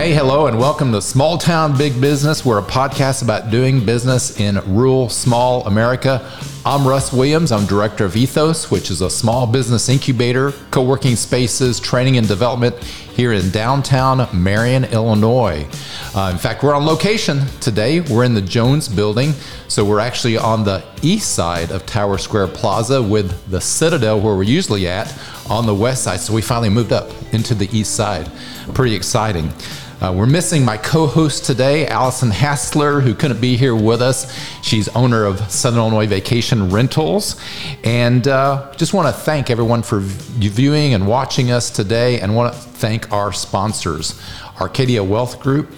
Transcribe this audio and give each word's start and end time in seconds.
Hey, 0.00 0.14
hello, 0.14 0.46
and 0.46 0.58
welcome 0.58 0.92
to 0.92 1.02
Small 1.02 1.36
Town 1.36 1.76
Big 1.76 2.00
Business. 2.00 2.42
We're 2.42 2.58
a 2.58 2.62
podcast 2.62 3.22
about 3.22 3.50
doing 3.50 3.84
business 3.84 4.40
in 4.40 4.58
rural, 4.74 5.10
small 5.10 5.66
America. 5.66 6.26
I'm 6.64 6.88
Russ 6.88 7.12
Williams. 7.12 7.52
I'm 7.52 7.66
director 7.66 8.06
of 8.06 8.16
Ethos, 8.16 8.70
which 8.70 8.90
is 8.90 9.02
a 9.02 9.10
small 9.10 9.46
business 9.46 9.90
incubator, 9.90 10.52
co 10.70 10.82
working 10.82 11.16
spaces, 11.16 11.78
training 11.78 12.16
and 12.16 12.26
development 12.26 12.82
here 12.82 13.34
in 13.34 13.50
downtown 13.50 14.26
Marion, 14.32 14.84
Illinois. 14.84 15.68
Uh, 16.14 16.30
in 16.32 16.38
fact, 16.38 16.62
we're 16.62 16.74
on 16.74 16.86
location 16.86 17.46
today. 17.60 18.00
We're 18.00 18.24
in 18.24 18.32
the 18.32 18.40
Jones 18.40 18.88
building. 18.88 19.34
So 19.68 19.84
we're 19.84 20.00
actually 20.00 20.38
on 20.38 20.64
the 20.64 20.82
east 21.02 21.34
side 21.34 21.70
of 21.70 21.84
Tower 21.84 22.16
Square 22.16 22.48
Plaza 22.48 23.02
with 23.02 23.50
the 23.50 23.60
Citadel, 23.60 24.18
where 24.18 24.34
we're 24.34 24.44
usually 24.44 24.88
at, 24.88 25.14
on 25.50 25.66
the 25.66 25.74
west 25.74 26.04
side. 26.04 26.20
So 26.20 26.32
we 26.32 26.40
finally 26.40 26.70
moved 26.70 26.92
up 26.92 27.10
into 27.34 27.54
the 27.54 27.68
east 27.76 27.94
side. 27.94 28.30
Pretty 28.72 28.94
exciting. 28.94 29.52
Uh, 30.00 30.10
we're 30.10 30.24
missing 30.24 30.64
my 30.64 30.78
co 30.78 31.06
host 31.06 31.44
today, 31.44 31.86
Allison 31.86 32.30
Hassler, 32.30 33.02
who 33.02 33.14
couldn't 33.14 33.38
be 33.38 33.54
here 33.54 33.76
with 33.76 34.00
us. 34.00 34.34
She's 34.62 34.88
owner 34.96 35.26
of 35.26 35.38
Southern 35.50 35.78
Illinois 35.78 36.06
Vacation 36.06 36.70
Rentals. 36.70 37.38
And 37.84 38.26
uh, 38.26 38.72
just 38.78 38.94
want 38.94 39.14
to 39.14 39.20
thank 39.20 39.50
everyone 39.50 39.82
for 39.82 39.98
viewing 40.00 40.94
and 40.94 41.06
watching 41.06 41.50
us 41.50 41.68
today, 41.68 42.18
and 42.18 42.34
want 42.34 42.54
to 42.54 42.58
thank 42.58 43.12
our 43.12 43.30
sponsors 43.30 44.18
Arcadia 44.58 45.04
Wealth 45.04 45.38
Group, 45.38 45.70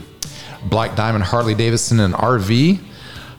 Black 0.67 0.95
Diamond 0.95 1.25
Harley 1.25 1.57
Davidson 1.57 1.99
and 1.99 2.15
RV, 2.15 2.79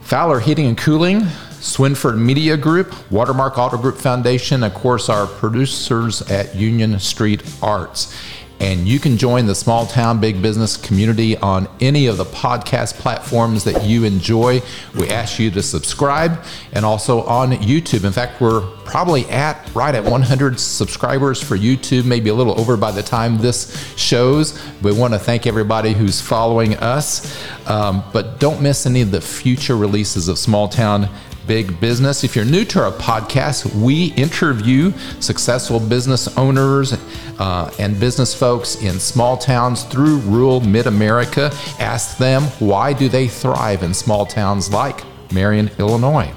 Fowler 0.02 0.42
Heating 0.42 0.66
and 0.66 0.78
Cooling, 0.78 1.22
Swinford 1.62 2.18
Media 2.18 2.58
Group, 2.58 2.94
Watermark 3.10 3.58
Auto 3.58 3.78
Group 3.78 3.96
Foundation, 3.96 4.64
of 4.64 4.74
course, 4.74 5.08
our 5.08 5.28
producers 5.28 6.22
at 6.24 6.54
Union 6.54 7.00
Street 7.00 7.42
Arts. 7.62 8.14
And 8.64 8.88
you 8.88 8.98
can 8.98 9.18
join 9.18 9.46
the 9.46 9.56
small 9.56 9.86
town 9.86 10.22
big 10.22 10.42
business 10.42 10.78
community 10.78 11.36
on 11.36 11.68
any 11.82 12.08
of 12.08 12.16
the 12.16 12.24
podcast 12.24 12.94
platforms 12.94 13.66
that 13.66 13.84
you 13.84 14.06
enjoy. 14.06 14.62
We 14.96 15.10
ask 15.10 15.38
you 15.38 15.52
to 15.52 15.62
subscribe 15.62 16.42
and 16.72 16.86
also 16.86 17.24
on 17.24 17.52
YouTube. 17.52 18.06
In 18.06 18.14
fact, 18.14 18.40
we're 18.40 18.62
probably 18.86 19.26
at 19.26 19.70
right 19.76 19.94
at 19.94 20.06
100 20.06 20.58
subscribers 20.58 21.44
for 21.44 21.58
YouTube, 21.58 22.06
maybe 22.06 22.30
a 22.30 22.34
little 22.34 22.58
over 22.58 22.78
by 22.78 22.92
the 22.92 23.04
time 23.04 23.38
this 23.38 23.94
shows. 23.98 24.58
We 24.82 24.94
want 24.94 25.12
to 25.12 25.20
thank 25.20 25.46
everybody 25.46 25.92
who's 25.92 26.22
following 26.22 26.78
us. 26.78 27.38
Um, 27.68 28.02
but 28.14 28.40
don't 28.40 28.62
miss 28.62 28.86
any 28.86 29.02
of 29.02 29.12
the 29.12 29.20
future 29.20 29.76
releases 29.76 30.30
of 30.30 30.40
Small 30.40 30.70
Town 30.70 31.10
Big 31.48 31.80
Business. 31.80 32.24
If 32.24 32.36
you're 32.36 32.46
new 32.46 32.66
to 32.66 32.84
our 32.84 32.92
podcast, 32.92 33.74
we 33.76 34.14
interview 34.14 34.92
successful 35.20 35.80
business 35.80 36.28
owners 36.38 36.94
uh, 37.40 37.74
and 37.80 38.00
business 38.00 38.34
folks 38.34 38.82
in 38.82 39.00
small 39.00 39.38
towns 39.38 39.84
through 39.84 40.18
rural 40.20 40.62
mid 40.62 40.88
America. 40.88 41.52
Ask 41.80 42.18
them 42.18 42.44
why 42.60 42.94
do 42.94 43.10
they 43.10 43.28
thrive 43.28 43.84
in 43.84 43.94
small 43.94 44.26
towns 44.26 44.72
like 44.72 45.02
Marion, 45.34 45.70
Illinois. 45.80 46.32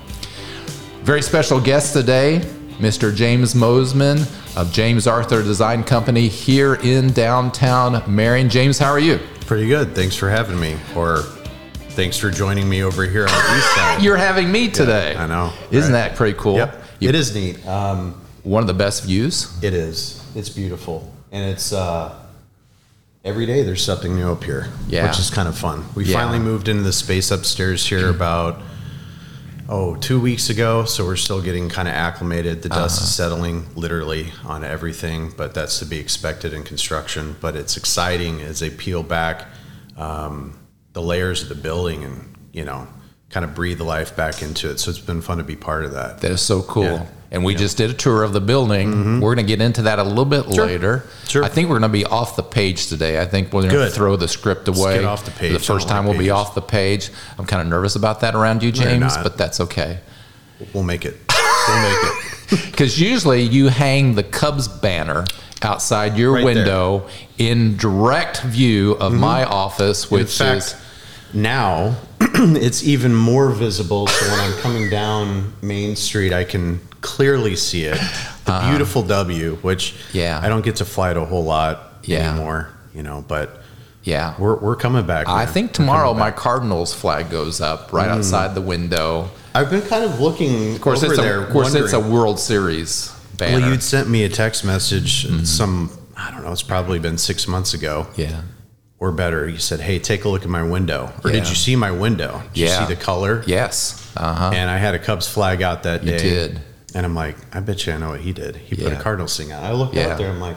Very 1.02 1.22
special 1.22 1.60
guest 1.60 1.92
today, 1.92 2.40
Mr. 2.78 3.14
James 3.14 3.54
Mosman 3.54 4.26
of 4.56 4.72
James 4.72 5.06
Arthur 5.06 5.42
Design 5.42 5.84
Company 5.84 6.28
here 6.28 6.74
in 6.76 7.12
downtown 7.12 8.02
Marion. 8.12 8.48
James, 8.48 8.78
how 8.78 8.90
are 8.90 8.98
you? 8.98 9.20
Pretty 9.42 9.68
good. 9.68 9.94
Thanks 9.94 10.16
for 10.16 10.28
having 10.28 10.58
me. 10.58 10.76
Or 10.96 11.22
thanks 11.96 12.18
for 12.18 12.30
joining 12.30 12.68
me 12.68 12.82
over 12.82 13.04
here 13.06 13.22
on 13.22 13.28
the 13.28 13.56
east 13.56 13.74
side. 13.74 14.02
You're 14.02 14.18
having 14.18 14.52
me 14.52 14.68
today. 14.68 15.14
Yeah, 15.14 15.24
I 15.24 15.26
know. 15.26 15.52
Isn't 15.70 15.92
right? 15.92 16.08
that 16.10 16.16
pretty 16.16 16.38
cool? 16.38 16.56
Yep. 16.56 16.82
You, 17.00 17.08
it 17.08 17.14
is 17.14 17.34
neat. 17.34 17.66
Um, 17.66 18.20
one 18.42 18.62
of 18.62 18.66
the 18.66 18.74
best 18.74 19.04
views. 19.04 19.52
It 19.64 19.72
is. 19.72 20.22
It's 20.36 20.50
beautiful, 20.50 21.10
and 21.32 21.50
it's 21.50 21.72
uh, 21.72 22.14
every 23.24 23.46
day 23.46 23.62
there's 23.62 23.82
something 23.82 24.14
new 24.14 24.30
up 24.30 24.44
here, 24.44 24.68
yeah. 24.88 25.08
which 25.08 25.18
is 25.18 25.30
kind 25.30 25.48
of 25.48 25.56
fun. 25.56 25.84
We 25.94 26.04
yeah. 26.04 26.18
finally 26.18 26.38
moved 26.38 26.68
into 26.68 26.82
the 26.82 26.92
space 26.92 27.30
upstairs 27.30 27.86
here 27.86 28.10
about 28.10 28.60
oh 29.68 29.96
two 29.96 30.20
weeks 30.20 30.50
ago, 30.50 30.84
so 30.84 31.04
we're 31.04 31.16
still 31.16 31.40
getting 31.40 31.70
kind 31.70 31.88
of 31.88 31.94
acclimated. 31.94 32.62
The 32.62 32.68
dust 32.68 32.98
uh-huh. 32.98 33.04
is 33.04 33.14
settling 33.14 33.66
literally 33.74 34.32
on 34.44 34.64
everything, 34.64 35.32
but 35.34 35.54
that's 35.54 35.78
to 35.78 35.86
be 35.86 35.98
expected 35.98 36.52
in 36.52 36.62
construction. 36.62 37.36
But 37.40 37.56
it's 37.56 37.78
exciting 37.78 38.42
as 38.42 38.60
they 38.60 38.68
peel 38.68 39.02
back. 39.02 39.46
Um, 39.96 40.58
the 40.96 41.02
layers 41.02 41.42
of 41.42 41.50
the 41.50 41.54
building 41.54 42.04
and 42.04 42.34
you 42.54 42.64
know 42.64 42.88
kind 43.28 43.44
of 43.44 43.54
breathe 43.54 43.76
the 43.76 43.84
life 43.84 44.16
back 44.16 44.40
into 44.40 44.70
it. 44.70 44.80
So 44.80 44.88
it's 44.90 44.98
been 44.98 45.20
fun 45.20 45.36
to 45.36 45.44
be 45.44 45.54
part 45.54 45.84
of 45.84 45.92
that. 45.92 46.20
That 46.20 46.30
is 46.30 46.40
so 46.40 46.62
cool. 46.62 46.84
Yeah. 46.84 47.06
And 47.30 47.44
we 47.44 47.52
yeah. 47.52 47.58
just 47.58 47.76
did 47.76 47.90
a 47.90 47.92
tour 47.92 48.22
of 48.22 48.32
the 48.32 48.40
building. 48.40 48.94
Mm-hmm. 48.94 49.20
We're 49.20 49.34
going 49.34 49.46
to 49.46 49.52
get 49.56 49.60
into 49.60 49.82
that 49.82 49.98
a 49.98 50.04
little 50.04 50.24
bit 50.24 50.44
sure. 50.54 50.64
later. 50.64 51.04
Sure. 51.28 51.44
I 51.44 51.48
think 51.48 51.68
we're 51.68 51.80
going 51.80 51.90
to 51.90 51.98
be 51.98 52.06
off 52.06 52.36
the 52.36 52.42
page 52.42 52.86
today. 52.86 53.20
I 53.20 53.26
think 53.26 53.52
we're 53.52 53.68
going 53.68 53.74
to 53.74 53.90
throw 53.90 54.16
the 54.16 54.28
script 54.28 54.68
away. 54.68 54.78
Let's 54.78 55.00
get 55.00 55.04
off 55.04 55.24
the 55.26 55.30
page. 55.32 55.52
the 55.52 55.58
first 55.58 55.86
time 55.86 56.06
we'll 56.06 56.16
be 56.16 56.30
off 56.30 56.54
the 56.54 56.62
page. 56.62 57.10
I'm 57.36 57.44
kind 57.44 57.60
of 57.60 57.68
nervous 57.68 57.94
about 57.94 58.20
that 58.20 58.34
around 58.34 58.62
you, 58.62 58.72
James, 58.72 59.18
but 59.18 59.36
that's 59.36 59.60
okay. 59.60 59.98
We'll 60.72 60.84
make 60.84 61.04
it. 61.04 61.25
We'll 61.68 61.82
make 61.82 61.98
it. 62.04 62.22
Because 62.70 63.00
usually 63.00 63.42
you 63.42 63.68
hang 63.68 64.14
the 64.14 64.22
Cubs 64.22 64.68
banner 64.68 65.24
outside 65.62 66.16
your 66.16 66.34
right 66.34 66.44
window 66.44 67.08
there. 67.38 67.50
in 67.50 67.76
direct 67.76 68.42
view 68.42 68.92
of 68.92 69.10
mm-hmm. 69.10 69.20
my 69.20 69.44
office, 69.44 70.10
which 70.10 70.38
fact, 70.38 70.58
is 70.58 70.74
now 71.34 71.96
it's 72.20 72.84
even 72.84 73.14
more 73.14 73.50
visible. 73.50 74.06
So 74.06 74.30
when 74.30 74.40
I'm 74.40 74.58
coming 74.60 74.88
down 74.88 75.54
Main 75.60 75.96
Street, 75.96 76.32
I 76.32 76.44
can 76.44 76.78
clearly 77.00 77.56
see 77.56 77.84
it. 77.84 77.98
The 78.44 78.52
uh, 78.52 78.70
beautiful 78.70 79.02
W, 79.02 79.56
which 79.56 79.94
yeah, 80.12 80.40
I 80.42 80.48
don't 80.48 80.64
get 80.64 80.76
to 80.76 80.84
fly 80.84 81.10
it 81.10 81.16
a 81.16 81.24
whole 81.24 81.44
lot 81.44 81.94
yeah. 82.04 82.30
anymore, 82.30 82.70
you 82.94 83.02
know, 83.02 83.24
but 83.26 83.60
yeah, 84.04 84.34
we're, 84.38 84.56
we're 84.56 84.76
coming 84.76 85.04
back. 85.04 85.26
Man. 85.26 85.36
I 85.36 85.46
think 85.46 85.72
tomorrow 85.72 86.14
my 86.14 86.30
Cardinals 86.30 86.94
flag 86.94 87.28
goes 87.28 87.60
up 87.60 87.92
right 87.92 88.08
mm. 88.08 88.18
outside 88.18 88.54
the 88.54 88.60
window. 88.60 89.30
I've 89.56 89.70
been 89.70 89.82
kind 89.82 90.04
of 90.04 90.20
looking 90.20 90.74
of 90.74 90.80
course 90.80 91.02
over 91.02 91.12
it's 91.12 91.22
there. 91.22 91.40
A, 91.40 91.44
of 91.44 91.50
course, 91.50 91.74
it's 91.74 91.92
a 91.92 92.00
World 92.00 92.38
Series 92.38 93.10
banner. 93.36 93.60
Well, 93.60 93.70
you'd 93.70 93.82
sent 93.82 94.08
me 94.08 94.24
a 94.24 94.28
text 94.28 94.64
message 94.64 95.26
mm-hmm. 95.26 95.44
some 95.44 95.90
I 96.16 96.30
don't 96.30 96.42
know. 96.42 96.52
It's 96.52 96.62
probably 96.62 96.98
been 96.98 97.18
six 97.18 97.48
months 97.48 97.74
ago. 97.74 98.06
Yeah 98.16 98.42
or 98.98 99.12
better, 99.12 99.48
you 99.48 99.58
said, 99.58 99.80
"Hey, 99.80 99.98
take 99.98 100.24
a 100.24 100.28
look 100.28 100.42
at 100.42 100.48
my 100.48 100.62
window." 100.62 101.12
Or 101.22 101.30
yeah. 101.30 101.40
did 101.40 101.48
you 101.48 101.54
see 101.54 101.76
my 101.76 101.90
window? 101.90 102.42
Did 102.54 102.62
yeah. 102.62 102.80
you 102.80 102.86
see 102.86 102.94
the 102.94 103.00
color? 103.00 103.42
Yes. 103.46 104.10
Uh-huh. 104.16 104.52
And 104.54 104.70
I 104.70 104.78
had 104.78 104.94
a 104.94 104.98
Cubs 104.98 105.28
flag 105.28 105.62
out 105.62 105.82
that 105.82 106.02
you 106.02 106.12
day. 106.12 106.18
did. 106.18 106.60
And 106.94 107.04
I'm 107.04 107.14
like, 107.14 107.36
I 107.54 107.60
bet 107.60 107.86
you 107.86 107.92
I 107.92 107.98
know 107.98 108.10
what 108.10 108.20
he 108.20 108.32
did. 108.32 108.56
He 108.56 108.76
yeah. 108.76 108.88
put 108.88 108.98
a 108.98 109.02
Cardinals 109.02 109.36
thing 109.36 109.52
on. 109.52 109.62
I 109.62 109.72
looked 109.72 109.94
yeah. 109.94 110.08
out 110.08 110.18
there. 110.18 110.30
I'm 110.30 110.40
like, 110.40 110.56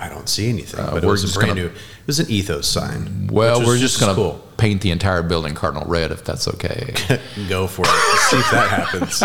I 0.00 0.08
don't 0.08 0.28
see 0.28 0.48
anything. 0.48 0.80
Uh, 0.80 0.92
but 0.92 1.04
it 1.04 1.06
was 1.06 1.24
a 1.24 1.34
brand 1.34 1.56
gonna, 1.56 1.60
new. 1.62 1.66
It 1.66 2.06
was 2.06 2.20
an 2.20 2.30
ethos 2.30 2.68
sign. 2.68 3.26
Well, 3.32 3.60
we're 3.60 3.78
just, 3.78 3.98
just 3.98 4.00
going 4.00 4.14
to 4.14 4.14
cool. 4.14 4.48
paint 4.56 4.80
the 4.80 4.92
entire 4.92 5.22
building 5.22 5.54
cardinal 5.54 5.84
red 5.88 6.12
if 6.12 6.24
that's 6.24 6.46
okay. 6.46 6.94
Go 7.48 7.66
for 7.66 7.82
it. 7.82 7.88
Let's 7.88 8.30
see 8.30 8.38
if 8.38 8.50
that 8.52 8.68
happens. 8.70 9.20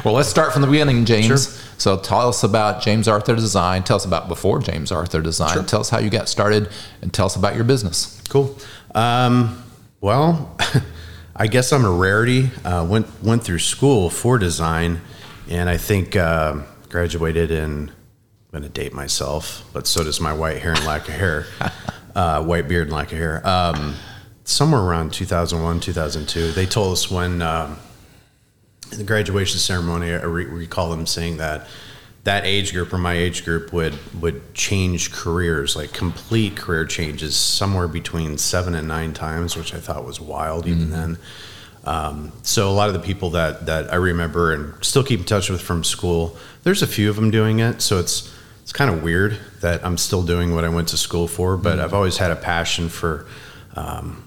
well, 0.04 0.14
let's 0.14 0.28
start 0.28 0.52
from 0.52 0.62
the 0.62 0.68
beginning, 0.68 1.04
James. 1.04 1.26
Sure. 1.26 1.60
So 1.78 1.96
tell 1.96 2.28
us 2.28 2.44
about 2.44 2.82
James 2.82 3.08
Arthur 3.08 3.34
Design. 3.34 3.82
Tell 3.82 3.96
us 3.96 4.04
about 4.04 4.28
before 4.28 4.60
James 4.60 4.92
Arthur 4.92 5.20
Design. 5.20 5.54
Sure. 5.54 5.62
Tell 5.64 5.80
us 5.80 5.90
how 5.90 5.98
you 5.98 6.10
got 6.10 6.28
started, 6.28 6.68
and 7.02 7.12
tell 7.12 7.26
us 7.26 7.36
about 7.36 7.56
your 7.56 7.64
business. 7.64 8.20
Cool. 8.28 8.56
Um, 8.94 9.64
well, 10.00 10.56
I 11.36 11.46
guess 11.46 11.72
I'm 11.72 11.84
a 11.84 11.90
rarity. 11.90 12.50
Uh, 12.64 12.86
went 12.88 13.06
went 13.22 13.42
through 13.42 13.60
school 13.60 14.10
for 14.10 14.38
design, 14.38 15.00
and 15.48 15.68
I 15.68 15.78
think 15.78 16.16
uh, 16.16 16.58
graduated 16.88 17.50
in. 17.50 17.90
Going 18.52 18.64
to 18.64 18.68
date 18.68 18.92
myself, 18.92 19.64
but 19.72 19.86
so 19.86 20.02
does 20.02 20.20
my 20.20 20.32
white 20.32 20.58
hair 20.58 20.72
and 20.72 20.84
lack 20.84 21.08
of 21.08 21.14
hair, 21.14 21.46
uh, 22.16 22.42
white 22.42 22.66
beard 22.66 22.88
and 22.88 22.92
lack 22.92 23.12
of 23.12 23.18
hair. 23.18 23.46
Um, 23.46 23.94
somewhere 24.42 24.80
around 24.80 25.12
2001, 25.12 25.78
2002, 25.80 26.52
they 26.52 26.66
told 26.66 26.92
us 26.92 27.10
when. 27.10 27.42
Um, 27.42 27.78
in 28.92 28.98
the 28.98 29.04
graduation 29.04 29.58
ceremony, 29.58 30.12
I 30.12 30.24
re- 30.24 30.44
recall 30.44 30.90
them 30.90 31.06
saying 31.06 31.36
that 31.38 31.68
that 32.24 32.44
age 32.44 32.72
group 32.72 32.92
or 32.92 32.98
my 32.98 33.14
age 33.14 33.44
group 33.44 33.72
would 33.72 33.98
would 34.20 34.54
change 34.54 35.12
careers, 35.12 35.76
like 35.76 35.92
complete 35.92 36.56
career 36.56 36.84
changes, 36.84 37.36
somewhere 37.36 37.88
between 37.88 38.36
seven 38.36 38.74
and 38.74 38.86
nine 38.86 39.14
times, 39.14 39.56
which 39.56 39.74
I 39.74 39.78
thought 39.78 40.04
was 40.04 40.20
wild 40.20 40.66
even 40.66 40.88
mm-hmm. 40.88 40.90
then. 40.90 41.18
Um, 41.82 42.32
so 42.42 42.68
a 42.68 42.72
lot 42.72 42.88
of 42.88 42.94
the 42.94 43.00
people 43.00 43.30
that 43.30 43.66
that 43.66 43.92
I 43.92 43.96
remember 43.96 44.52
and 44.52 44.84
still 44.84 45.04
keep 45.04 45.20
in 45.20 45.26
touch 45.26 45.48
with 45.48 45.62
from 45.62 45.82
school, 45.82 46.36
there's 46.62 46.82
a 46.82 46.86
few 46.86 47.08
of 47.08 47.16
them 47.16 47.30
doing 47.30 47.60
it. 47.60 47.80
So 47.80 47.98
it's 47.98 48.34
it's 48.62 48.72
kind 48.72 48.90
of 48.92 49.02
weird 49.02 49.38
that 49.60 49.84
I'm 49.84 49.98
still 49.98 50.22
doing 50.22 50.54
what 50.54 50.64
I 50.64 50.68
went 50.68 50.88
to 50.88 50.96
school 50.96 51.26
for, 51.26 51.56
but 51.56 51.76
mm-hmm. 51.76 51.84
I've 51.84 51.94
always 51.94 52.18
had 52.18 52.30
a 52.30 52.36
passion 52.36 52.88
for 52.88 53.26
um, 53.74 54.24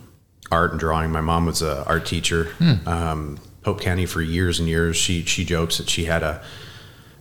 art 0.51 0.71
and 0.71 0.79
drawing. 0.79 1.11
My 1.11 1.21
mom 1.21 1.45
was 1.45 1.61
an 1.61 1.83
art 1.85 2.05
teacher. 2.05 2.45
Mm. 2.59 2.87
Um, 2.87 3.39
Pope 3.61 3.81
County 3.81 4.05
for 4.05 4.21
years 4.21 4.59
and 4.59 4.67
years. 4.67 4.97
She 4.97 5.23
she 5.23 5.45
jokes 5.45 5.77
that 5.77 5.89
she 5.89 6.05
had 6.05 6.21
a 6.21 6.43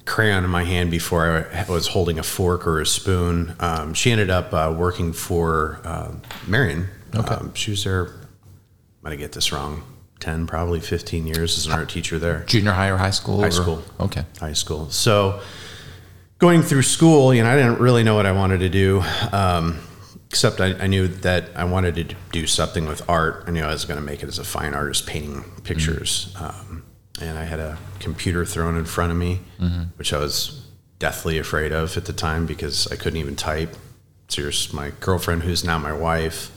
crayon 0.04 0.44
in 0.44 0.50
my 0.50 0.64
hand 0.64 0.90
before 0.90 1.46
I 1.52 1.64
was 1.70 1.88
holding 1.88 2.18
a 2.18 2.22
fork 2.22 2.66
or 2.66 2.80
a 2.80 2.86
spoon. 2.86 3.54
Um, 3.60 3.94
she 3.94 4.10
ended 4.10 4.30
up 4.30 4.52
uh, 4.52 4.74
working 4.76 5.12
for 5.12 5.80
uh, 5.84 6.12
Marion. 6.46 6.88
Okay. 7.14 7.34
Um, 7.34 7.54
she 7.54 7.70
was 7.70 7.84
there. 7.84 8.06
I'm 8.06 9.04
gonna 9.04 9.16
get 9.16 9.32
this 9.32 9.52
wrong. 9.52 9.84
10, 10.20 10.46
probably 10.46 10.78
15 10.78 11.26
years 11.26 11.58
as 11.58 11.66
an 11.66 11.72
art 11.72 11.88
teacher 11.88 12.16
there. 12.16 12.44
Junior 12.46 12.70
high 12.70 12.90
or 12.90 12.96
high 12.96 13.10
school? 13.10 13.40
High 13.40 13.48
or? 13.48 13.50
school. 13.50 13.82
Okay. 13.98 14.24
High 14.38 14.52
school. 14.52 14.88
So 14.90 15.40
going 16.42 16.60
through 16.60 16.82
school, 16.82 17.32
you 17.32 17.40
know, 17.40 17.48
I 17.48 17.54
didn't 17.54 17.78
really 17.78 18.02
know 18.02 18.16
what 18.16 18.26
I 18.26 18.32
wanted 18.32 18.58
to 18.58 18.68
do. 18.68 19.00
Um, 19.30 19.78
except 20.28 20.60
I, 20.60 20.72
I 20.72 20.88
knew 20.88 21.06
that 21.06 21.50
I 21.54 21.62
wanted 21.62 21.94
to 21.94 22.16
do 22.32 22.48
something 22.48 22.84
with 22.86 23.08
art. 23.08 23.44
I 23.46 23.52
knew 23.52 23.62
I 23.62 23.68
was 23.68 23.84
going 23.84 24.00
to 24.00 24.04
make 24.04 24.24
it 24.24 24.28
as 24.28 24.40
a 24.40 24.44
fine 24.44 24.74
artist, 24.74 25.06
painting 25.06 25.44
pictures. 25.62 26.34
Um, 26.40 26.82
and 27.20 27.38
I 27.38 27.44
had 27.44 27.60
a 27.60 27.78
computer 28.00 28.44
thrown 28.44 28.76
in 28.76 28.86
front 28.86 29.12
of 29.12 29.18
me, 29.18 29.40
which 29.96 30.12
I 30.12 30.18
was 30.18 30.66
deathly 30.98 31.38
afraid 31.38 31.70
of 31.70 31.96
at 31.96 32.06
the 32.06 32.12
time 32.12 32.44
because 32.46 32.90
I 32.90 32.96
couldn't 32.96 33.20
even 33.20 33.36
type. 33.36 33.76
So 34.26 34.42
here's 34.42 34.72
my 34.72 34.90
girlfriend, 34.98 35.44
who's 35.44 35.62
now 35.62 35.78
my 35.78 35.92
wife, 35.92 36.50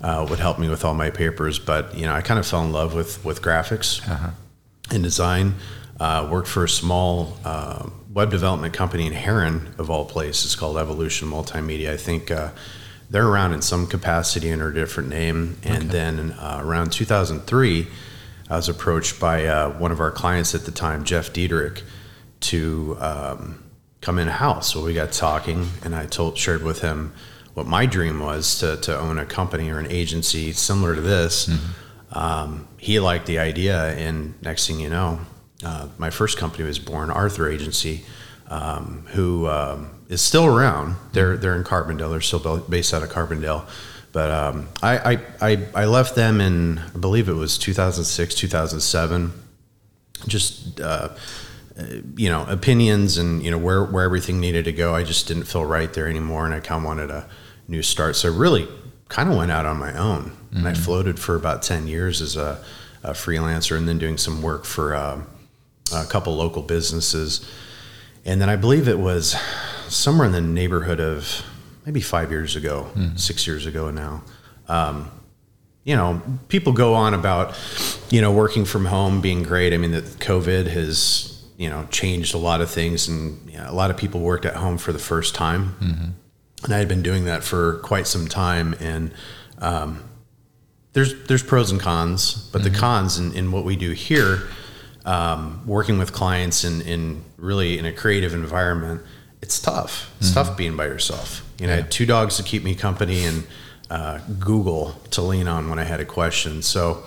uh, 0.00 0.26
would 0.28 0.40
help 0.40 0.58
me 0.58 0.68
with 0.68 0.84
all 0.84 0.94
my 0.94 1.10
papers. 1.10 1.60
But 1.60 1.94
you 1.96 2.06
know, 2.06 2.12
I 2.14 2.22
kind 2.22 2.40
of 2.40 2.46
fell 2.46 2.64
in 2.64 2.72
love 2.72 2.92
with 2.92 3.24
with 3.24 3.40
graphics 3.40 4.04
and 4.90 5.04
design. 5.04 5.54
Uh, 6.00 6.26
worked 6.28 6.48
for 6.48 6.64
a 6.64 6.68
small 6.68 7.36
uh, 7.44 7.88
web 8.12 8.30
development 8.30 8.74
company 8.74 9.06
in 9.06 9.12
Herrin, 9.12 9.74
of 9.78 9.90
all 9.90 10.04
places, 10.04 10.54
called 10.54 10.76
Evolution 10.76 11.28
Multimedia. 11.28 11.92
I 11.92 11.96
think 11.96 12.30
uh, 12.30 12.50
they're 13.10 13.26
around 13.26 13.52
in 13.54 13.62
some 13.62 13.86
capacity 13.86 14.52
under 14.52 14.68
a 14.68 14.74
different 14.74 15.08
name. 15.08 15.58
And 15.62 15.90
then 15.90 16.32
uh, 16.32 16.60
around 16.62 16.92
2003, 16.92 17.86
I 18.50 18.56
was 18.56 18.68
approached 18.68 19.18
by 19.18 19.46
uh, 19.46 19.70
one 19.78 19.92
of 19.92 20.00
our 20.00 20.10
clients 20.10 20.54
at 20.54 20.64
the 20.64 20.72
time, 20.72 21.04
Jeff 21.04 21.32
Diedrich, 21.32 21.82
to 22.40 22.96
um, 23.00 23.62
come 24.00 24.18
in 24.18 24.28
house. 24.28 24.72
So 24.72 24.84
we 24.84 24.94
got 24.94 25.12
talking, 25.12 25.68
and 25.84 25.94
I 25.94 26.06
told 26.06 26.36
shared 26.36 26.62
with 26.62 26.80
him 26.80 27.12
what 27.54 27.66
my 27.66 27.86
dream 27.86 28.18
was 28.18 28.58
to, 28.60 28.76
to 28.78 28.98
own 28.98 29.18
a 29.18 29.26
company 29.26 29.70
or 29.70 29.78
an 29.78 29.90
agency 29.90 30.52
similar 30.52 30.94
to 30.94 31.00
this. 31.00 31.48
Um, 32.12 32.68
he 32.76 32.98
liked 32.98 33.26
the 33.26 33.38
idea, 33.38 33.94
and 33.94 34.34
next 34.42 34.66
thing 34.66 34.80
you 34.80 34.90
know, 34.90 35.20
uh, 35.64 35.88
my 35.98 36.10
first 36.10 36.38
company 36.38 36.64
was 36.64 36.78
born, 36.78 37.10
Arthur 37.10 37.48
Agency, 37.48 38.04
um, 38.48 39.04
who 39.12 39.46
um, 39.48 39.90
is 40.08 40.20
still 40.20 40.46
around. 40.46 40.96
They're 41.12 41.36
they're 41.36 41.56
in 41.56 41.64
Carbondale. 41.64 42.10
They're 42.10 42.20
still 42.20 42.58
based 42.58 42.92
out 42.92 43.02
of 43.02 43.08
Carbondale. 43.10 43.66
But 44.12 44.30
um, 44.30 44.68
I, 44.82 45.14
I, 45.14 45.20
I 45.40 45.66
I 45.74 45.84
left 45.86 46.14
them 46.14 46.40
in 46.40 46.78
I 46.78 46.98
believe 46.98 47.28
it 47.28 47.34
was 47.34 47.56
2006 47.58 48.34
2007. 48.34 49.32
Just 50.28 50.80
uh, 50.80 51.08
you 52.16 52.28
know 52.28 52.44
opinions 52.46 53.16
and 53.16 53.42
you 53.42 53.50
know 53.50 53.58
where 53.58 53.84
where 53.84 54.04
everything 54.04 54.40
needed 54.40 54.66
to 54.66 54.72
go. 54.72 54.94
I 54.94 55.02
just 55.02 55.26
didn't 55.26 55.44
feel 55.44 55.64
right 55.64 55.92
there 55.92 56.08
anymore, 56.08 56.44
and 56.44 56.54
I 56.54 56.60
kind 56.60 56.80
of 56.80 56.84
wanted 56.84 57.10
a 57.10 57.28
new 57.68 57.82
start. 57.82 58.16
So 58.16 58.32
I 58.32 58.36
really 58.36 58.68
kind 59.08 59.30
of 59.30 59.36
went 59.36 59.50
out 59.50 59.66
on 59.66 59.78
my 59.78 59.96
own, 59.96 60.36
and 60.52 60.68
I 60.68 60.74
floated 60.74 61.18
for 61.18 61.34
about 61.34 61.62
ten 61.62 61.86
years 61.86 62.20
as 62.20 62.36
a, 62.36 62.62
a 63.02 63.12
freelancer, 63.12 63.76
and 63.76 63.88
then 63.88 63.98
doing 63.98 64.18
some 64.18 64.42
work 64.42 64.64
for 64.64 64.94
um, 64.94 65.26
a 65.94 66.04
couple 66.06 66.34
local 66.36 66.62
businesses, 66.62 67.46
and 68.24 68.40
then 68.40 68.48
I 68.48 68.56
believe 68.56 68.88
it 68.88 68.98
was 68.98 69.36
somewhere 69.88 70.26
in 70.26 70.32
the 70.32 70.40
neighborhood 70.40 71.00
of 71.00 71.42
maybe 71.84 72.00
five 72.00 72.30
years 72.30 72.56
ago, 72.56 72.88
six 73.16 73.46
years 73.46 73.66
ago 73.66 73.90
now. 73.90 74.22
Um, 74.68 75.10
you 75.84 75.96
know, 75.96 76.22
people 76.48 76.72
go 76.72 76.94
on 76.94 77.12
about, 77.12 77.58
you 78.08 78.20
know, 78.20 78.30
working 78.32 78.64
from 78.64 78.84
home 78.86 79.20
being 79.20 79.42
great. 79.42 79.74
I 79.74 79.78
mean, 79.78 79.90
that 79.90 80.04
COVID 80.04 80.68
has, 80.68 81.42
you 81.56 81.68
know, 81.68 81.86
changed 81.90 82.34
a 82.34 82.38
lot 82.38 82.60
of 82.60 82.70
things, 82.70 83.08
and 83.08 83.50
you 83.50 83.58
know, 83.58 83.66
a 83.68 83.74
lot 83.74 83.90
of 83.90 83.96
people 83.96 84.20
worked 84.20 84.44
at 84.46 84.54
home 84.54 84.78
for 84.78 84.92
the 84.92 85.00
first 85.00 85.34
time. 85.34 86.14
And 86.64 86.72
I 86.72 86.78
had 86.78 86.86
been 86.86 87.02
doing 87.02 87.24
that 87.24 87.42
for 87.42 87.78
quite 87.78 88.06
some 88.06 88.28
time, 88.28 88.76
and 88.78 89.12
um, 89.58 90.04
there's 90.92 91.20
there's 91.24 91.42
pros 91.42 91.72
and 91.72 91.80
cons, 91.80 92.48
but 92.52 92.62
the 92.62 92.70
cons 92.70 93.18
in, 93.18 93.32
in 93.34 93.50
what 93.50 93.64
we 93.64 93.74
do 93.74 93.90
here, 93.90 94.42
um, 95.04 95.66
working 95.66 95.98
with 95.98 96.12
clients 96.12 96.64
in, 96.64 96.82
in 96.82 97.24
really 97.36 97.78
in 97.78 97.84
a 97.84 97.92
creative 97.92 98.34
environment, 98.34 99.02
it's 99.40 99.60
tough. 99.60 100.12
It's 100.18 100.32
tough 100.32 100.56
being 100.56 100.76
by 100.76 100.86
yourself. 100.86 101.44
You 101.58 101.66
know, 101.66 101.72
I 101.72 101.76
had 101.76 101.90
two 101.90 102.06
dogs 102.06 102.36
to 102.36 102.42
keep 102.42 102.62
me 102.62 102.74
company 102.74 103.24
and 103.24 103.44
uh, 103.90 104.18
Google 104.38 104.92
to 105.10 105.22
lean 105.22 105.48
on 105.48 105.68
when 105.68 105.78
I 105.78 105.84
had 105.84 106.00
a 106.00 106.04
question. 106.04 106.62
So, 106.62 107.02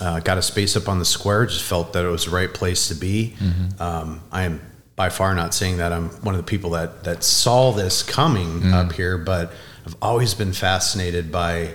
uh, 0.00 0.20
got 0.20 0.38
a 0.38 0.42
space 0.42 0.76
up 0.76 0.88
on 0.88 0.98
the 0.98 1.04
square. 1.04 1.46
Just 1.46 1.62
felt 1.64 1.92
that 1.92 2.04
it 2.04 2.08
was 2.08 2.24
the 2.26 2.30
right 2.30 2.52
place 2.52 2.88
to 2.88 2.94
be. 2.94 3.34
Um, 3.78 4.20
I 4.32 4.42
am 4.44 4.60
by 4.96 5.08
far 5.10 5.34
not 5.34 5.54
saying 5.54 5.78
that 5.78 5.92
I'm 5.92 6.08
one 6.22 6.34
of 6.34 6.40
the 6.40 6.48
people 6.48 6.70
that 6.70 7.04
that 7.04 7.22
saw 7.24 7.72
this 7.72 8.02
coming 8.02 8.72
up 8.72 8.92
here, 8.92 9.18
but 9.18 9.52
I've 9.86 9.96
always 10.00 10.34
been 10.34 10.52
fascinated 10.52 11.30
by 11.30 11.74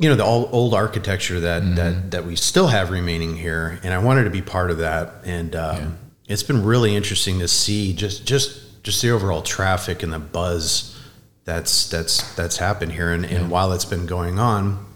you 0.00 0.08
know 0.08 0.16
the 0.16 0.24
old, 0.24 0.48
old 0.52 0.72
architecture 0.74 1.40
that, 1.40 1.76
that 1.76 2.10
that 2.12 2.24
we 2.24 2.34
still 2.34 2.68
have 2.68 2.90
remaining 2.90 3.36
here, 3.36 3.78
and 3.84 3.92
I 3.92 3.98
wanted 3.98 4.24
to 4.24 4.30
be 4.30 4.40
part 4.42 4.70
of 4.70 4.78
that. 4.78 5.12
And 5.24 5.54
um, 5.54 5.98
it's 6.26 6.42
been 6.42 6.64
really 6.64 6.96
interesting 6.96 7.38
to 7.40 7.46
see 7.48 7.92
just 7.92 8.24
just 8.26 8.82
just 8.82 9.02
the 9.02 9.10
overall 9.10 9.42
traffic 9.42 10.02
and 10.02 10.10
the 10.10 10.18
buzz 10.18 10.98
that's 11.44 11.88
that's 11.90 12.34
that's 12.34 12.56
happened 12.56 12.92
here. 12.92 13.12
And, 13.12 13.26
and 13.26 13.50
while 13.50 13.72
it's 13.72 13.84
been 13.84 14.06
going 14.06 14.38
on, 14.38 14.86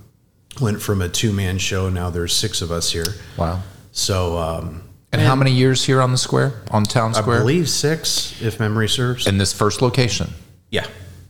went 0.59 0.81
from 0.81 1.03
a 1.03 1.09
two 1.11 1.35
man 1.35 1.59
show 1.59 1.91
now 1.91 2.09
there's 2.09 2.35
six 2.35 2.63
of 2.63 2.73
us 2.73 2.91
here. 2.91 3.15
Wow. 3.37 3.61
So 3.93 4.39
um, 4.39 4.85
And 5.13 5.21
how 5.21 5.37
many 5.37 5.53
years 5.53 5.85
here 5.85 6.01
on 6.01 6.13
the 6.13 6.19
square, 6.19 6.63
on 6.71 6.85
town 6.85 7.13
square? 7.13 7.37
I 7.37 7.41
believe 7.41 7.69
six, 7.69 8.41
if 8.41 8.59
memory 8.59 8.89
serves. 8.89 9.27
in 9.27 9.37
this 9.37 9.53
first 9.53 9.83
location. 9.83 10.31
yeah. 10.71 10.87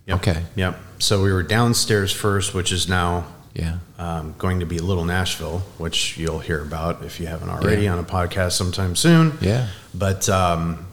Yep. 0.06 0.16
Okay. 0.18 0.42
Yep. 0.54 0.78
So 1.00 1.22
we 1.22 1.32
were 1.32 1.42
downstairs 1.42 2.12
first, 2.12 2.54
which 2.54 2.70
is 2.70 2.88
now 2.88 3.26
Yeah. 3.54 3.78
um, 3.98 4.34
going 4.36 4.60
to 4.60 4.66
be 4.66 4.78
Little 4.80 5.04
Nashville, 5.04 5.60
which 5.78 6.18
you'll 6.18 6.40
hear 6.40 6.60
about 6.60 7.04
if 7.04 7.20
you 7.20 7.26
haven't 7.28 7.48
already 7.50 7.82
Yeah. 7.84 7.92
on 7.92 7.98
a 8.00 8.04
podcast 8.04 8.52
sometime 8.52 8.96
soon. 8.96 9.38
Yeah. 9.40 9.68
But, 9.94 10.28
um, 10.28 10.86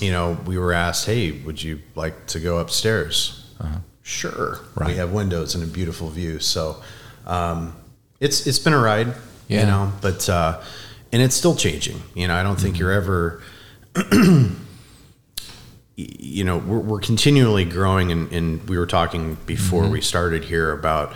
you 0.00 0.10
know, 0.10 0.38
we 0.46 0.56
were 0.58 0.72
asked, 0.72 1.04
hey, 1.06 1.32
would 1.32 1.62
you 1.62 1.80
like 1.94 2.26
to 2.28 2.40
go 2.40 2.58
upstairs? 2.58 3.44
Sure. 4.02 4.54
Uh-huh. 4.54 4.62
Right. 4.76 4.86
We 4.88 4.94
have 4.96 5.12
windows 5.12 5.54
and 5.54 5.62
a 5.62 5.66
beautiful 5.66 6.08
view. 6.08 6.38
So 6.38 6.82
um, 7.26 7.74
it's 8.20 8.46
it's 8.46 8.58
been 8.58 8.72
a 8.72 8.78
ride, 8.78 9.12
Yeah. 9.48 9.60
you 9.60 9.66
know, 9.66 9.92
but, 10.00 10.26
uh, 10.30 10.62
and 11.12 11.20
it's 11.20 11.34
still 11.36 11.54
changing. 11.54 12.00
You 12.14 12.26
know, 12.28 12.34
I 12.34 12.42
don't 12.42 12.54
Mm-hmm. 12.54 12.62
think 12.62 12.78
you're 12.78 12.92
ever, 12.92 13.42
you 15.96 16.44
know, 16.44 16.58
we're, 16.58 16.78
we're 16.78 17.00
continually 17.00 17.64
growing. 17.64 18.12
And, 18.12 18.32
and 18.32 18.68
we 18.68 18.78
were 18.78 18.86
talking 18.86 19.36
before 19.46 19.82
Mm-hmm. 19.82 19.92
we 19.92 20.00
started 20.00 20.44
here 20.44 20.72
about, 20.72 21.12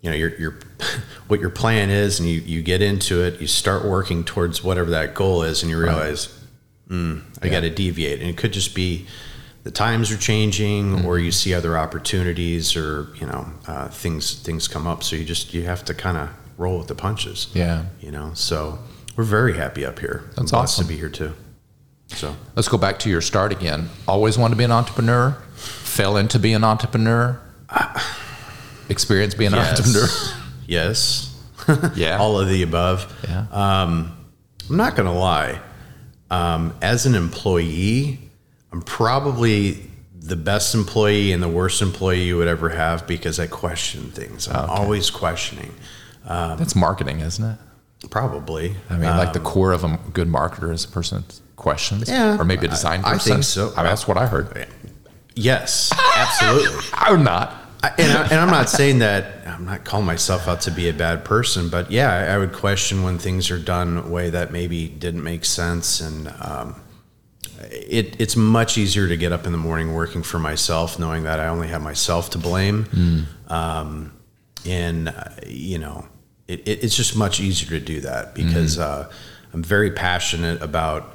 you 0.00 0.10
know, 0.10 0.16
your, 0.16 0.30
your, 0.38 0.58
what 1.28 1.40
your 1.40 1.50
plan 1.50 1.90
is 1.90 2.20
and 2.20 2.28
you, 2.28 2.40
you 2.40 2.62
get 2.62 2.82
into 2.82 3.22
it, 3.22 3.40
you 3.40 3.46
start 3.46 3.84
working 3.84 4.24
towards 4.24 4.62
whatever 4.62 4.90
that 4.90 5.14
goal 5.14 5.42
is 5.42 5.62
and 5.62 5.70
you 5.70 5.78
realize, 5.78 6.28
mm, 6.88 7.22
I 7.42 7.48
got 7.48 7.60
to 7.60 7.70
deviate. 7.70 8.20
And 8.20 8.28
it 8.30 8.36
could 8.36 8.52
just 8.52 8.74
be 8.74 9.06
the 9.64 9.70
times 9.70 10.10
are 10.12 10.16
changing 10.16 11.04
or 11.04 11.18
you 11.18 11.32
see 11.32 11.52
other 11.52 11.76
opportunities 11.76 12.76
or, 12.76 13.08
you 13.16 13.26
know, 13.26 13.46
uh, 13.66 13.88
things, 13.88 14.34
things 14.42 14.68
come 14.68 14.86
up. 14.86 15.02
So 15.02 15.16
you 15.16 15.24
just, 15.24 15.52
you 15.52 15.64
have 15.64 15.84
to 15.86 15.94
kind 15.94 16.16
of 16.16 16.30
roll 16.56 16.78
with 16.78 16.88
the 16.88 16.94
punches, 16.94 17.48
Yeah. 17.54 17.84
you 18.00 18.10
know? 18.10 18.30
So 18.34 18.78
we're 19.16 19.24
very 19.24 19.56
happy 19.56 19.84
up 19.84 19.98
here. 19.98 20.30
That's 20.36 20.52
I'm 20.52 20.60
awesome. 20.60 20.84
to 20.84 20.88
be 20.88 20.96
here 20.96 21.08
too. 21.08 21.34
So 22.08 22.34
Let's 22.56 22.68
go 22.68 22.78
back 22.78 22.98
to 23.00 23.10
your 23.10 23.20
start 23.20 23.52
again. 23.52 23.90
Always 24.06 24.38
wanted 24.38 24.54
to 24.54 24.58
be 24.58 24.64
an 24.64 24.72
entrepreneur. 24.72 25.32
Fell 25.56 26.16
into 26.16 26.38
being 26.38 26.54
an 26.54 26.64
entrepreneur. 26.64 27.38
Experience 28.88 29.34
being 29.34 29.52
an 29.52 29.58
entrepreneur. 29.58 30.06
yes. 30.66 31.24
Yeah. 31.94 32.16
All 32.16 32.40
of 32.40 32.48
the 32.48 32.62
above. 32.62 33.14
Yeah. 33.28 33.44
Um, 33.52 34.16
I'm 34.70 34.76
not 34.78 34.96
going 34.96 35.04
to 35.06 35.12
lie. 35.12 35.60
Um, 36.30 36.74
as 36.80 37.04
an 37.04 37.14
employee, 37.14 38.18
I'm 38.72 38.80
probably 38.80 39.82
the 40.18 40.36
best 40.36 40.74
employee 40.74 41.30
and 41.32 41.42
the 41.42 41.48
worst 41.48 41.82
employee 41.82 42.22
you 42.24 42.38
would 42.38 42.48
ever 42.48 42.70
have 42.70 43.06
because 43.06 43.38
I 43.38 43.48
question 43.48 44.04
things. 44.12 44.48
I'm 44.48 44.70
always 44.70 45.10
questioning. 45.10 45.74
Um, 46.24 46.56
that's 46.58 46.74
marketing, 46.74 47.20
isn't 47.20 47.44
it? 47.44 47.58
Probably. 48.08 48.74
I 48.88 48.94
mean, 48.94 49.02
like 49.16 49.34
the 49.34 49.40
um, 49.40 49.44
core 49.44 49.72
of 49.72 49.84
a 49.84 49.98
good 50.14 50.28
marketer 50.28 50.72
is 50.72 50.86
a 50.86 50.88
person 50.88 51.22
that 51.26 51.38
questions. 51.56 52.08
Yeah, 52.08 52.38
Or 52.38 52.44
maybe 52.44 52.64
a 52.66 52.70
design 52.70 53.02
I- 53.04 53.10
I 53.10 53.12
person. 53.14 53.32
think 53.32 53.44
so. 53.44 53.72
I 53.74 53.82
mean, 53.82 53.86
that's 53.90 54.08
what 54.08 54.16
I 54.16 54.26
heard. 54.26 54.68
Yes, 55.34 55.92
absolutely. 56.16 56.82
I'm 56.94 57.22
not. 57.24 57.54
I- 57.82 57.92
and, 57.98 58.12
I, 58.18 58.22
and 58.24 58.34
I'm 58.40 58.50
not 58.50 58.68
saying 58.68 58.98
that 59.00 59.46
I'm 59.46 59.64
not 59.64 59.84
calling 59.84 60.06
myself 60.06 60.48
out 60.48 60.62
to 60.62 60.70
be 60.70 60.88
a 60.88 60.92
bad 60.92 61.24
person, 61.24 61.68
but 61.68 61.90
yeah, 61.90 62.12
I, 62.12 62.34
I 62.34 62.38
would 62.38 62.52
question 62.52 63.02
when 63.02 63.18
things 63.18 63.50
are 63.50 63.58
done 63.58 63.98
a 63.98 64.08
way 64.08 64.30
that 64.30 64.50
maybe 64.52 64.88
didn't 64.88 65.22
make 65.22 65.44
sense. 65.44 66.00
And 66.00 66.28
um, 66.40 66.80
it, 67.70 68.20
it's 68.20 68.36
much 68.36 68.78
easier 68.78 69.06
to 69.08 69.16
get 69.16 69.32
up 69.32 69.46
in 69.46 69.52
the 69.52 69.58
morning 69.58 69.94
working 69.94 70.22
for 70.22 70.38
myself, 70.38 70.98
knowing 70.98 71.22
that 71.24 71.38
I 71.40 71.48
only 71.48 71.68
have 71.68 71.82
myself 71.82 72.30
to 72.30 72.38
blame. 72.38 73.26
Um, 73.48 74.12
and, 74.66 75.08
uh, 75.08 75.24
you 75.46 75.78
know, 75.78 76.06
it, 76.48 76.60
it, 76.66 76.82
it's 76.84 76.96
just 76.96 77.16
much 77.16 77.40
easier 77.40 77.78
to 77.78 77.84
do 77.84 78.00
that 78.00 78.34
because 78.34 78.78
uh, 78.78 79.10
I'm 79.52 79.62
very 79.62 79.90
passionate 79.92 80.62
about 80.62 81.14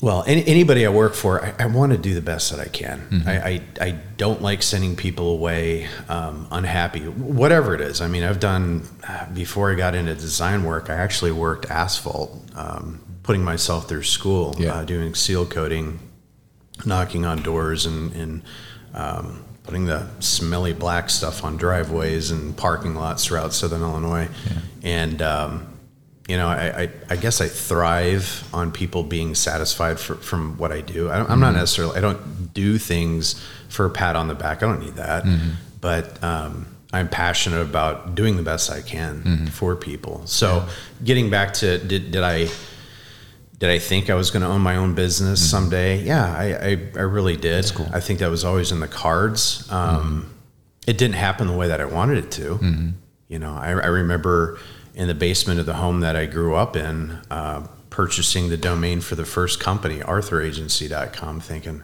well, 0.00 0.24
any, 0.26 0.46
anybody 0.46 0.84
I 0.84 0.90
work 0.90 1.14
for, 1.14 1.42
I, 1.44 1.54
I 1.60 1.66
want 1.66 1.92
to 1.92 1.98
do 1.98 2.14
the 2.14 2.20
best 2.20 2.50
that 2.50 2.60
I 2.60 2.68
can. 2.68 3.22
I, 3.26 3.36
I, 3.36 3.60
I 3.80 3.90
don't 4.18 4.42
like 4.42 4.62
sending 4.62 4.94
people 4.96 5.30
away 5.30 5.88
um, 6.08 6.46
unhappy, 6.50 7.00
whatever 7.08 7.74
it 7.74 7.80
is. 7.80 8.00
I 8.02 8.08
mean, 8.08 8.22
I've 8.22 8.38
done, 8.40 8.82
before 9.32 9.72
I 9.72 9.74
got 9.74 9.94
into 9.94 10.14
design 10.14 10.64
work, 10.64 10.90
I 10.90 10.94
actually 10.94 11.32
worked 11.32 11.70
asphalt, 11.70 12.38
um, 12.54 13.00
putting 13.22 13.42
myself 13.42 13.88
through 13.88 14.02
school, 14.04 14.54
Yeah. 14.58 14.74
uh, 14.74 14.84
doing 14.84 15.14
seal 15.14 15.46
coating 15.46 15.98
knocking 16.84 17.24
on 17.24 17.42
doors 17.42 17.86
and, 17.86 18.12
and 18.12 18.42
um, 18.92 19.42
putting 19.62 19.86
the 19.86 20.06
smelly 20.20 20.74
black 20.74 21.08
stuff 21.08 21.42
on 21.42 21.56
driveways 21.56 22.30
and 22.30 22.54
parking 22.54 22.94
lots 22.94 23.24
throughout 23.24 23.54
Southern 23.54 23.80
Illinois. 23.80 24.28
And, 24.82 25.22
um, 25.22 25.66
you 26.28 26.36
know, 26.36 26.48
I, 26.48 26.82
I, 26.82 26.90
I 27.10 27.16
guess 27.16 27.40
I 27.40 27.48
thrive 27.48 28.48
on 28.52 28.72
people 28.72 29.02
being 29.02 29.34
satisfied 29.34 30.00
for, 30.00 30.16
from 30.16 30.58
what 30.58 30.72
I 30.72 30.80
do. 30.80 31.08
I 31.08 31.18
am 31.18 31.40
not 31.40 31.48
mm-hmm. 31.48 31.58
necessarily, 31.58 31.96
I 31.96 32.00
don't 32.00 32.52
do 32.52 32.78
things 32.78 33.40
for 33.68 33.86
a 33.86 33.90
pat 33.90 34.16
on 34.16 34.28
the 34.28 34.34
back. 34.34 34.62
I 34.62 34.66
don't 34.66 34.80
need 34.80 34.96
that. 34.96 35.24
Mm-hmm. 35.24 35.50
But 35.80 36.22
um, 36.24 36.66
I'm 36.92 37.08
passionate 37.08 37.62
about 37.62 38.14
doing 38.14 38.36
the 38.36 38.42
best 38.42 38.70
I 38.70 38.82
can 38.82 39.22
mm-hmm. 39.22 39.46
for 39.46 39.76
people. 39.76 40.22
So 40.26 40.66
getting 41.04 41.30
back 41.30 41.54
to, 41.54 41.78
did, 41.78 42.10
did 42.10 42.22
I, 42.22 42.48
did 43.58 43.70
I 43.70 43.78
think 43.78 44.10
I 44.10 44.14
was 44.14 44.30
going 44.30 44.42
to 44.42 44.48
own 44.48 44.62
my 44.62 44.76
own 44.76 44.94
business 44.94 45.48
someday? 45.48 46.02
Yeah, 46.02 46.26
I, 46.26 46.44
I, 46.54 46.70
I 46.96 47.02
really 47.02 47.36
did. 47.36 47.70
I 47.92 48.00
think 48.00 48.18
that 48.18 48.30
was 48.30 48.44
always 48.44 48.72
in 48.72 48.80
the 48.80 48.88
cards. 48.88 49.66
Um, 49.70 50.32
It 50.86 50.98
didn't 50.98 51.16
happen 51.16 51.48
the 51.48 51.56
way 51.56 51.66
that 51.66 51.80
I 51.80 51.84
wanted 51.84 52.18
it 52.18 52.30
to. 52.32 52.60
You 53.28 53.40
know, 53.40 53.54
I, 53.54 53.70
I 53.70 53.88
remember 53.88 54.60
in 54.96 55.06
the 55.08 55.14
basement 55.14 55.60
of 55.60 55.66
the 55.66 55.74
home 55.74 56.00
that 56.00 56.16
I 56.16 56.26
grew 56.26 56.54
up 56.56 56.74
in, 56.74 57.10
uh, 57.30 57.66
purchasing 57.90 58.48
the 58.48 58.56
domain 58.56 59.00
for 59.00 59.14
the 59.14 59.24
first 59.24 59.60
company, 59.60 60.02
arthuragency.com, 60.02 61.40
thinking, 61.40 61.82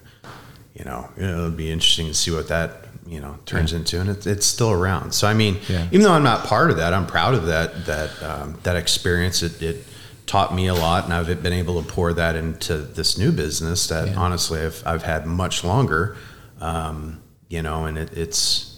you 0.74 0.84
know, 0.84 1.08
it'll 1.16 1.50
be 1.50 1.70
interesting 1.70 2.06
to 2.08 2.14
see 2.14 2.30
what 2.30 2.48
that, 2.48 2.86
you 3.06 3.20
know, 3.20 3.36
turns 3.44 3.72
into. 3.72 4.00
And 4.00 4.08
it, 4.10 4.26
it's 4.26 4.46
still 4.46 4.70
around. 4.72 5.12
So, 5.12 5.26
I 5.28 5.34
mean, 5.34 5.58
Yeah. 5.68 5.86
even 5.92 6.02
though 6.02 6.12
I'm 6.12 6.22
not 6.22 6.46
part 6.46 6.70
of 6.70 6.78
that, 6.78 6.94
I'm 6.94 7.06
proud 7.06 7.34
of 7.34 7.46
that, 7.46 7.84
that, 7.86 8.22
um, 8.22 8.58
that 8.62 8.76
experience. 8.76 9.42
It, 9.42 9.60
it 9.62 9.84
taught 10.26 10.54
me 10.54 10.66
a 10.68 10.74
lot 10.74 11.04
and 11.04 11.12
I've 11.12 11.42
been 11.42 11.52
able 11.52 11.82
to 11.82 11.86
pour 11.88 12.14
that 12.14 12.36
into 12.36 12.78
this 12.78 13.18
new 13.18 13.30
business 13.32 13.88
that 13.88 14.08
Yeah. 14.08 14.14
honestly 14.16 14.60
I've, 14.60 14.82
I've 14.86 15.02
had 15.02 15.26
much 15.26 15.62
longer, 15.64 16.16
um, 16.60 17.20
you 17.48 17.60
know, 17.60 17.84
and 17.84 17.98
it, 17.98 18.16
it's, 18.16 18.71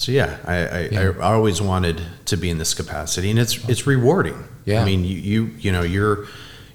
so 0.00 0.12
yeah, 0.12 0.38
I, 0.46 0.54
I, 0.54 0.88
Yeah. 0.90 1.12
I 1.20 1.34
always 1.34 1.60
wanted 1.60 2.00
to 2.24 2.36
be 2.38 2.48
in 2.48 2.56
this 2.56 2.72
capacity, 2.72 3.28
and 3.30 3.38
it's 3.38 3.62
it's 3.68 3.86
rewarding. 3.86 4.42
Yeah. 4.64 4.80
I 4.80 4.84
mean, 4.86 5.04
you 5.04 5.16
you 5.18 5.44
you 5.58 5.72
know 5.72 5.82
you're 5.82 6.26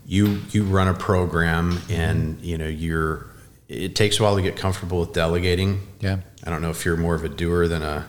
you 0.06 0.42
you 0.52 0.64
run 0.64 0.88
a 0.88 0.94
program, 0.94 1.80
and 1.90 2.40
you 2.42 2.58
know 2.58 2.68
you're. 2.68 3.26
It 3.68 3.96
takes 3.96 4.20
a 4.20 4.24
while 4.24 4.36
to 4.36 4.44
get 4.44 4.56
comfortable 4.56 5.00
with 5.00 5.14
delegating. 5.14 5.82
Yeah. 6.00 6.18
I 6.44 6.52
don't 6.52 6.62
know 6.62 6.70
if 6.70 6.86
you're 6.86 6.98
more 6.98 7.16
of 7.16 7.24
a 7.24 7.30
doer 7.30 7.68
than 7.68 7.82
a 7.82 8.06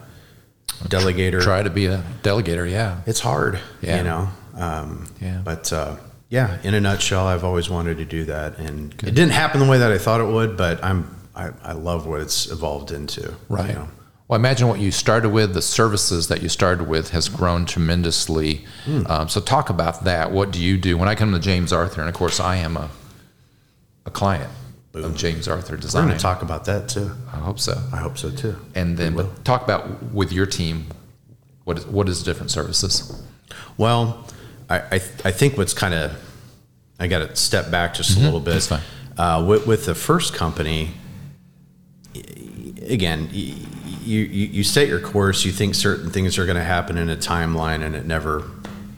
delegator. 0.85 1.41
Try 1.41 1.63
to 1.63 1.71
be 1.71 1.87
a 1.87 2.05
delegator. 2.23 2.71
Yeah. 2.71 3.01
It's 3.07 3.21
hard, 3.21 3.59
Yeah. 3.81 3.97
you 3.97 4.05
know. 4.05 4.29
Um, 4.55 5.07
Yeah. 5.19 5.41
But 5.43 5.73
uh, 5.73 5.97
yeah, 6.29 6.59
in 6.63 6.75
a 6.75 6.81
nutshell, 6.81 7.27
I've 7.27 7.43
always 7.43 7.71
wanted 7.71 7.97
to 7.99 8.05
do 8.05 8.27
that, 8.27 8.59
and 8.59 8.93
it 9.03 9.15
didn't 9.15 9.31
happen 9.33 9.61
the 9.61 9.67
way 9.67 9.79
that 9.79 9.91
I 9.91 9.97
thought 9.97 10.21
it 10.21 10.27
would. 10.31 10.59
But 10.59 10.85
I'm 10.85 11.09
I, 11.35 11.51
I 11.63 11.73
love 11.73 12.07
what 12.07 12.21
it's 12.21 12.51
evolved 12.51 12.91
into. 12.93 13.33
Right. 13.49 13.69
You 13.71 13.75
know? 13.77 13.89
Well, 14.29 14.39
imagine 14.39 14.67
what 14.67 14.81
you 14.81 14.91
started 14.91 15.29
with. 15.31 15.55
The 15.55 15.63
services 15.63 16.27
that 16.29 16.43
you 16.43 16.49
started 16.49 16.89
with 16.89 17.11
has 17.11 17.29
grown 17.29 17.65
tremendously. 17.65 18.65
Hmm. 18.85 19.07
Um, 19.07 19.29
so, 19.29 19.41
talk 19.41 19.71
about 19.71 20.03
that. 20.05 20.33
What 20.33 20.51
do 20.51 20.61
you 20.61 20.77
do 20.77 20.99
when 20.99 21.09
I 21.09 21.15
come 21.15 21.33
to 21.33 21.39
James 21.39 21.73
Arthur? 21.73 22.01
And 22.01 22.09
of 22.11 22.15
course, 22.17 22.41
I 22.41 22.57
am 22.57 22.77
a 22.77 22.91
a 24.05 24.11
client 24.11 24.51
of 24.95 25.15
James 25.17 25.47
Arthur 25.47 25.75
We're 25.75 25.81
Design. 25.81 26.07
going 26.07 26.17
to 26.17 26.23
talk 26.23 26.43
about 26.43 26.65
that 26.65 26.89
too. 26.89 27.11
I 27.33 27.37
hope 27.37 27.59
so. 27.61 27.79
I 27.93 27.99
hope 27.99 28.17
so 28.17 28.31
too. 28.31 28.57
And 28.75 28.97
then, 28.97 29.15
but 29.15 29.45
talk 29.45 29.63
about 29.63 30.03
with 30.13 30.33
your 30.33 30.47
team. 30.47 30.87
What 31.65 31.79
is 31.79 31.87
what 31.87 32.09
is 32.09 32.23
different 32.23 32.51
services? 32.51 33.23
Well, 33.77 34.27
I 34.71 34.79
I, 34.79 34.95
I 34.95 35.31
think 35.33 35.57
what's 35.59 35.75
kind 35.75 35.95
of 35.95 36.13
I 36.99 37.09
got 37.09 37.19
to 37.29 37.37
step 37.37 37.71
back 37.71 37.95
just 37.95 38.17
a 38.17 38.21
little 38.21 38.41
bit. 38.41 38.53
that's 38.55 38.69
fine. 38.69 38.81
Uh, 39.19 39.45
with, 39.47 39.67
with 39.67 39.87
the 39.87 39.95
first 39.95 40.35
company, 40.35 40.93
again, 42.89 43.29
you, 44.07 44.21
you 44.23 44.47
you 44.47 44.65
set 44.65 44.89
your 44.89 45.01
course. 45.01 45.45
You 45.45 45.53
think 45.53 45.75
certain 45.75 46.11
things 46.11 46.39
are 46.39 46.47
going 46.47 46.57
to 46.57 46.65
happen 46.65 46.99
in 46.99 47.11
a 47.11 47.17
timeline, 47.17 47.85
and 47.85 47.95
it 47.95 48.07
never 48.07 48.45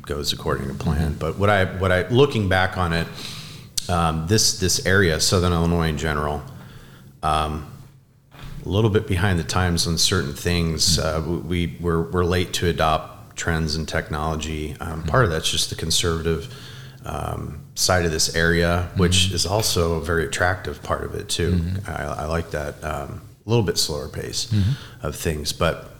goes 0.02 0.32
according 0.32 0.68
to 0.68 0.74
plan. 0.74 1.14
But 1.18 1.38
what 1.38 1.50
I 1.50 1.64
what 1.64 1.92
I 1.92 2.08
looking 2.08 2.48
back 2.48 2.78
on 2.78 2.92
it, 2.92 3.08
um, 3.88 4.26
this 4.26 4.58
this 4.60 4.86
area, 4.86 5.20
Southern 5.20 5.52
Illinois 5.52 5.88
in 5.88 5.98
general, 5.98 6.42
a 8.64 8.68
little 8.68 8.90
bit 8.90 9.06
behind 9.06 9.38
the 9.38 9.44
times 9.44 9.86
on 9.86 9.98
certain 9.98 10.34
things. 10.34 10.98
Uh, 10.98 11.22
we 11.44 11.76
we're, 11.80 12.02
we're 12.02 12.24
late 12.24 12.52
to 12.54 12.68
adopt 12.68 13.36
trends 13.36 13.76
and 13.76 13.88
technology. 13.88 14.76
Um, 14.80 15.02
part 15.04 15.24
of 15.24 15.30
that's 15.30 15.50
just 15.50 15.70
the 15.70 15.76
conservative 15.76 16.54
um, 17.04 17.60
side 17.74 18.04
of 18.04 18.10
this 18.10 18.34
area, 18.34 18.90
which 18.96 19.32
is 19.32 19.46
also 19.46 19.94
a 19.94 20.00
very 20.04 20.26
attractive 20.26 20.82
part 20.82 21.04
of 21.04 21.14
it 21.14 21.28
too. 21.28 21.60
I, 21.86 22.02
I 22.02 22.24
like 22.26 22.50
that 22.50 22.82
um, 22.84 23.22
a 23.49 23.50
little 23.50 23.64
bit 23.64 23.78
slower 23.78 24.09
pace 24.09 24.52
of 25.02 25.17
things. 25.17 25.55
But 25.55 25.90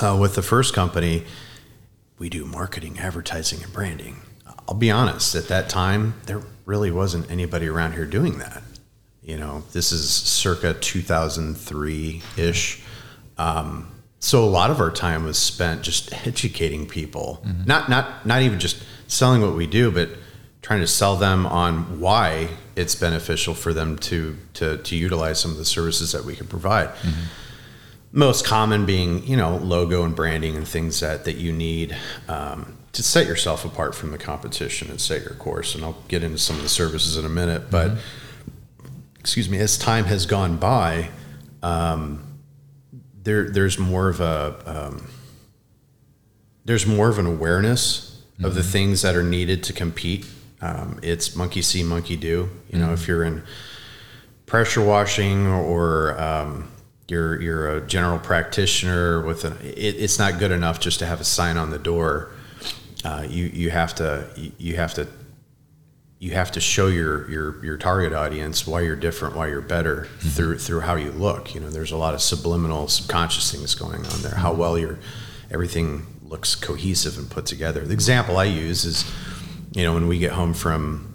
uh, 0.00 0.18
with 0.20 0.34
the 0.34 0.42
first 0.42 0.74
company, 0.74 1.22
we 2.18 2.28
do 2.28 2.44
marketing, 2.44 2.98
advertising, 2.98 3.62
and 3.62 3.72
branding. 3.72 4.22
I'll 4.68 4.74
be 4.74 4.90
honest, 4.90 5.36
at 5.36 5.46
that 5.48 5.68
time, 5.68 6.14
there 6.26 6.42
really 6.64 6.90
wasn't 6.90 7.30
anybody 7.30 7.68
around 7.68 7.92
here 7.92 8.06
doing 8.06 8.38
that. 8.38 8.62
You 9.22 9.36
know, 9.36 9.62
this 9.72 9.92
is 9.92 10.10
circa 10.10 10.74
2003 10.74 12.22
ish. 12.36 12.82
Um, 13.38 13.92
so 14.18 14.42
a 14.42 14.46
lot 14.46 14.70
of 14.70 14.80
our 14.80 14.90
time 14.90 15.24
was 15.24 15.38
spent 15.38 15.82
just 15.82 16.12
educating 16.26 16.86
people, 16.88 17.44
not 17.66 17.88
not 17.88 18.26
not 18.26 18.42
even 18.42 18.58
just 18.58 18.82
selling 19.06 19.42
what 19.42 19.54
we 19.54 19.66
do, 19.66 19.90
but 19.92 20.08
trying 20.62 20.80
to 20.80 20.86
sell 20.86 21.14
them 21.14 21.46
on 21.46 22.00
why 22.00 22.48
it's 22.76 22.94
beneficial 22.94 23.54
for 23.54 23.72
them 23.72 23.96
to 23.98 24.36
to 24.54 24.78
to 24.78 24.96
utilize 24.96 25.40
some 25.40 25.50
of 25.50 25.58
the 25.58 25.64
services 25.64 26.12
that 26.12 26.24
we 26.24 26.36
can 26.36 26.46
provide. 26.46 26.90
Most 28.12 28.44
common 28.46 28.86
being 28.86 29.26
you 29.26 29.36
know 29.36 29.56
logo 29.56 30.04
and 30.04 30.14
branding 30.14 30.56
and 30.56 30.66
things 30.66 31.00
that 31.00 31.24
that 31.24 31.36
you 31.36 31.52
need 31.52 31.96
um, 32.28 32.78
to 32.94 33.02
set 33.02 33.26
yourself 33.26 33.64
apart 33.64 33.94
from 33.94 34.12
the 34.12 34.18
competition 34.18 34.88
and 34.88 35.00
set 35.00 35.22
your 35.22 35.34
course 35.34 35.74
and 35.74 35.84
i'll 35.84 35.96
get 36.08 36.22
into 36.22 36.38
some 36.38 36.56
of 36.56 36.62
the 36.62 36.68
services 36.68 37.16
in 37.16 37.24
a 37.24 37.28
minute 37.28 37.70
but 37.70 37.98
excuse 39.18 39.48
me 39.50 39.58
as 39.58 39.76
time 39.76 40.04
has 40.04 40.26
gone 40.26 40.56
by 40.56 41.10
um, 41.62 42.22
there 43.22 43.50
there's 43.50 43.78
more 43.78 44.08
of 44.08 44.20
a 44.20 44.62
um, 44.64 45.08
there's 46.64 46.86
more 46.86 47.08
of 47.08 47.18
an 47.18 47.26
awareness 47.26 48.22
of 48.42 48.54
the 48.54 48.62
things 48.62 49.02
that 49.02 49.14
are 49.14 49.22
needed 49.22 49.62
to 49.62 49.72
compete 49.72 50.26
um, 50.64 50.98
it's 51.02 51.36
monkey 51.36 51.60
see 51.62 51.82
monkey 51.82 52.16
do. 52.16 52.48
You 52.70 52.78
know 52.78 52.92
if 52.92 53.06
you're 53.06 53.24
in 53.24 53.42
pressure 54.46 54.82
washing 54.84 55.46
or 55.46 56.18
um, 56.20 56.70
you're 57.08 57.40
you're 57.40 57.76
a 57.76 57.86
general 57.86 58.18
practitioner 58.18 59.24
with 59.24 59.44
an 59.44 59.58
it, 59.62 59.96
it's 59.96 60.18
not 60.18 60.38
good 60.38 60.50
enough 60.50 60.80
just 60.80 60.98
to 61.00 61.06
have 61.06 61.20
a 61.20 61.24
sign 61.24 61.56
on 61.58 61.70
the 61.70 61.78
door. 61.78 62.30
Uh, 63.04 63.26
you 63.28 63.44
you 63.46 63.70
have 63.70 63.94
to 63.96 64.26
you- 64.58 64.76
have 64.76 64.94
to 64.94 65.06
you 66.18 66.30
have 66.30 66.50
to 66.52 66.60
show 66.60 66.86
your 66.86 67.30
your 67.30 67.62
your 67.62 67.76
target 67.76 68.14
audience 68.14 68.66
why 68.66 68.80
you're 68.80 68.96
different 68.96 69.36
why 69.36 69.46
you're 69.48 69.60
better 69.60 70.06
through 70.20 70.56
through 70.56 70.80
how 70.80 70.94
you 70.94 71.10
look. 71.12 71.54
You 71.54 71.60
know 71.60 71.68
there's 71.68 71.92
a 71.92 71.98
lot 71.98 72.14
of 72.14 72.22
subliminal 72.22 72.88
subconscious 72.88 73.52
things 73.52 73.74
going 73.74 74.06
on 74.06 74.22
there. 74.22 74.34
How 74.36 74.54
well 74.54 74.78
your 74.78 74.98
everything 75.50 76.06
looks 76.22 76.54
cohesive 76.54 77.18
and 77.18 77.30
put 77.30 77.44
together. 77.44 77.80
The 77.86 77.92
example 77.92 78.38
i 78.38 78.44
use 78.44 78.86
is 78.86 79.04
you 79.74 79.84
know 79.84 79.92
when 79.92 80.08
we 80.08 80.18
get 80.18 80.32
home 80.32 80.54
from 80.54 81.14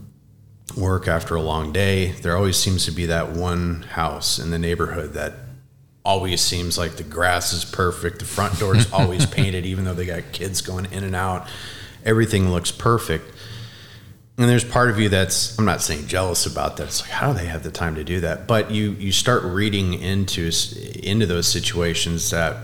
work 0.78 1.08
after 1.08 1.36
a 1.36 1.42
long 1.42 1.72
day, 1.74 2.12
there 2.12 2.36
always 2.36 2.58
seems 2.58 2.86
to 2.86 2.92
be 2.92 3.08
that 3.08 3.32
one 3.32 3.84
house 3.84 4.38
in 4.40 4.52
the 4.52 4.60
neighborhood 4.60 5.14
that 5.14 5.34
always 6.06 6.42
seems 6.42 6.78
like 6.78 6.96
the 6.96 7.04
grass 7.04 7.54
is 7.54 7.66
perfect, 7.66 8.20
the 8.20 8.26
front 8.26 8.60
door 8.60 8.76
is 8.76 8.92
always 8.94 9.26
painted, 9.26 9.66
even 9.66 9.86
though 9.86 9.94
they 9.94 10.06
got 10.06 10.32
kids 10.32 10.62
going 10.62 10.86
in 10.92 11.04
and 11.04 11.16
out. 11.16 11.48
Everything 12.06 12.50
looks 12.50 12.72
perfect. 12.72 13.34
And 14.38 14.50
there's 14.50 14.64
part 14.64 14.90
of 14.90 14.98
you 15.00 15.10
that's 15.10 15.58
I'm 15.60 15.66
not 15.66 15.82
saying 15.82 16.08
jealous 16.08 16.46
about 16.46 16.78
that. 16.78 16.88
It's 16.88 17.02
like 17.02 17.10
how 17.10 17.34
do 17.34 17.40
they 17.40 17.46
have 17.48 17.64
the 17.64 17.72
time 17.72 17.96
to 17.96 18.06
do 18.06 18.22
that? 18.22 18.48
But 18.48 18.72
you 18.72 18.92
you 18.92 19.12
start 19.12 19.44
reading 19.44 19.94
into 19.96 20.50
into 21.04 21.26
those 21.26 21.48
situations 21.48 22.30
that 22.30 22.56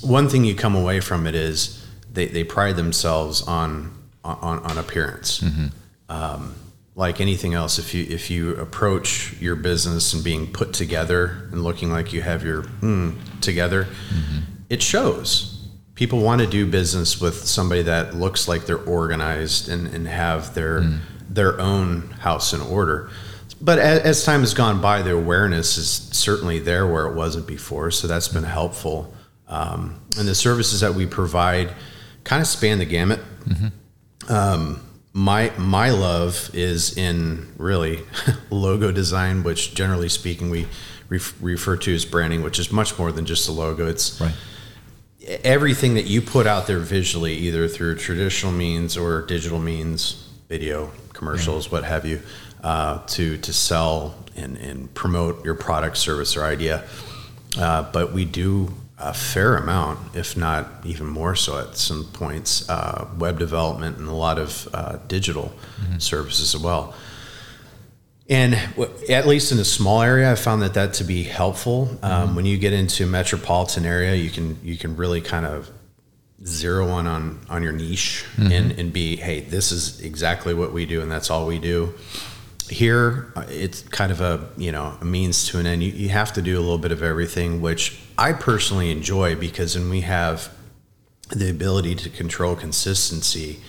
one 0.00 0.28
thing 0.28 0.44
you 0.44 0.56
come 0.56 0.74
away 0.74 0.98
from 1.00 1.26
it 1.26 1.34
is 1.36 1.86
they, 2.12 2.26
they 2.26 2.42
pride 2.42 2.76
themselves 2.76 3.42
on 3.42 3.95
on, 4.26 4.58
on 4.60 4.78
appearance. 4.78 5.42
Um, 6.08 6.54
like 6.94 7.20
anything 7.20 7.52
else, 7.52 7.78
if 7.78 7.92
you 7.94 8.06
if 8.08 8.30
you 8.30 8.56
approach 8.56 9.34
your 9.40 9.54
business 9.54 10.14
and 10.14 10.24
being 10.24 10.50
put 10.50 10.72
together 10.72 11.48
and 11.52 11.62
looking 11.62 11.90
like 11.90 12.12
you 12.12 12.22
have 12.22 12.42
your 12.42 12.62
mm, 12.62 13.14
together, 13.40 13.86
it 14.70 14.82
shows. 14.82 15.52
People 15.94 16.20
want 16.20 16.40
to 16.40 16.46
do 16.46 16.66
business 16.66 17.20
with 17.20 17.34
somebody 17.46 17.82
that 17.82 18.14
looks 18.14 18.48
like 18.48 18.66
they're 18.66 18.76
organized 18.78 19.68
and, 19.68 19.86
and 19.88 20.08
have 20.08 20.54
their 20.54 20.80
their 21.28 21.60
own 21.60 22.10
house 22.20 22.52
in 22.54 22.60
order. 22.62 23.10
But 23.60 23.78
as, 23.78 24.00
as 24.00 24.24
time 24.24 24.40
has 24.40 24.54
gone 24.54 24.80
by, 24.80 25.02
the 25.02 25.12
awareness 25.14 25.78
is 25.78 25.88
certainly 26.12 26.58
there 26.58 26.86
where 26.86 27.06
it 27.06 27.14
wasn't 27.14 27.46
before. 27.46 27.90
So 27.90 28.06
that's 28.06 28.28
been 28.28 28.44
helpful. 28.44 29.12
Um, 29.48 30.00
and 30.18 30.26
the 30.26 30.34
services 30.34 30.80
that 30.80 30.94
we 30.94 31.06
provide 31.06 31.72
kind 32.24 32.40
of 32.40 32.48
span 32.48 32.78
the 32.78 32.84
gamut. 32.84 33.20
Um, 34.28 34.80
my 35.12 35.50
my 35.56 35.90
love 35.90 36.50
is 36.52 36.96
in 36.96 37.52
really 37.56 38.00
logo 38.50 38.92
design, 38.92 39.42
which 39.42 39.74
generally 39.74 40.08
speaking 40.08 40.50
we 40.50 40.66
ref, 41.08 41.34
refer 41.40 41.76
to 41.78 41.94
as 41.94 42.04
branding, 42.04 42.42
which 42.42 42.58
is 42.58 42.70
much 42.70 42.98
more 42.98 43.12
than 43.12 43.24
just 43.24 43.48
a 43.48 43.52
logo. 43.52 43.86
It's 43.86 44.20
Right. 44.20 44.34
everything 45.42 45.94
that 45.94 46.04
you 46.06 46.20
put 46.20 46.46
out 46.46 46.66
there 46.66 46.78
visually, 46.78 47.34
either 47.34 47.66
through 47.68 47.96
traditional 47.96 48.52
means 48.52 48.96
or 48.96 49.22
digital 49.22 49.58
means, 49.58 50.28
video, 50.48 50.90
commercials, 51.14 51.70
what 51.72 51.84
have 51.84 52.04
you, 52.04 52.20
uh, 52.62 52.98
to 53.06 53.38
to 53.38 53.52
sell 53.52 54.14
and, 54.36 54.56
and 54.58 54.92
promote 54.94 55.44
your 55.44 55.54
product, 55.54 55.96
service, 55.96 56.36
or 56.36 56.44
idea. 56.44 56.84
Uh, 57.58 57.90
but 57.90 58.12
we 58.12 58.24
do 58.26 58.70
a 58.98 59.12
fair 59.12 59.56
amount, 59.56 59.98
if 60.16 60.36
not 60.36 60.66
even 60.84 61.06
more 61.06 61.34
so 61.36 61.58
at 61.58 61.76
some 61.76 62.04
points, 62.12 62.66
uh, 62.68 63.06
web 63.18 63.38
development 63.38 63.98
and 63.98 64.08
a 64.08 64.12
lot 64.14 64.38
of 64.38 64.68
uh, 64.72 64.96
digital 65.06 65.52
services 65.98 66.54
as 66.54 66.60
well. 66.62 66.94
And 68.28 68.54
w- 68.76 68.90
at 69.08 69.26
least 69.26 69.52
in 69.52 69.58
a 69.58 69.64
small 69.64 70.02
area, 70.02 70.32
I 70.32 70.34
found 70.34 70.62
that 70.62 70.74
that 70.74 70.94
to 70.94 71.04
be 71.04 71.22
helpful. 71.22 71.96
Um, 72.02 72.34
When 72.34 72.46
you 72.46 72.58
get 72.58 72.72
into 72.72 73.04
a 73.04 73.06
metropolitan 73.06 73.84
area, 73.86 74.14
you 74.14 74.30
can 74.30 74.58
you 74.64 74.76
can 74.76 74.96
really 74.96 75.20
kind 75.20 75.46
of 75.46 75.70
zero 76.44 76.98
in 76.98 77.06
on 77.06 77.38
on 77.48 77.62
your 77.62 77.72
niche 77.72 78.24
and 78.38 78.72
and 78.78 78.92
be, 78.92 79.16
hey, 79.16 79.40
this 79.40 79.72
is 79.72 80.00
exactly 80.00 80.54
what 80.54 80.72
we 80.72 80.86
do, 80.86 81.02
and 81.02 81.10
that's 81.12 81.30
all 81.30 81.46
we 81.46 81.58
do. 81.58 81.92
Here, 82.68 83.32
uh, 83.36 83.46
it's 83.48 83.82
kind 83.82 84.10
of 84.10 84.20
a 84.20 84.48
you 84.56 84.72
know 84.72 84.96
a 85.00 85.04
means 85.04 85.48
to 85.48 85.58
an 85.58 85.66
end. 85.66 85.82
You, 85.82 85.92
you 85.92 86.08
have 86.08 86.32
to 86.34 86.42
do 86.42 86.58
a 86.58 86.60
little 86.60 86.78
bit 86.78 86.92
of 86.92 87.02
everything, 87.02 87.60
which 87.60 87.98
I 88.18 88.32
personally 88.32 88.90
enjoy 88.90 89.36
because 89.36 89.74
then 89.74 89.88
we 89.90 90.02
have 90.02 90.52
the 91.30 91.50
ability 91.50 91.94
to 91.96 92.10
control 92.10 92.54
consistency 92.54 93.60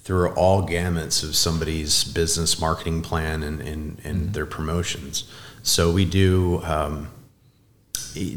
through 0.00 0.30
all 0.32 0.66
gamuts 0.66 1.22
of 1.22 1.36
somebody's 1.36 2.04
business 2.04 2.60
marketing 2.60 3.02
plan 3.02 3.42
and, 3.42 3.60
and, 3.60 4.00
and 4.02 4.32
their 4.34 4.46
promotions. 4.46 5.30
So 5.62 5.92
we 5.92 6.04
do 6.04 6.62
um, 6.64 7.08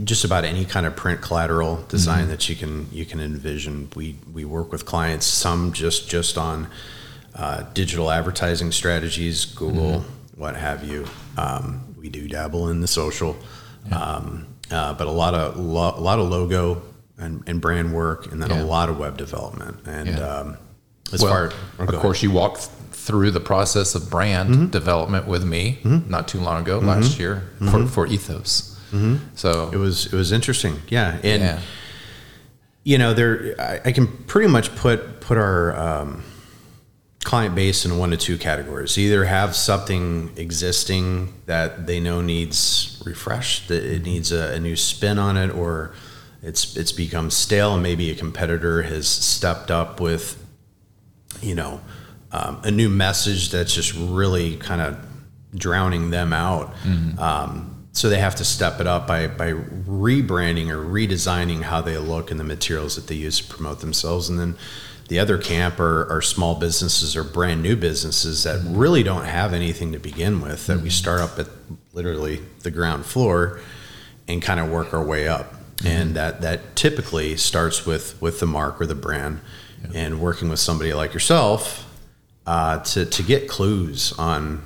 just 0.04 0.24
about 0.24 0.44
any 0.44 0.66
kind 0.66 0.86
of 0.86 0.96
print 0.96 1.22
collateral 1.22 1.84
design 1.88 2.28
that 2.28 2.48
you 2.50 2.56
can 2.56 2.88
you 2.92 3.06
can 3.06 3.20
envision. 3.20 3.90
We 3.96 4.18
we 4.32 4.46
work 4.46 4.72
with 4.72 4.86
clients. 4.86 5.26
Some 5.26 5.72
just 5.74 6.10
just 6.10 6.38
on 6.38 6.68
uh, 7.36 7.64
digital 7.74 8.10
advertising 8.12 8.72
strategies, 8.72 9.46
Google, 9.46 10.06
what 10.36 10.56
have 10.56 10.84
you. 10.84 11.06
Um, 11.38 11.96
we 11.98 12.10
do 12.10 12.28
dabble 12.28 12.70
in 12.70 12.82
the 12.82 12.88
social, 12.88 13.36
um, 13.92 14.48
uh, 14.72 14.94
but 14.94 15.08
a 15.08 15.12
lot 15.12 15.34
of 15.34 15.58
lo- 15.58 15.94
a 15.96 16.02
lot 16.02 16.20
of 16.20 16.30
logo 16.30 16.82
and, 17.18 17.44
and 17.48 17.62
brand 17.62 17.94
work, 17.94 18.32
and 18.32 18.42
then 18.42 18.50
Yeah. 18.50 18.62
a 18.62 18.66
lot 18.66 18.90
of 18.90 18.98
web 18.98 19.18
development. 19.18 19.78
And 19.86 20.10
Yeah. 20.10 20.20
um, 20.20 20.58
as 21.12 21.22
Well, 21.22 21.32
far 21.32 21.52
oh, 21.80 21.84
of 21.86 21.96
course, 22.00 22.22
you 22.24 22.32
walked 22.32 22.70
through 22.92 23.32
the 23.32 23.40
process 23.40 23.96
of 23.96 24.10
brand 24.10 24.50
Mm-hmm. 24.50 24.66
development 24.68 25.28
with 25.28 25.44
me 25.44 25.80
not 25.84 26.28
too 26.28 26.40
long 26.40 26.62
ago, 26.64 26.80
last 26.80 27.20
year, 27.20 27.44
for, 27.72 27.86
for 27.88 28.08
Ethos. 28.08 28.70
So 28.92 28.98
Mm-hmm. 29.00 29.74
it 29.76 29.78
was 29.80 30.06
it 30.08 30.14
was 30.14 30.32
interesting, 30.32 30.82
yeah. 30.90 31.18
And 31.24 31.42
yeah, 31.42 31.60
you 32.84 32.98
know, 32.98 33.14
there 33.14 33.56
I, 33.60 33.80
I 33.86 33.92
can 33.92 34.08
pretty 34.28 34.50
much 34.50 34.76
put 34.76 35.20
put 35.22 35.38
our 35.38 35.76
um, 35.78 36.24
client 37.34 37.56
base 37.56 37.84
in 37.84 37.98
one 37.98 38.14
of 38.14 38.20
two 38.20 38.38
categories. 38.38 38.96
Either 38.96 39.26
have 39.26 39.56
something 39.56 40.30
existing 40.36 41.34
that 41.48 41.88
they 41.88 42.00
know 42.00 42.22
needs 42.22 43.02
refreshed, 43.08 43.70
that 43.70 43.84
it 43.84 44.04
needs 44.04 44.32
a, 44.32 44.54
a 44.54 44.60
new 44.60 44.76
spin 44.76 45.18
on 45.18 45.36
it, 45.36 45.50
or 45.50 45.96
it's 46.44 46.78
it's 46.78 46.92
become 46.92 47.32
stale, 47.32 47.74
and 47.74 47.82
maybe 47.82 48.12
a 48.12 48.16
competitor 48.16 48.84
has 48.84 49.08
stepped 49.08 49.72
up 49.72 50.00
with, 50.00 50.46
you 51.42 51.56
know, 51.56 51.82
um, 52.32 52.62
a 52.64 52.70
new 52.70 52.88
message 52.88 53.50
that's 53.50 53.74
just 53.74 53.96
really 53.96 54.56
kind 54.58 54.82
of 54.82 54.96
drowning 55.56 56.12
them 56.12 56.34
out. 56.34 56.72
Um, 57.18 57.88
so 57.94 58.10
they 58.10 58.20
have 58.20 58.36
to 58.36 58.46
step 58.46 58.80
it 58.80 58.86
up 58.86 59.08
by, 59.08 59.26
by 59.28 59.54
rebranding 59.54 60.70
or 60.70 60.86
redesigning 60.86 61.64
how 61.64 61.82
they 61.82 61.98
look 61.98 62.30
and 62.30 62.40
the 62.40 62.44
materials 62.44 62.96
that 62.96 63.08
they 63.08 63.16
use 63.16 63.40
to 63.40 63.46
promote 63.56 63.80
themselves. 63.80 64.30
And 64.30 64.40
then 64.40 64.56
the 65.14 65.20
other 65.20 65.38
camp 65.38 65.80
are, 65.80 66.10
are 66.12 66.24
small 66.24 66.56
businesses 66.56 67.16
or 67.16 67.24
brand 67.24 67.62
new 67.62 67.76
businesses 67.76 68.42
that 68.46 68.60
really 68.66 69.04
don't 69.04 69.26
have 69.26 69.54
anything 69.54 69.92
to 69.92 70.00
begin 70.00 70.42
with, 70.42 70.66
that 70.66 70.82
we 70.82 70.90
start 70.90 71.22
up 71.22 71.38
at 71.38 71.46
literally 71.94 72.42
the 72.64 72.72
ground 72.72 73.06
floor 73.06 73.60
and 74.28 74.42
kind 74.42 74.60
of 74.60 74.72
work 74.72 74.92
our 74.92 75.04
way 75.04 75.28
up. 75.28 75.54
And 75.86 76.16
that, 76.16 76.42
that 76.42 76.76
typically 76.76 77.38
starts 77.38 77.86
with, 77.86 78.20
with 78.24 78.40
the 78.40 78.48
mark 78.48 78.82
or 78.82 78.88
the 78.88 78.96
brand 78.96 79.40
and 79.94 80.20
working 80.20 80.50
with 80.50 80.58
somebody 80.60 80.94
like 80.96 81.14
yourself 81.14 81.88
uh, 82.48 82.80
to, 82.80 83.06
to 83.06 83.22
get 83.22 83.48
clues 83.48 84.14
on 84.14 84.64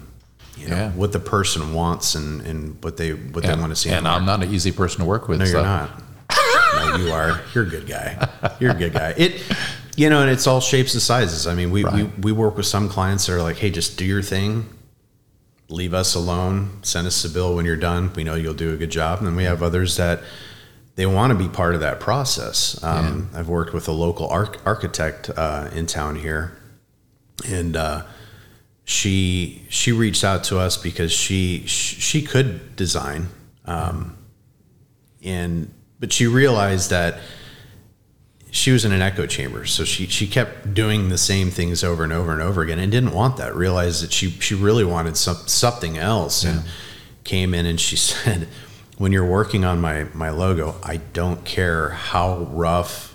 you 0.55 0.69
know 0.69 0.77
Yeah. 0.77 0.91
what 0.91 1.11
the 1.11 1.19
person 1.19 1.73
wants 1.73 2.15
and, 2.15 2.39
and 2.43 2.81
what 2.81 2.95
they 2.95 3.11
what 3.11 3.43
they 3.43 3.53
want 3.53 3.71
to 3.71 3.75
see. 3.75 3.89
and 3.89 4.07
I'm 4.07 4.23
not 4.25 4.41
an 4.41 4.53
easy 4.53 4.71
person 4.71 4.99
to 5.01 5.05
work 5.05 5.27
with. 5.27 5.39
No, 5.39 5.45
so. 5.45 5.51
you're 5.51 5.61
not. 5.61 6.01
no, 6.75 6.95
you 6.97 7.11
are. 7.11 7.41
You're 7.53 7.65
a 7.65 7.69
good 7.69 7.85
guy. 7.87 8.27
You're 8.59 8.71
a 8.71 8.75
good 8.75 8.93
guy. 8.93 9.13
It, 9.17 9.41
you 9.97 10.09
know, 10.09 10.21
and 10.21 10.29
it's 10.29 10.45
all 10.47 10.61
shapes 10.61 10.93
and 10.93 11.01
sizes. 11.01 11.47
I 11.47 11.55
mean, 11.55 11.71
we, 11.71 11.83
we, 11.83 11.89
Right. 11.89 12.19
we 12.19 12.31
work 12.31 12.55
with 12.55 12.67
some 12.67 12.87
clients 12.87 13.25
that 13.25 13.33
are 13.33 13.41
like, 13.41 13.57
hey, 13.57 13.71
just 13.71 13.97
do 13.97 14.05
your 14.05 14.21
thing, 14.21 14.69
leave 15.69 15.93
us 15.93 16.13
alone, 16.15 16.79
send 16.83 17.07
us 17.07 17.25
a 17.25 17.29
bill 17.29 17.55
when 17.55 17.65
you're 17.65 17.75
done. 17.75 18.11
We 18.15 18.23
know 18.23 18.35
you'll 18.35 18.53
do 18.53 18.71
a 18.73 18.77
good 18.77 18.91
job. 18.91 19.17
And 19.17 19.27
then 19.27 19.35
we 19.35 19.43
have 19.43 19.63
others 19.63 19.97
that 19.97 20.21
they 20.95 21.07
want 21.07 21.31
to 21.31 21.35
be 21.37 21.49
part 21.49 21.73
of 21.73 21.81
that 21.81 21.99
process. 21.99 22.81
Um, 22.83 23.29
I've 23.33 23.49
worked 23.49 23.73
with 23.73 23.87
a 23.87 23.91
local 23.91 24.27
arch- 24.29 24.57
architect 24.65 25.29
uh, 25.35 25.69
in 25.73 25.87
town 25.87 26.15
here, 26.15 26.55
and 27.47 27.75
uh, 27.75 28.03
she 28.85 29.63
she 29.69 29.91
reached 29.91 30.23
out 30.23 30.43
to 30.45 30.57
us 30.59 30.77
because 30.77 31.11
she 31.11 31.63
she, 31.67 31.99
she 31.99 32.21
could 32.23 32.75
design, 32.75 33.27
um, 33.65 34.15
and 35.23 35.71
but 35.99 36.11
she 36.13 36.25
realized 36.25 36.89
that 36.89 37.19
she 38.51 38.71
was 38.71 38.85
in 38.85 38.91
an 38.91 39.01
echo 39.01 39.25
chamber, 39.25 39.65
so 39.65 39.83
she 39.83 40.07
she 40.07 40.27
kept 40.27 40.73
doing 40.73 41.09
the 41.09 41.17
same 41.17 41.49
things 41.51 41.83
over 41.83 42.03
and 42.03 42.13
over 42.13 42.31
and 42.31 42.41
over 42.41 42.61
again, 42.61 42.79
and 42.79 42.91
didn't 42.91 43.11
want 43.13 43.37
that. 43.37 43.55
Realized 43.55 44.03
that 44.03 44.11
she 44.13 44.29
she 44.31 44.55
really 44.55 44.85
wanted 44.85 45.17
some, 45.17 45.35
something 45.47 45.97
else, 45.97 46.43
and 46.43 46.63
came 47.23 47.53
in 47.53 47.65
and 47.65 47.79
she 47.79 47.95
said, 47.97 48.47
"When 48.97 49.11
you're 49.11 49.25
working 49.25 49.65
on 49.65 49.79
my 49.81 50.05
my 50.13 50.29
logo, 50.29 50.75
I 50.83 50.97
don't 50.97 51.43
care 51.45 51.89
how 51.89 52.39
rough." 52.51 53.13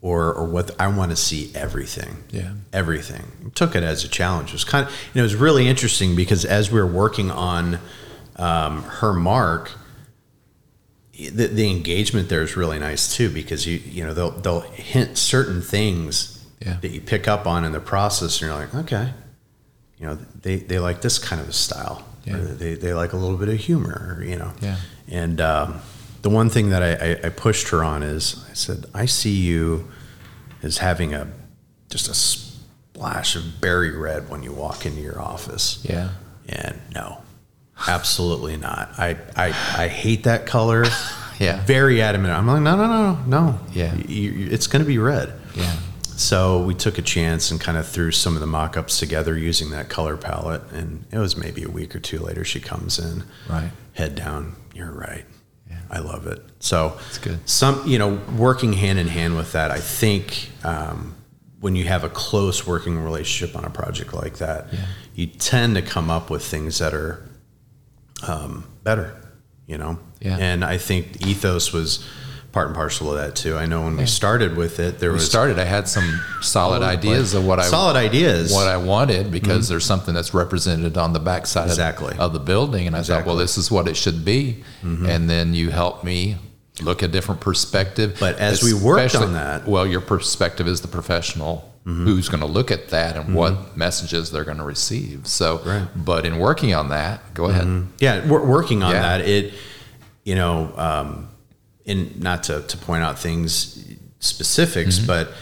Or, 0.00 0.34
or 0.34 0.46
what 0.46 0.72
I 0.80 0.88
want 0.88 1.12
to 1.12 1.16
see 1.16 1.52
everything 1.54 2.24
Yeah. 2.32 2.54
everything. 2.72 3.52
Took 3.54 3.76
it 3.76 3.84
as 3.84 4.02
a 4.02 4.08
challenge. 4.08 4.48
It 4.48 4.54
was 4.54 4.64
kind 4.64 4.88
of, 4.88 4.92
and 5.14 5.20
it 5.20 5.22
was 5.22 5.36
really 5.36 5.68
interesting 5.68 6.16
because 6.16 6.44
as 6.44 6.72
we 6.72 6.80
were 6.80 6.86
working 6.86 7.30
on 7.30 7.78
um, 8.34 8.82
her 8.82 9.12
mark, 9.12 9.70
the, 11.12 11.46
the 11.48 11.70
engagement 11.70 12.28
there 12.28 12.42
is 12.42 12.56
really 12.56 12.78
nice 12.78 13.14
too 13.14 13.28
because 13.30 13.66
you 13.66 13.78
you 13.78 14.04
know 14.04 14.14
they'll 14.14 14.30
they'll 14.30 14.60
hint 14.60 15.18
certain 15.18 15.60
things 15.62 16.44
Yeah. 16.60 16.78
that 16.80 16.90
you 16.90 17.00
pick 17.00 17.28
up 17.28 17.46
on 17.46 17.64
in 17.64 17.72
the 17.72 17.80
process, 17.80 18.40
and 18.40 18.48
you're 18.50 18.58
like, 18.58 18.74
okay, 18.74 19.12
you 19.98 20.06
know, 20.06 20.14
they 20.42 20.56
they 20.56 20.78
like 20.78 21.00
this 21.02 21.18
kind 21.18 21.40
of 21.40 21.48
a 21.48 21.52
style. 21.52 22.04
Yeah. 22.24 22.36
Or 22.36 22.38
they 22.44 22.74
they 22.74 22.94
like 22.94 23.12
a 23.12 23.16
little 23.16 23.36
bit 23.36 23.48
of 23.48 23.58
humor, 23.58 24.16
or, 24.18 24.24
you 24.24 24.36
know. 24.36 24.52
Yeah. 24.60 24.76
And 25.08 25.40
um, 25.40 25.80
the 26.22 26.30
one 26.30 26.48
thing 26.50 26.70
that 26.70 26.82
I, 26.82 26.92
I, 26.94 27.26
I 27.26 27.28
pushed 27.30 27.68
her 27.70 27.82
on 27.84 28.02
is 28.04 28.44
I 28.50 28.54
said, 28.54 28.86
I 28.94 29.06
see 29.06 29.34
you 29.34 29.90
as 30.62 30.78
having 30.78 31.12
a 31.14 31.26
just 31.90 32.08
a 32.08 32.14
splash 32.14 33.34
of 33.36 33.60
berry 33.60 33.90
red 33.96 34.30
when 34.30 34.42
you 34.44 34.52
walk 34.52 34.86
into 34.86 35.00
your 35.00 35.20
office. 35.20 35.84
Yeah. 35.88 36.10
And 36.48 36.80
no, 36.94 37.21
absolutely 37.88 38.56
not. 38.56 38.90
I, 38.98 39.16
I, 39.36 39.48
I 39.48 39.88
hate 39.88 40.24
that 40.24 40.46
color. 40.46 40.84
Yeah. 41.38 41.64
Very 41.64 42.00
adamant. 42.00 42.32
I'm 42.34 42.46
like, 42.46 42.62
no, 42.62 42.76
no, 42.76 42.86
no, 42.86 43.18
no. 43.26 43.58
Yeah. 43.72 43.92
It's 43.96 44.68
going 44.68 44.82
to 44.84 44.86
be 44.86 44.98
red. 44.98 45.32
Yeah. 45.56 45.74
So 46.04 46.62
we 46.62 46.72
took 46.74 46.98
a 46.98 47.02
chance 47.02 47.50
and 47.50 47.60
kind 47.60 47.76
of 47.76 47.88
threw 47.88 48.12
some 48.12 48.34
of 48.36 48.40
the 48.40 48.46
mock 48.46 48.76
ups 48.76 49.00
together 49.00 49.36
using 49.36 49.70
that 49.70 49.88
color 49.88 50.16
palette. 50.16 50.62
And 50.70 51.04
it 51.10 51.18
was 51.18 51.36
maybe 51.36 51.64
a 51.64 51.68
week 51.68 51.96
or 51.96 51.98
two 51.98 52.20
later, 52.20 52.44
she 52.44 52.60
comes 52.60 53.00
in, 53.00 53.24
Right. 53.48 53.72
head 53.94 54.14
down. 54.14 54.54
You're 54.72 54.92
right. 54.92 55.24
Yeah. 55.68 55.78
I 55.90 55.98
love 55.98 56.28
it. 56.28 56.40
So 56.60 56.96
It's 57.08 57.18
good. 57.18 57.40
Some, 57.48 57.82
you 57.88 57.98
know, 57.98 58.20
working 58.36 58.74
hand 58.74 59.00
in 59.00 59.08
hand 59.08 59.34
with 59.36 59.50
that, 59.52 59.72
I 59.72 59.80
think 59.80 60.50
um, 60.62 61.16
when 61.60 61.74
you 61.74 61.86
have 61.86 62.04
a 62.04 62.08
close 62.10 62.64
working 62.68 63.02
relationship 63.02 63.56
on 63.56 63.64
a 63.64 63.70
project 63.70 64.14
like 64.14 64.38
that, 64.38 64.68
Yeah. 64.72 64.78
you 65.16 65.26
tend 65.26 65.74
to 65.74 65.82
come 65.82 66.08
up 66.08 66.30
with 66.30 66.44
things 66.44 66.78
that 66.78 66.94
are 66.94 67.26
um, 68.28 68.64
better, 68.84 69.20
you 69.66 69.78
know? 69.78 69.98
Yeah. 70.20 70.36
And 70.38 70.64
I 70.64 70.78
think 70.78 71.26
ethos 71.26 71.72
was 71.72 72.06
part 72.52 72.66
and 72.66 72.76
parcel 72.76 73.10
of 73.10 73.16
that 73.16 73.34
too. 73.34 73.56
I 73.56 73.64
know 73.66 73.82
when 73.82 73.96
we 73.96 74.04
started 74.06 74.56
with 74.56 74.78
it, 74.78 74.98
there 74.98 75.08
We 75.10 75.14
was 75.14 75.26
started. 75.26 75.58
I 75.58 75.64
had 75.64 75.88
some 75.88 76.20
solid 76.42 76.82
ideas 76.82 77.32
of 77.32 77.46
what 77.46 77.58
I 77.58 77.62
solid 77.64 77.96
ideas. 77.96 78.52
what 78.52 78.68
I 78.68 78.76
wanted 78.76 79.30
because 79.30 79.68
there's 79.68 79.86
something 79.86 80.12
that's 80.14 80.34
represented 80.34 80.98
on 80.98 81.14
the 81.14 81.18
backside 81.20 81.68
Exactly. 81.68 82.12
of, 82.14 82.20
of 82.20 82.32
the 82.34 82.40
building, 82.40 82.86
and 82.86 82.94
I 82.94 83.02
thought, 83.02 83.24
well, 83.24 83.36
this 83.36 83.56
is 83.56 83.70
what 83.70 83.88
it 83.88 83.96
should 83.96 84.22
be, 84.24 84.62
and 84.82 85.30
then 85.30 85.54
you 85.54 85.70
helped 85.70 86.04
me 86.04 86.36
look 86.82 87.02
at 87.02 87.10
different 87.10 87.40
perspective. 87.40 88.16
But 88.20 88.38
as 88.38 88.62
we 88.62 88.74
worked 88.74 89.14
on 89.14 89.32
that- 89.32 89.66
well, 89.66 89.86
your 89.86 90.00
perspective 90.02 90.68
is 90.68 90.82
the 90.82 90.88
professional 90.88 91.71
who's 91.84 92.28
going 92.28 92.40
to 92.40 92.46
look 92.46 92.70
at 92.70 92.90
that 92.90 93.16
and 93.16 93.34
what 93.34 93.76
messages 93.76 94.30
they're 94.30 94.44
going 94.44 94.58
to 94.58 94.62
receive. 94.64 95.26
So, 95.26 95.60
Right. 95.64 95.88
but 95.96 96.24
in 96.24 96.38
working 96.38 96.72
on 96.74 96.90
that, 96.90 97.34
go 97.34 97.46
ahead. 97.46 97.88
Yeah, 97.98 98.24
we're 98.26 98.44
working 98.46 98.82
on 98.84 98.92
Yeah. 98.92 99.02
that. 99.02 99.20
It, 99.28 99.52
you 100.24 100.36
know, 100.36 100.72
um, 100.76 101.28
and 101.84 102.20
not 102.22 102.44
to, 102.44 102.62
to 102.62 102.76
point 102.76 103.02
out 103.02 103.18
things 103.18 103.84
specifics, 104.20 104.98
Mm-hmm. 104.98 105.06
but 105.08 105.32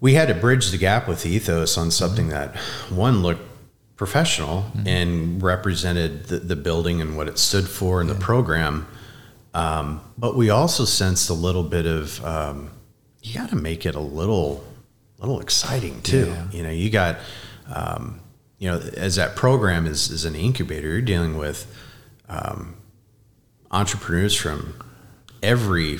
we 0.00 0.12
had 0.14 0.28
to 0.28 0.34
bridge 0.34 0.70
the 0.70 0.76
gap 0.78 1.08
with 1.08 1.24
ethos 1.24 1.78
on 1.78 1.90
something 1.90 2.28
Mm-hmm. 2.28 2.54
that 2.54 2.56
one 2.94 3.22
looked 3.22 3.40
professional 3.96 4.66
and 4.86 5.42
represented 5.42 6.24
the, 6.26 6.38
the 6.38 6.56
building 6.56 7.00
and 7.00 7.16
what 7.16 7.28
it 7.28 7.38
stood 7.38 7.68
for 7.68 8.00
and 8.02 8.08
the 8.10 8.14
program. 8.14 8.86
Um, 9.54 10.00
but 10.18 10.36
we 10.36 10.50
also 10.50 10.84
sensed 10.84 11.28
a 11.30 11.34
little 11.34 11.62
bit 11.64 11.86
of 11.86 12.22
um, 12.24 12.70
you 13.22 13.34
got 13.34 13.48
to 13.50 13.56
make 13.56 13.84
it 13.86 13.94
a 13.94 14.00
little, 14.00 14.64
little 15.20 15.40
exciting 15.40 16.02
too. 16.02 16.26
Yeah. 16.26 16.50
You 16.50 16.62
know, 16.62 16.70
you 16.70 16.90
got, 16.90 17.18
um, 17.72 18.20
you 18.58 18.70
know, 18.70 18.78
as 18.96 19.16
that 19.16 19.36
program 19.36 19.86
is 19.86 20.10
is 20.10 20.24
an 20.24 20.34
incubator, 20.34 20.88
you're 20.88 21.00
dealing 21.02 21.36
with 21.36 21.66
um, 22.28 22.76
entrepreneurs 23.70 24.34
from 24.34 24.74
every 25.42 25.98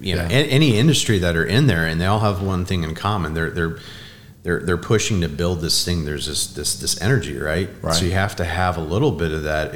you 0.00 0.16
know 0.16 0.22
Yeah. 0.22 0.28
any 0.28 0.78
industry 0.78 1.18
that 1.18 1.36
are 1.36 1.44
in 1.44 1.66
there, 1.66 1.86
and 1.86 2.00
they 2.00 2.06
all 2.06 2.20
have 2.20 2.42
one 2.42 2.64
thing 2.64 2.82
in 2.84 2.94
common. 2.94 3.34
They're 3.34 3.50
they're 3.50 3.78
they're 4.42 4.60
they're 4.60 4.76
pushing 4.76 5.20
to 5.20 5.28
build 5.28 5.60
this 5.60 5.84
thing. 5.84 6.04
There's 6.04 6.26
this 6.26 6.46
this 6.48 6.76
this 6.80 7.00
energy, 7.00 7.36
right? 7.38 7.68
Right. 7.82 7.94
So 7.94 8.04
you 8.04 8.12
have 8.12 8.36
to 8.36 8.44
have 8.44 8.76
a 8.76 8.80
little 8.82 9.12
bit 9.12 9.32
of 9.32 9.42
that, 9.44 9.74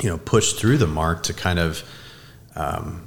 you 0.00 0.08
know, 0.08 0.18
push 0.18 0.54
through 0.54 0.78
the 0.78 0.86
mark 0.86 1.22
to 1.24 1.34
kind 1.34 1.58
of. 1.58 1.82
Um, 2.56 3.06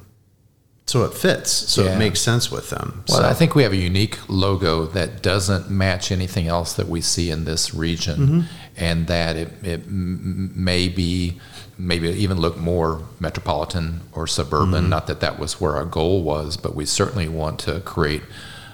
so 0.86 1.04
it 1.06 1.14
fits, 1.14 1.50
so 1.52 1.84
Yeah. 1.84 1.96
it 1.96 1.98
makes 1.98 2.20
sense 2.20 2.52
with 2.52 2.70
them. 2.70 3.04
Well, 3.10 3.20
so, 3.22 3.26
I 3.28 3.34
think 3.34 3.56
we 3.56 3.64
have 3.64 3.72
a 3.74 3.78
unique 3.78 4.18
logo 4.28 4.86
that 4.88 5.22
doesn't 5.24 5.70
match 5.70 6.12
anything 6.12 6.48
else 6.48 6.74
that 6.74 6.88
we 6.90 7.02
see 7.02 7.30
in 7.32 7.46
this 7.46 7.74
region, 7.74 8.18
Mm-hmm. 8.20 8.42
and 8.78 9.08
that 9.08 9.36
it, 9.38 9.52
it 9.64 9.88
may 9.90 10.88
be 10.90 11.40
maybe 11.78 12.10
even 12.10 12.38
look 12.40 12.58
more 12.58 13.02
metropolitan 13.20 14.02
or 14.14 14.28
suburban. 14.28 14.82
Mm-hmm. 14.82 14.90
Not 14.90 15.08
that 15.08 15.22
that 15.22 15.40
was 15.40 15.60
where 15.60 15.76
our 15.76 15.86
goal 15.86 16.22
was, 16.22 16.56
but 16.58 16.76
we 16.76 16.86
certainly 16.86 17.28
want 17.28 17.60
to 17.62 17.80
create 17.82 18.22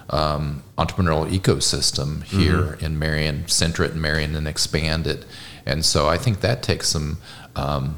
um, 0.10 0.64
entrepreneurial 0.78 1.30
ecosystem 1.30 2.24
here 2.24 2.62
Mm-hmm. 2.62 2.86
in 2.86 3.00
Marion, 3.00 3.48
center 3.48 3.84
it 3.84 3.92
in 3.92 4.02
Marion, 4.02 4.36
and 4.36 4.48
expand 4.48 5.06
it. 5.08 5.24
And 5.66 5.86
so 5.86 6.08
I 6.10 6.18
think 6.18 6.42
that 6.42 6.64
takes 6.64 6.90
some. 6.90 7.18
Um, 7.56 7.98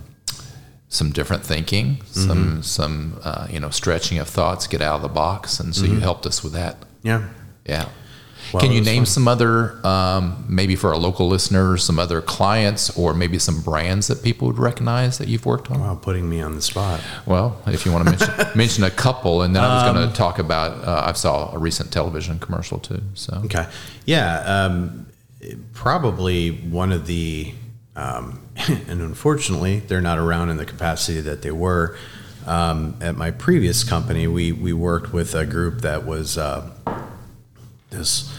some 0.93 1.09
different 1.11 1.43
thinking, 1.43 2.01
some 2.11 2.61
some 2.61 3.19
uh, 3.23 3.47
you 3.49 3.59
know 3.59 3.69
stretching 3.71 4.19
of 4.19 4.27
thoughts, 4.27 4.67
get 4.67 4.81
out 4.81 4.97
of 4.97 5.01
the 5.01 5.07
box, 5.09 5.59
and 5.59 5.73
so 5.75 5.85
you 5.85 5.99
helped 5.99 6.25
us 6.27 6.43
with 6.43 6.53
that. 6.53 6.77
yeah. 7.01 7.27
Yeah. 7.65 7.89
Can 8.59 8.71
you 8.73 8.81
name 8.81 9.03
fun. 9.03 9.05
some 9.05 9.27
other, 9.29 9.79
um, 9.87 10.43
maybe 10.49 10.75
for 10.75 10.89
our 10.89 10.97
local 10.97 11.29
listeners, 11.29 11.83
some 11.85 11.99
other 11.99 12.21
clients, 12.21 12.89
or 12.97 13.13
maybe 13.13 13.39
some 13.39 13.61
brands 13.61 14.07
that 14.07 14.23
people 14.23 14.47
would 14.47 14.57
recognize 14.57 15.19
that 15.19 15.29
you've 15.29 15.45
worked 15.45 15.71
on? 15.71 15.79
Wow, 15.79 15.95
putting 15.95 16.27
me 16.27 16.41
on 16.41 16.55
the 16.55 16.61
spot. 16.61 16.99
Well, 17.25 17.61
if 17.67 17.85
you 17.85 17.93
want 17.93 18.03
to 18.05 18.11
mention, 18.11 18.33
mention 18.57 18.83
a 18.83 18.89
couple, 18.91 19.43
and 19.43 19.55
then 19.55 19.63
I 19.63 19.75
was 19.75 19.83
Um, 19.83 19.95
going 19.95 20.09
to 20.09 20.15
talk 20.15 20.37
about. 20.39 20.83
Uh, 20.85 21.03
I 21.05 21.13
saw 21.13 21.53
a 21.55 21.59
recent 21.59 21.93
television 21.93 22.39
commercial 22.39 22.79
too. 22.79 23.01
So 23.13 23.41
Okay. 23.45 23.67
Yeah. 24.05 24.39
Um, 24.65 25.05
probably 25.73 26.49
one 26.49 26.91
of 26.91 27.05
the, 27.07 27.53
um, 27.95 28.41
and 28.67 29.01
unfortunately, 29.01 29.79
they're 29.79 30.01
not 30.01 30.17
around 30.17 30.49
in 30.49 30.57
the 30.57 30.65
capacity 30.65 31.21
that 31.21 31.41
they 31.41 31.51
were. 31.51 31.97
Um, 32.45 32.97
at 33.01 33.15
my 33.15 33.31
previous 33.31 33.83
company, 33.83 34.27
we, 34.27 34.51
we 34.51 34.73
worked 34.73 35.13
with 35.13 35.35
a 35.35 35.45
group 35.45 35.81
that 35.81 36.05
was 36.05 36.37
uh, 36.37 36.69
this 37.91 38.33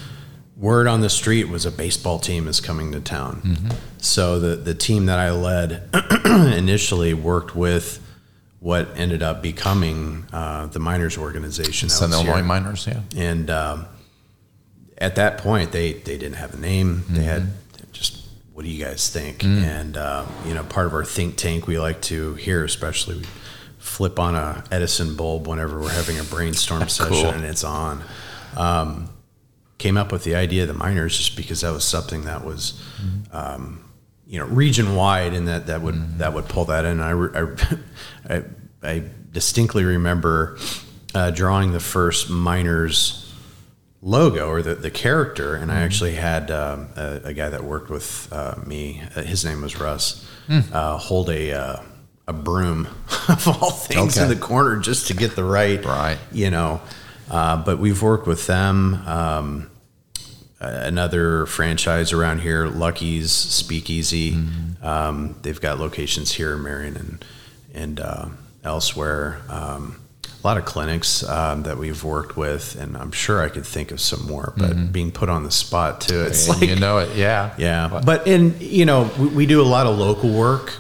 word 0.57 0.87
on 0.87 1.01
the 1.01 1.11
street 1.11 1.49
was 1.49 1.67
a 1.67 1.71
baseball 1.71 2.19
team 2.19 2.49
is 2.49 2.61
coming 2.61 2.93
to 2.93 3.01
town. 3.01 3.69
So 3.99 4.41
the, 4.41 4.57
the 4.57 4.75
team 4.75 5.07
that 5.07 5.19
I 5.19 5.31
led 5.31 5.89
initially 6.25 7.15
worked 7.15 7.55
with 7.55 8.01
what 8.61 8.89
ended 8.97 9.23
up 9.25 9.43
becoming 9.43 10.25
uh, 10.33 10.67
the 10.67 10.79
miners 10.79 11.19
organization. 11.19 11.89
Southern 11.89 12.21
here. 12.21 12.29
Illinois 12.29 12.47
miners, 12.47 12.87
yeah. 12.87 13.01
And 13.17 13.51
um, 13.51 13.87
at 14.99 15.17
that 15.17 15.39
point, 15.39 15.73
they 15.73 15.95
they 15.95 16.17
didn't 16.17 16.37
have 16.37 16.55
a 16.55 16.59
name. 16.59 17.03
They 17.09 17.25
had 17.25 17.43
just 17.43 17.72
what 18.53 18.65
do 18.65 18.71
you 18.71 18.85
guys 18.85 19.09
think? 19.11 19.45
And 19.45 19.97
uh, 19.97 20.27
you 20.47 20.55
know, 20.55 20.63
part 20.65 20.87
of 20.87 20.95
our 20.95 21.05
think 21.05 21.37
tank, 21.37 21.67
we 21.67 21.79
like 21.79 22.01
to 22.03 22.35
hear, 22.35 22.65
especially 22.65 23.17
we 23.19 23.25
flip 23.79 24.19
on 24.19 24.35
a 24.35 24.63
Edison 24.71 25.17
bulb 25.17 25.47
whenever 25.47 25.81
we're 25.81 25.91
having 25.91 26.19
a 26.19 26.25
brainstorm 26.25 26.89
session 26.89 27.13
Cool. 27.13 27.31
and 27.31 27.45
it's 27.45 27.65
on. 27.65 28.03
Um, 28.57 29.09
came 29.79 29.97
up 29.97 30.13
with 30.13 30.23
the 30.25 30.35
idea 30.37 30.63
of 30.63 30.69
the 30.69 30.75
miners 30.75 31.17
just 31.17 31.37
because 31.37 31.63
that 31.63 31.73
was 31.73 31.85
something 31.85 32.25
that 32.25 32.45
was. 32.45 32.81
Um, 33.33 33.79
you 34.27 34.39
know, 34.39 34.47
region 34.47 34.95
wide, 34.95 35.35
and 35.35 35.47
that 35.49 35.67
that 35.67 35.83
would 35.83 36.19
that 36.19 36.33
would 36.33 36.47
pull 36.47 36.65
that 36.67 36.87
in. 36.87 37.01
I 37.01 37.11
re- 37.11 37.57
I, 38.29 38.35
I, 38.37 38.43
I 38.83 39.05
distinctly 39.31 39.85
remember 39.85 40.57
uh, 41.15 41.31
drawing 41.33 41.73
the 41.73 41.81
first 41.81 42.31
miners 42.31 43.22
logo 44.05 44.49
or 44.49 44.63
the, 44.63 44.75
the 44.75 44.91
character 44.91 45.55
and 45.55 45.71
i 45.71 45.81
actually 45.81 46.15
had 46.15 46.51
um, 46.51 46.89
a, 46.97 47.21
a 47.27 47.33
guy 47.33 47.49
that 47.49 47.63
worked 47.63 47.89
with 47.89 48.29
uh, 48.33 48.55
me 48.67 49.01
uh, 49.15 49.23
his 49.23 49.45
name 49.45 49.63
was 49.63 49.79
russ 49.79 50.29
uh, 50.73 50.97
hold 50.99 51.31
a 51.31 51.53
uh, 51.53 51.77
a 52.27 52.33
broom 52.33 52.87
of 53.29 53.47
all 53.49 53.71
things 53.71 54.17
in 54.19 54.29
the 54.29 54.37
corner 54.37 54.77
just 54.81 55.07
to 55.07 55.15
get 55.15 55.37
the 55.37 55.45
right 55.45 55.85
Right. 55.85 56.19
you 56.33 56.51
know 56.51 56.81
uh, 57.31 57.57
but 57.65 57.79
we've 57.79 58.03
worked 58.03 58.27
with 58.27 58.47
them 58.49 58.95
um, 59.07 59.71
another 60.61 61.47
franchise 61.47 62.13
around 62.13 62.41
here 62.41 62.67
lucky's 62.67 63.33
speakeasy. 63.33 64.37
Um, 64.83 65.37
they've 65.43 65.61
got 65.61 65.79
locations 65.79 66.33
here 66.33 66.55
in 66.55 66.63
marion 66.63 66.97
and 66.97 67.25
and 67.75 68.01
uh, 68.01 68.27
elsewhere. 68.65 69.41
Um, 69.49 70.02
a 70.43 70.47
lot 70.47 70.57
of 70.59 70.65
clinics 70.65 71.23
um, 71.29 71.63
that 71.63 71.79
we've 71.79 72.03
worked 72.03 72.37
with, 72.37 72.75
and 72.81 72.97
I'm 72.97 73.13
sure 73.13 73.41
I 73.43 73.49
could 73.49 73.65
think 73.65 73.93
of 73.93 74.01
some 74.01 74.27
more. 74.27 74.53
But 74.57 74.93
being 74.93 75.13
put 75.13 75.29
on 75.29 75.45
the 75.45 75.51
spot 75.53 76.01
too, 76.01 76.23
it's 76.23 76.49
And 76.49 76.61
like 76.61 76.69
you 76.71 76.77
know 76.77 76.99
it, 76.99 77.17
yeah. 77.17 77.55
yeah. 77.59 78.01
But 78.05 78.27
in 78.27 78.57
you 78.59 78.85
know, 78.85 79.09
we, 79.19 79.27
we 79.29 79.47
do 79.47 79.61
a 79.61 79.65
lot 79.65 79.87
of 79.87 79.99
local 79.99 80.31
work. 80.33 80.75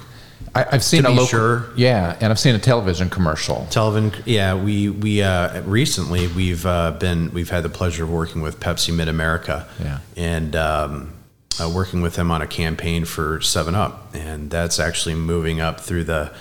I, 0.54 0.66
I've 0.72 0.84
seen 0.84 1.06
a 1.06 1.10
local, 1.10 1.26
sure. 1.26 1.70
yeah, 1.76 2.14
and 2.20 2.30
I've 2.30 2.38
seen 2.38 2.54
a 2.54 2.58
television 2.58 3.08
commercial. 3.08 3.66
Television, 3.70 4.12
yeah. 4.26 4.54
We 4.54 4.88
we 4.90 5.22
uh, 5.22 5.62
recently 5.62 6.26
we've 6.28 6.66
uh, 6.66 6.90
been 6.92 7.32
we've 7.32 7.48
had 7.48 7.62
the 7.62 7.70
pleasure 7.70 8.04
of 8.04 8.10
working 8.10 8.42
with 8.42 8.60
Pepsi 8.60 8.94
Mid 8.94 9.08
America, 9.08 9.66
Yeah. 9.80 10.00
and 10.16 10.54
um, 10.56 11.12
uh, 11.58 11.70
working 11.74 12.02
with 12.02 12.16
them 12.16 12.30
on 12.30 12.42
a 12.42 12.46
campaign 12.46 13.04
for 13.06 13.40
Seven 13.40 13.74
Up, 13.74 14.14
and 14.14 14.50
that's 14.50 14.78
actually 14.80 15.14
moving 15.14 15.60
up 15.60 15.80
through 15.80 16.04
the 16.04 16.32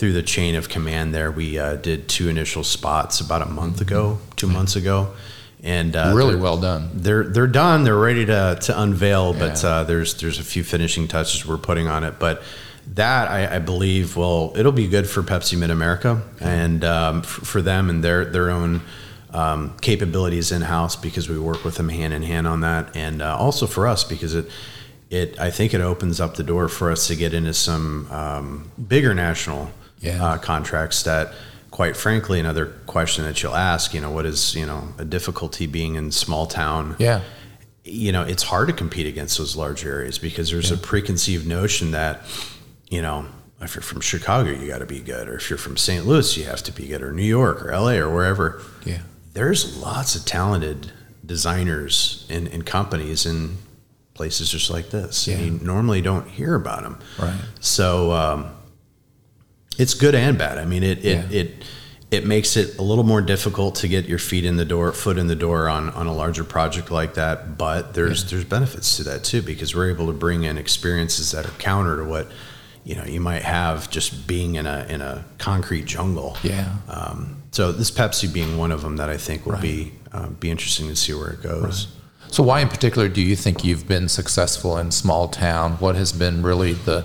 through 0.00 0.14
the 0.14 0.22
chain 0.22 0.54
of 0.54 0.70
command. 0.70 1.14
There, 1.14 1.30
we 1.30 1.58
uh, 1.58 1.76
did 1.76 2.08
two 2.08 2.30
initial 2.30 2.64
spots 2.64 3.20
about 3.20 3.42
a 3.42 3.46
month 3.46 3.82
ago, 3.82 4.18
two 4.34 4.46
months 4.48 4.74
ago, 4.74 5.12
and 5.62 5.94
uh, 5.94 6.12
really 6.16 6.36
well 6.36 6.56
done. 6.56 6.88
they're 6.94 7.24
they're 7.24 7.46
done. 7.46 7.84
They're 7.84 7.94
ready 7.98 8.24
to 8.24 8.58
to 8.62 8.80
unveil, 8.82 9.34
but 9.34 9.62
Yeah. 9.62 9.68
uh, 9.68 9.84
there's 9.84 10.14
there's 10.14 10.38
a 10.38 10.42
few 10.42 10.64
finishing 10.64 11.06
touches 11.06 11.44
we're 11.46 11.58
putting 11.58 11.86
on 11.86 12.02
it. 12.02 12.14
But 12.18 12.42
that 12.94 13.30
I, 13.30 13.56
I 13.56 13.58
believe 13.58 14.16
will 14.16 14.54
it'll 14.56 14.72
be 14.72 14.88
good 14.88 15.06
for 15.08 15.22
Pepsi 15.22 15.58
Mid 15.58 15.70
America 15.70 16.22
and 16.40 16.82
um, 16.82 17.18
f- 17.18 17.26
for 17.26 17.60
them 17.60 17.90
and 17.90 18.02
their 18.02 18.24
their 18.24 18.48
own 18.50 18.80
um, 19.34 19.76
capabilities 19.82 20.50
in 20.50 20.62
house 20.62 20.96
because 20.96 21.28
we 21.28 21.38
work 21.38 21.62
with 21.62 21.74
them 21.74 21.90
hand 21.90 22.14
in 22.14 22.22
hand 22.22 22.46
on 22.48 22.62
that, 22.62 22.96
and 22.96 23.20
uh, 23.20 23.36
also 23.36 23.66
for 23.66 23.86
us 23.86 24.02
because 24.02 24.34
it. 24.34 24.50
It, 25.12 25.40
I 25.40 25.50
think 25.50 25.74
it 25.74 25.80
opens 25.80 26.20
up 26.20 26.36
the 26.36 26.44
door 26.44 26.68
for 26.68 26.92
us 26.92 27.08
to 27.08 27.16
get 27.16 27.34
into 27.34 27.52
some 27.52 28.06
um, 28.12 28.70
bigger 28.78 29.12
national 29.12 29.72
Yeah. 30.00 30.24
uh, 30.24 30.38
contracts 30.38 31.02
that 31.04 31.32
quite 31.70 31.96
frankly 31.96 32.40
another 32.40 32.66
question 32.86 33.24
that 33.24 33.42
you'll 33.42 33.54
ask 33.54 33.94
you 33.94 34.00
know 34.00 34.10
what 34.10 34.26
is 34.26 34.54
you 34.54 34.66
know 34.66 34.88
a 34.98 35.04
difficulty 35.04 35.66
being 35.66 35.94
in 35.94 36.10
small 36.10 36.46
town 36.46 36.96
Yeah, 36.98 37.20
you 37.84 38.12
know, 38.12 38.22
it's 38.22 38.42
hard 38.42 38.68
to 38.68 38.74
compete 38.74 39.06
against 39.06 39.38
those 39.38 39.56
large 39.56 39.84
areas 39.86 40.18
because 40.18 40.50
there's 40.50 40.70
a 40.70 40.76
preconceived 40.76 41.46
notion 41.46 41.92
that, 41.92 42.20
you 42.90 43.00
know, 43.00 43.24
if 43.62 43.74
you're 43.74 43.82
from 43.82 44.00
Chicago, 44.02 44.50
you 44.50 44.68
got 44.68 44.78
to 44.80 44.86
be 44.86 45.00
good, 45.00 45.26
or 45.28 45.36
if 45.36 45.48
you're 45.48 45.58
from 45.58 45.76
St. 45.78 46.06
Louis, 46.06 46.36
you 46.36 46.44
have 46.44 46.62
to 46.64 46.72
be 46.72 46.86
good, 46.88 47.02
or 47.02 47.10
New 47.12 47.24
York, 47.24 47.64
or 47.64 47.72
LA, 47.72 47.92
or 47.94 48.10
wherever. 48.14 48.60
yeah, 48.84 48.98
There's 49.32 49.78
lots 49.78 50.14
of 50.14 50.24
talented 50.26 50.92
designers 51.24 52.26
and, 52.28 52.46
and 52.48 52.64
companies 52.66 53.24
in 53.26 53.56
places 54.14 54.50
just 54.50 54.70
like 54.70 54.90
this. 54.90 55.26
Yeah. 55.26 55.36
And 55.38 55.60
you 55.60 55.66
normally 55.66 56.02
don't 56.02 56.28
hear 56.28 56.54
about 56.54 56.82
them. 56.82 56.98
right. 57.18 57.40
So 57.60 58.12
um, 58.12 58.50
it's 59.78 59.94
good 59.94 60.14
and 60.14 60.36
bad. 60.38 60.58
I 60.58 60.64
mean, 60.64 60.82
it 60.82 60.98
it, 61.04 61.04
Yeah. 61.04 61.24
it 61.30 61.64
it 62.10 62.26
makes 62.26 62.56
it 62.56 62.76
a 62.78 62.82
little 62.82 63.04
more 63.04 63.22
difficult 63.22 63.76
to 63.76 63.86
get 63.88 64.06
your 64.08 64.18
feet 64.18 64.44
in 64.44 64.56
the 64.56 64.64
door, 64.64 64.90
foot 64.92 65.16
in 65.16 65.28
the 65.28 65.36
door 65.36 65.68
on 65.68 65.90
on 65.90 66.06
a 66.06 66.12
larger 66.14 66.44
project 66.44 66.90
like 66.90 67.14
that. 67.14 67.56
But 67.56 67.94
there's 67.94 68.28
there's 68.30 68.44
benefits 68.44 68.96
to 68.96 69.04
that 69.04 69.24
too 69.24 69.42
because 69.42 69.74
we're 69.74 69.90
able 69.90 70.06
to 70.08 70.12
bring 70.12 70.44
in 70.44 70.58
experiences 70.58 71.30
that 71.32 71.46
are 71.46 71.52
counter 71.58 71.96
to 71.98 72.04
what 72.04 72.28
you 72.84 72.96
know 72.96 73.04
you 73.04 73.20
might 73.20 73.42
have 73.42 73.90
just 73.90 74.26
being 74.26 74.56
in 74.56 74.66
a 74.66 74.86
in 74.88 75.00
a 75.00 75.24
concrete 75.38 75.84
jungle. 75.86 76.36
Yeah. 76.42 76.68
Um, 76.88 77.36
so 77.52 77.72
this 77.72 77.90
Pepsi 77.90 78.32
being 78.32 78.58
one 78.58 78.72
of 78.72 78.82
them 78.82 78.96
that 78.96 79.08
I 79.08 79.16
think 79.16 79.46
will 79.46 79.58
be 79.58 79.92
uh, 80.12 80.28
be 80.28 80.50
interesting 80.50 80.88
to 80.88 80.96
see 80.96 81.14
where 81.14 81.30
it 81.30 81.42
goes. 81.42 81.88
So, 82.32 82.44
why 82.44 82.60
in 82.60 82.68
particular 82.68 83.08
do 83.08 83.20
you 83.20 83.34
think 83.34 83.64
you've 83.64 83.88
been 83.88 84.08
successful 84.08 84.78
in 84.78 84.92
small 84.92 85.26
town? 85.26 85.72
What 85.80 85.96
has 85.96 86.12
been 86.12 86.42
really 86.44 86.74
the, 86.74 87.04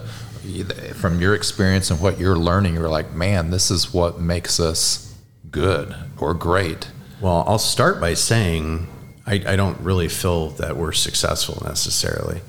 from 0.93 1.19
your 1.19 1.35
experience 1.35 1.91
and 1.91 1.99
what 1.99 2.19
you're 2.19 2.37
learning, 2.37 2.75
you're 2.75 2.89
like, 2.89 3.13
man, 3.13 3.51
this 3.51 3.71
is 3.71 3.93
what 3.93 4.19
makes 4.19 4.59
us 4.59 5.15
good 5.51 5.95
or 6.17 6.33
great? 6.33 6.89
Well, 7.21 7.43
I'll 7.47 7.59
start 7.59 7.99
by 7.99 8.13
saying 8.13 8.87
I, 9.25 9.33
I 9.45 9.55
don't 9.55 9.79
really 9.81 10.07
feel 10.07 10.49
that 10.51 10.77
we're 10.77 10.91
successful 10.91 11.61
necessarily. 11.65 12.41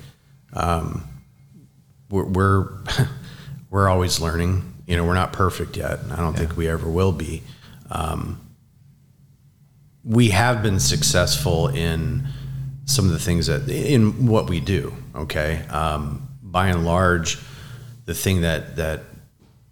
Um, 0.53 1.07
we're, 2.09 2.25
we're, 2.25 2.69
we're 3.69 3.89
always 3.89 4.19
learning. 4.19 4.73
You 4.85 4.97
know, 4.97 5.05
we're 5.05 5.15
not 5.15 5.33
perfect 5.33 5.77
yet. 5.77 5.99
I 6.11 6.17
don't 6.17 6.33
yeah. 6.33 6.39
think 6.39 6.57
we 6.57 6.67
ever 6.67 6.89
will 6.89 7.11
be. 7.11 7.43
Um, 7.89 8.41
we 10.03 10.29
have 10.29 10.63
been 10.63 10.79
successful 10.79 11.67
in 11.67 12.27
some 12.85 13.05
of 13.05 13.11
the 13.11 13.19
things 13.19 13.47
that 13.47 13.67
in 13.69 14.27
what 14.27 14.49
we 14.49 14.59
do. 14.59 14.93
Okay, 15.13 15.65
um, 15.69 16.27
by 16.41 16.69
and 16.69 16.85
large, 16.85 17.37
the 18.07 18.15
thing 18.15 18.41
that 18.41 18.77
that 18.77 19.01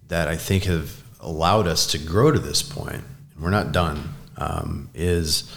that 0.06 0.28
I 0.28 0.36
think 0.36 0.64
have 0.64 1.02
allowed 1.18 1.66
us 1.66 1.88
to 1.88 1.98
grow 1.98 2.30
to 2.30 2.38
this 2.38 2.62
point, 2.62 3.02
and 3.34 3.42
we're 3.42 3.50
not 3.50 3.72
done, 3.72 4.14
um, 4.36 4.88
is 4.94 5.52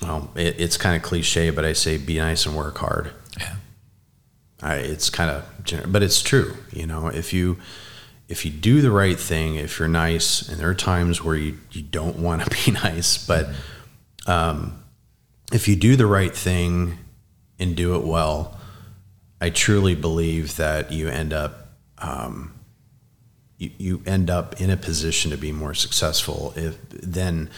well, 0.00 0.30
it, 0.36 0.60
it's 0.60 0.76
kind 0.76 0.94
of 0.94 1.02
cliche, 1.02 1.50
but 1.50 1.64
I 1.64 1.72
say 1.72 1.98
be 1.98 2.18
nice 2.18 2.46
and 2.46 2.54
work 2.54 2.78
hard. 2.78 3.10
Yeah, 3.40 3.56
I, 4.62 4.74
it's 4.76 5.10
kind 5.10 5.30
of, 5.30 5.90
but 5.90 6.04
it's 6.04 6.22
true. 6.22 6.56
You 6.70 6.86
know, 6.86 7.08
if 7.08 7.32
you 7.32 7.58
if 8.28 8.44
you 8.44 8.50
do 8.50 8.80
the 8.80 8.90
right 8.90 9.18
thing, 9.18 9.56
if 9.56 9.78
you're 9.78 9.88
nice, 9.88 10.46
and 10.48 10.60
there 10.60 10.68
are 10.68 10.74
times 10.74 11.24
where 11.24 11.36
you, 11.36 11.58
you 11.72 11.82
don't 11.82 12.18
want 12.18 12.42
to 12.42 12.50
be 12.64 12.72
nice, 12.72 13.26
but 13.26 13.48
um, 14.26 14.84
if 15.52 15.66
you 15.66 15.76
do 15.76 15.96
the 15.96 16.06
right 16.06 16.34
thing 16.34 16.98
and 17.58 17.74
do 17.74 17.96
it 17.96 18.04
well, 18.04 18.58
I 19.44 19.50
truly 19.50 19.94
believe 19.94 20.56
that 20.56 20.90
you 20.90 21.10
end 21.10 21.34
up 21.34 21.68
um, 21.98 22.54
you, 23.58 23.70
you 23.76 24.02
end 24.06 24.30
up 24.30 24.58
in 24.58 24.70
a 24.70 24.76
position 24.78 25.32
to 25.32 25.36
be 25.36 25.52
more 25.52 25.74
successful 25.74 26.54
if 26.56 26.78
then 26.88 27.50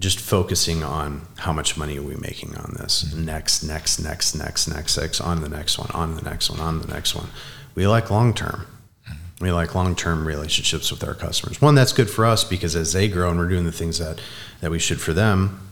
just 0.00 0.18
focusing 0.18 0.82
on 0.82 1.28
how 1.36 1.52
much 1.52 1.76
money 1.76 1.96
are 1.96 2.02
we 2.02 2.16
making 2.16 2.56
on 2.56 2.74
this 2.76 3.04
mm-hmm. 3.04 3.24
next 3.24 3.62
next 3.62 4.00
next 4.00 4.34
next 4.34 4.66
next 4.66 4.98
next 4.98 5.20
on 5.20 5.40
the 5.40 5.48
next 5.48 5.78
one 5.78 5.88
on 5.92 6.16
the 6.16 6.22
next 6.22 6.50
one 6.50 6.58
on 6.58 6.80
the 6.80 6.88
next 6.88 7.14
one 7.14 7.28
we 7.76 7.86
like 7.86 8.10
long 8.10 8.34
term 8.34 8.66
mm-hmm. 9.08 9.44
we 9.44 9.52
like 9.52 9.76
long 9.76 9.94
term 9.94 10.26
relationships 10.26 10.90
with 10.90 11.04
our 11.04 11.14
customers 11.14 11.62
one 11.62 11.76
that's 11.76 11.92
good 11.92 12.10
for 12.10 12.26
us 12.26 12.42
because 12.42 12.74
as 12.74 12.92
they 12.94 13.06
grow 13.06 13.30
and 13.30 13.38
we're 13.38 13.48
doing 13.48 13.64
the 13.64 13.70
things 13.70 14.00
that 14.00 14.20
that 14.60 14.72
we 14.72 14.80
should 14.80 15.00
for 15.00 15.12
them 15.12 15.67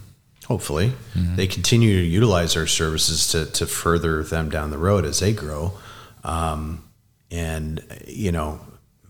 hopefully 0.46 0.92
mm-hmm. 1.14 1.36
they 1.36 1.46
continue 1.46 2.00
to 2.00 2.06
utilize 2.06 2.56
our 2.56 2.66
services 2.66 3.28
to, 3.28 3.46
to 3.46 3.66
further 3.66 4.22
them 4.22 4.48
down 4.48 4.70
the 4.70 4.78
road 4.78 5.04
as 5.04 5.20
they 5.20 5.32
grow 5.32 5.72
um, 6.24 6.84
and 7.30 7.84
you 8.06 8.30
know 8.30 8.60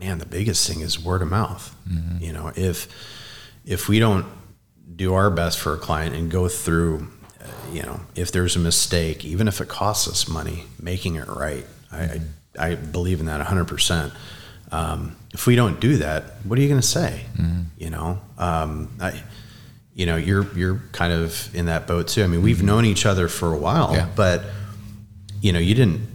man 0.00 0.18
the 0.18 0.26
biggest 0.26 0.68
thing 0.68 0.80
is 0.80 1.02
word 1.02 1.22
of 1.22 1.28
mouth 1.28 1.74
mm-hmm. 1.88 2.22
you 2.22 2.32
know 2.32 2.50
if 2.56 2.88
if 3.66 3.88
we 3.88 3.98
don't 3.98 4.26
do 4.94 5.12
our 5.14 5.30
best 5.30 5.58
for 5.58 5.74
a 5.74 5.78
client 5.78 6.14
and 6.14 6.30
go 6.30 6.48
through 6.48 7.06
uh, 7.40 7.46
you 7.70 7.82
know 7.82 8.00
if 8.14 8.32
there's 8.32 8.56
a 8.56 8.60
mistake 8.60 9.24
even 9.24 9.46
if 9.46 9.60
it 9.60 9.68
costs 9.68 10.08
us 10.08 10.28
money 10.28 10.64
making 10.80 11.16
it 11.16 11.28
right 11.28 11.66
i 11.92 12.20
i, 12.58 12.70
I 12.70 12.74
believe 12.76 13.20
in 13.20 13.26
that 13.26 13.46
100% 13.46 14.12
um, 14.72 15.16
if 15.32 15.46
we 15.46 15.54
don't 15.54 15.78
do 15.80 15.98
that 15.98 16.24
what 16.44 16.58
are 16.58 16.62
you 16.62 16.68
going 16.68 16.80
to 16.80 16.86
say 16.86 17.26
mm-hmm. 17.36 17.62
you 17.76 17.90
know 17.90 18.20
um, 18.38 18.90
I, 18.98 19.22
you 19.96 20.04
know, 20.04 20.16
you're 20.16 20.46
you're 20.54 20.82
kind 20.92 21.10
of 21.10 21.52
in 21.54 21.66
that 21.66 21.86
boat 21.86 22.08
too. 22.08 22.22
I 22.22 22.26
mean, 22.26 22.42
we've 22.42 22.62
known 22.62 22.84
each 22.84 23.06
other 23.06 23.28
for 23.28 23.54
a 23.54 23.56
while, 23.56 23.94
yeah. 23.94 24.06
but 24.14 24.44
you 25.40 25.54
know, 25.54 25.58
you 25.58 25.74
didn't 25.74 26.06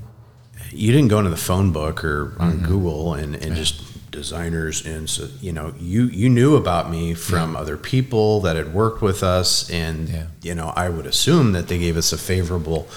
you 0.69 0.91
didn't 0.91 1.07
go 1.07 1.17
into 1.17 1.31
the 1.31 1.35
phone 1.35 1.71
book 1.71 2.05
or 2.05 2.35
on 2.37 2.53
mm-hmm. 2.53 2.65
Google 2.67 3.15
and, 3.15 3.33
and 3.33 3.49
yeah. 3.49 3.55
just 3.55 4.11
designers 4.11 4.85
and 4.85 5.09
so 5.09 5.25
you 5.39 5.53
know 5.53 5.73
you 5.79 6.03
you 6.07 6.29
knew 6.29 6.57
about 6.57 6.89
me 6.89 7.13
from 7.13 7.53
yeah. 7.53 7.59
other 7.59 7.77
people 7.77 8.41
that 8.41 8.57
had 8.57 8.73
worked 8.73 9.01
with 9.01 9.23
us 9.23 9.69
and 9.71 10.27
you 10.41 10.53
know 10.53 10.67
I 10.75 10.89
would 10.89 11.05
assume 11.05 11.53
that 11.53 11.69
they 11.69 11.79
gave 11.79 11.95
us 11.95 12.11
a 12.11 12.17
favorable 12.17 12.89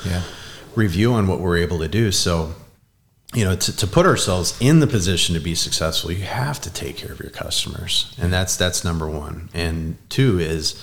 review 0.75 1.13
on 1.13 1.29
what 1.29 1.39
we're 1.39 1.59
able 1.59 1.79
to 1.79 1.89
do 1.89 2.11
so 2.11 2.53
you 3.35 3.45
know, 3.45 3.57
to, 3.57 3.77
to 3.77 3.87
put 3.87 4.07
ourselves 4.07 4.57
in 4.61 4.79
the 4.79 4.87
position 4.87 5.35
to 5.35 5.41
be 5.41 5.55
successful, 5.55 6.13
you 6.13 6.23
have 6.23 6.61
to 6.61 6.73
take 6.73 6.97
care 6.97 7.13
of 7.13 7.19
your 7.19 7.31
customers, 7.31 8.15
and 8.19 8.33
that's 8.33 8.57
that's 8.57 8.85
number 8.85 9.09
one. 9.09 9.51
And 9.53 9.99
two 10.09 10.39
is 10.39 10.81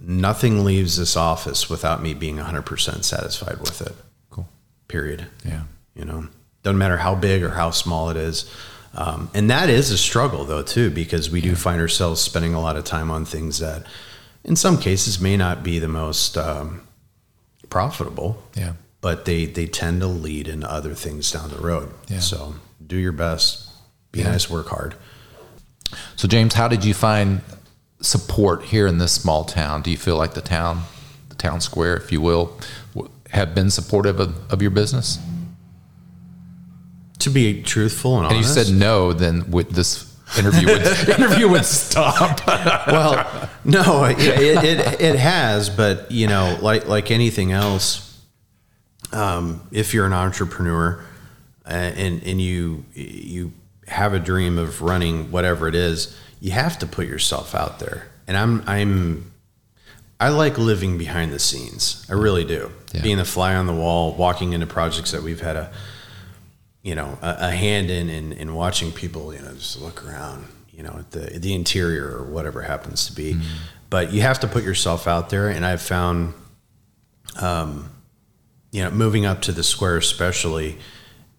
nothing 0.00 0.64
leaves 0.64 0.98
this 0.98 1.16
office 1.16 1.70
without 1.70 2.02
me 2.02 2.12
being 2.12 2.36
100% 2.36 3.04
satisfied 3.04 3.58
with 3.60 3.80
it. 3.80 3.94
Cool. 4.30 4.46
Period. 4.86 5.26
Yeah. 5.44 5.62
You 5.94 6.04
know, 6.04 6.28
doesn't 6.62 6.76
matter 6.76 6.98
how 6.98 7.14
big 7.14 7.42
or 7.42 7.50
how 7.50 7.70
small 7.70 8.10
it 8.10 8.16
is. 8.18 8.50
Um, 8.92 9.30
and 9.32 9.50
that 9.50 9.70
is 9.70 9.90
a 9.90 9.98
struggle 9.98 10.44
though 10.44 10.62
too, 10.62 10.90
because 10.90 11.30
we 11.30 11.40
do 11.40 11.56
find 11.56 11.80
ourselves 11.80 12.20
spending 12.20 12.52
a 12.52 12.60
lot 12.60 12.76
of 12.76 12.84
time 12.84 13.10
on 13.10 13.24
things 13.24 13.60
that, 13.60 13.86
in 14.44 14.56
some 14.56 14.78
cases, 14.78 15.18
may 15.18 15.36
not 15.36 15.62
be 15.62 15.78
the 15.78 15.88
most 15.88 16.36
um, 16.36 16.86
profitable. 17.70 18.42
Yeah 18.54 18.74
but 19.04 19.26
they 19.26 19.44
they 19.44 19.66
tend 19.66 20.00
to 20.00 20.06
lead 20.06 20.48
into 20.48 20.68
other 20.68 20.94
things 20.94 21.30
down 21.30 21.50
the 21.50 21.58
road. 21.58 21.92
Yeah. 22.08 22.20
So 22.20 22.54
do 22.84 22.96
your 22.96 23.12
best, 23.12 23.70
be 24.12 24.20
yeah. 24.20 24.30
nice, 24.30 24.48
work 24.48 24.68
hard. 24.68 24.94
So 26.16 26.26
James, 26.26 26.54
how 26.54 26.68
did 26.68 26.86
you 26.86 26.94
find 26.94 27.42
support 28.00 28.62
here 28.62 28.86
in 28.86 28.96
this 28.96 29.12
small 29.12 29.44
town? 29.44 29.82
Do 29.82 29.90
you 29.90 29.98
feel 29.98 30.16
like 30.16 30.32
the 30.32 30.40
town, 30.40 30.84
the 31.28 31.34
town 31.34 31.60
square, 31.60 31.94
if 31.98 32.12
you 32.12 32.22
will, 32.22 32.58
have 33.28 33.54
been 33.54 33.68
supportive 33.68 34.20
of, 34.20 34.50
of 34.50 34.62
your 34.62 34.70
business? 34.70 35.18
To 37.18 37.28
be 37.28 37.62
truthful 37.62 38.16
and, 38.16 38.28
and 38.28 38.36
honest, 38.36 38.56
you 38.56 38.64
said 38.64 38.74
no, 38.74 39.12
then 39.12 39.50
with 39.50 39.72
this 39.72 40.16
interview 40.38 40.66
would 40.68 40.86
interview 41.20 41.48
would 41.50 41.66
stop. 41.66 42.46
well, 42.46 43.50
no, 43.66 44.04
it, 44.04 44.18
it, 44.18 45.00
it 45.02 45.16
has, 45.16 45.68
but 45.68 46.10
you 46.10 46.26
know, 46.26 46.58
like 46.62 46.86
like 46.86 47.10
anything 47.10 47.52
else, 47.52 48.03
um, 49.14 49.66
if 49.70 49.94
you're 49.94 50.06
an 50.06 50.12
entrepreneur 50.12 51.00
uh, 51.66 51.70
and 51.70 52.22
and 52.24 52.40
you 52.40 52.84
you 52.94 53.52
have 53.86 54.12
a 54.12 54.18
dream 54.18 54.58
of 54.58 54.82
running 54.82 55.30
whatever 55.30 55.68
it 55.68 55.74
is, 55.74 56.18
you 56.40 56.50
have 56.50 56.78
to 56.80 56.86
put 56.86 57.06
yourself 57.06 57.54
out 57.54 57.78
there. 57.78 58.08
And 58.26 58.36
I'm 58.36 58.64
I'm 58.66 59.32
I 60.20 60.28
like 60.28 60.58
living 60.58 60.98
behind 60.98 61.32
the 61.32 61.38
scenes. 61.38 62.06
I 62.10 62.14
really 62.14 62.44
do. 62.44 62.70
Yeah. 62.92 63.02
Being 63.02 63.18
the 63.18 63.24
fly 63.24 63.54
on 63.54 63.66
the 63.66 63.74
wall, 63.74 64.12
walking 64.14 64.52
into 64.52 64.66
projects 64.66 65.12
that 65.12 65.22
we've 65.22 65.40
had 65.40 65.56
a 65.56 65.72
you 66.82 66.94
know 66.94 67.18
a, 67.22 67.36
a 67.40 67.50
hand 67.50 67.90
in, 67.90 68.10
and 68.10 68.32
in, 68.32 68.38
in 68.38 68.54
watching 68.54 68.92
people 68.92 69.32
you 69.32 69.40
know 69.40 69.54
just 69.54 69.80
look 69.80 70.04
around 70.04 70.46
you 70.72 70.82
know 70.82 70.96
at 70.98 71.10
the 71.12 71.38
the 71.38 71.54
interior 71.54 72.16
or 72.16 72.24
whatever 72.24 72.62
happens 72.62 73.06
to 73.06 73.12
be. 73.14 73.34
Mm-hmm. 73.34 73.56
But 73.90 74.12
you 74.12 74.22
have 74.22 74.40
to 74.40 74.48
put 74.48 74.64
yourself 74.64 75.06
out 75.06 75.30
there, 75.30 75.48
and 75.48 75.64
I've 75.64 75.82
found. 75.82 76.34
Um, 77.40 77.90
you 78.74 78.82
know, 78.82 78.90
moving 78.90 79.24
up 79.24 79.40
to 79.42 79.52
the 79.52 79.62
square, 79.62 79.96
especially, 79.96 80.76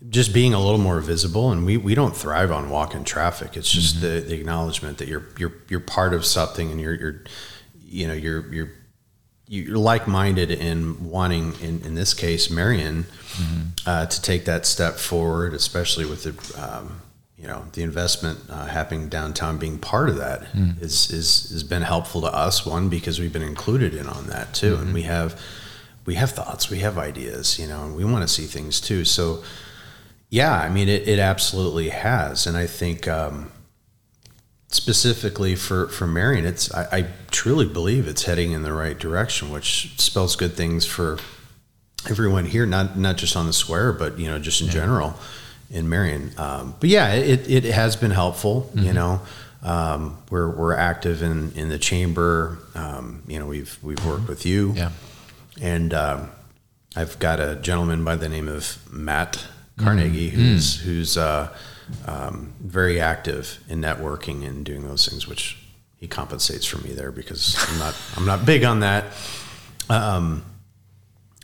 just 0.10 0.34
being 0.34 0.54
a 0.54 0.60
little 0.60 0.80
more 0.80 1.02
visible. 1.02 1.52
And 1.52 1.66
we, 1.66 1.76
we 1.76 1.94
don't 1.94 2.16
thrive 2.16 2.50
on 2.50 2.70
walking 2.70 3.04
traffic. 3.04 3.58
It's 3.58 3.70
just 3.70 3.98
mm-hmm. 3.98 4.06
the, 4.06 4.22
the 4.22 4.36
acknowledgement 4.36 5.00
that 5.00 5.10
you're 5.10 5.26
you're 5.38 5.54
you're 5.68 5.82
part 5.82 6.14
of 6.14 6.26
something, 6.26 6.72
and 6.72 6.80
you're 6.80 6.94
you're 6.94 7.24
you 7.84 8.08
know 8.08 8.14
you're 8.14 8.54
you're 8.54 8.70
you're 9.48 9.78
like-minded 9.78 10.50
in 10.50 11.10
wanting 11.10 11.54
in, 11.62 11.82
in 11.82 11.94
this 11.94 12.14
case 12.14 12.50
marion 12.50 13.04
mm-hmm. 13.04 13.62
uh, 13.86 14.06
to 14.08 14.20
take 14.22 14.46
that 14.46 14.66
step 14.66 14.96
forward 14.96 15.54
especially 15.54 16.04
with 16.04 16.24
the 16.24 16.60
um, 16.60 17.00
you 17.38 17.46
know 17.46 17.64
the 17.74 17.84
investment 17.84 18.40
uh, 18.50 18.66
happening 18.66 19.08
downtown 19.08 19.60
being 19.60 19.78
part 19.78 20.10
of 20.10 20.18
that 20.18 20.52
mm. 20.54 20.82
is, 20.82 21.12
is 21.12 21.52
has 21.52 21.64
been 21.64 21.84
helpful 21.84 22.22
to 22.22 22.28
us 22.28 22.66
one 22.66 22.90
because 22.90 23.20
we've 23.20 23.34
been 23.34 23.44
included 23.44 23.94
in 23.94 24.08
on 24.08 24.26
that 24.26 24.52
too 24.56 24.74
mm-hmm. 24.74 24.82
and 24.82 24.94
we 24.96 25.04
have 25.04 25.40
we 26.06 26.16
have 26.16 26.32
thoughts, 26.32 26.70
we 26.70 26.80
have 26.80 26.98
ideas, 26.98 27.58
you 27.60 27.68
know, 27.68 27.84
and 27.84 27.96
we 27.96 28.06
want 28.06 28.22
to 28.22 28.28
see 28.28 28.46
things 28.46 28.80
too. 28.80 29.06
So, 29.06 29.44
yeah, 30.30 30.54
I 30.54 30.70
mean, 30.70 30.88
it, 30.88 31.08
it 31.08 31.20
absolutely 31.20 31.90
has, 31.90 32.46
and 32.46 32.56
I 32.56 32.68
think 32.68 33.08
um, 33.08 33.52
specifically 34.68 35.56
for 35.56 35.88
for 35.88 36.06
Marion, 36.06 36.46
it's 36.46 36.74
I, 36.74 36.88
I, 36.92 37.08
truly 37.32 37.66
believe 37.66 38.08
it's 38.08 38.24
heading 38.24 38.52
in 38.52 38.64
the 38.64 38.74
right 38.74 38.98
direction, 38.98 39.52
which 39.52 40.00
spells 40.00 40.36
good 40.36 40.54
things 40.54 40.86
for 40.86 41.18
everyone 42.10 42.46
here, 42.46 42.66
not 42.66 42.98
not 42.98 43.18
just 43.18 43.36
on 43.36 43.46
the 43.46 43.54
square, 43.54 43.94
but 43.94 44.20
you 44.20 44.28
know, 44.28 44.40
just 44.40 44.62
in 44.62 44.68
yeah. 44.68 44.74
general 44.74 45.16
in 45.72 45.90
Marion. 45.90 46.32
Um, 46.38 46.76
but 46.80 46.90
yeah, 46.90 47.14
it 47.14 47.50
it 47.50 47.64
has 47.66 47.96
been 47.96 48.12
helpful, 48.12 48.70
mm-hmm. 48.74 48.86
you 48.86 48.94
know. 48.94 49.22
Um, 49.64 50.18
we're 50.30 50.50
we're 50.50 50.76
active 50.76 51.24
in 51.24 51.52
in 51.54 51.70
the 51.70 51.80
chamber. 51.80 52.60
Um, 52.76 53.24
you 53.28 53.40
know, 53.40 53.48
we've 53.48 53.78
we've 53.82 54.04
worked 54.06 54.28
with 54.28 54.46
you. 54.46 54.74
Yeah 54.76 54.92
and 55.62 55.94
um, 55.94 56.32
I've 56.96 57.18
got 57.20 57.40
a 57.40 57.56
gentleman 57.56 58.04
by 58.04 58.16
the 58.16 58.30
name 58.30 58.48
of 58.48 58.78
Matt 58.92 59.46
Carnegie 59.78 60.32
mm 60.32 60.34
who's 60.34 60.78
mm. 60.78 60.82
who's 60.82 61.18
uh, 61.18 61.56
um, 62.08 62.54
very 62.62 63.00
active 63.00 63.60
in 63.68 63.82
networking 63.82 64.46
and 64.46 64.66
doing 64.66 64.88
those 64.88 65.08
things, 65.08 65.28
which 65.28 65.58
he 65.98 66.08
compensates 66.08 66.66
for 66.66 66.78
me 66.86 66.94
there 66.94 67.12
because 67.12 67.58
I'm 67.70 67.80
not 67.80 67.96
I'm 68.18 68.26
not 68.26 68.46
big 68.46 68.64
on 68.64 68.82
that. 68.82 69.06
Um, 69.90 70.44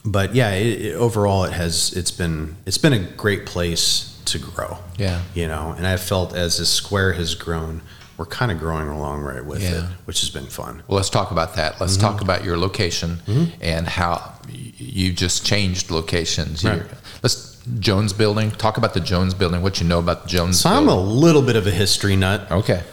but 0.04 0.34
yeah, 0.34 0.52
it, 0.52 0.82
it, 0.82 0.96
overall 0.96 1.44
it 1.44 1.54
has 1.54 1.94
it's 1.94 2.12
been 2.12 2.56
it's 2.66 2.78
been 2.78 2.94
a 2.94 3.00
great 3.00 3.46
place 3.46 4.12
to 4.26 4.40
grow. 4.40 4.78
Yeah. 4.98 5.22
you 5.34 5.48
know, 5.48 5.74
and 5.78 5.86
I 5.86 5.98
felt 5.98 6.36
as 6.36 6.58
this 6.58 6.70
square 6.70 7.14
has 7.14 7.36
grown, 7.36 7.82
we're 8.22 8.26
kind 8.28 8.52
of 8.52 8.60
growing 8.60 8.88
along 8.88 9.22
right 9.24 9.44
with 9.44 9.64
Yeah. 9.64 9.80
it, 9.80 9.84
which 10.06 10.22
has 10.22 10.30
been 10.30 10.46
fun. 10.46 10.84
Well, 10.88 10.98
let's 10.98 11.10
talk 11.10 11.32
about 11.32 11.56
that. 11.56 11.82
Let's 11.82 11.94
Mm-hmm. 11.98 12.06
talk 12.06 12.22
about 12.22 12.44
your 12.44 12.56
location 12.56 13.18
and 13.60 13.88
how 13.88 14.34
you 14.48 15.12
just 15.12 15.44
changed 15.44 15.90
locations. 15.90 16.64
Right. 16.64 16.84
Let's 17.24 17.58
Jones 17.80 18.14
Building. 18.14 18.52
Talk 18.52 18.78
about 18.78 18.94
the 18.94 19.00
Jones 19.00 19.34
Building. 19.34 19.64
What 19.64 19.82
you 19.82 19.88
know 19.88 19.98
about 19.98 20.24
the 20.24 20.30
Jones 20.30 20.60
So 20.62 20.70
I'm 20.70 20.88
a 20.88 20.96
little 21.02 21.42
bit 21.42 21.56
of 21.56 21.66
a 21.66 21.72
history 21.72 22.16
nut. 22.16 22.52
okay. 22.52 22.84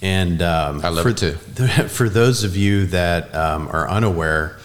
And 0.00 0.40
um, 0.40 0.80
I 0.82 0.88
love 0.88 1.02
for, 1.02 1.10
it 1.10 1.18
too. 1.18 1.32
For 1.88 2.08
those 2.08 2.44
of 2.44 2.56
you 2.56 2.86
that 2.86 3.34
um, 3.34 3.68
are 3.68 3.86
unaware, 3.90 4.56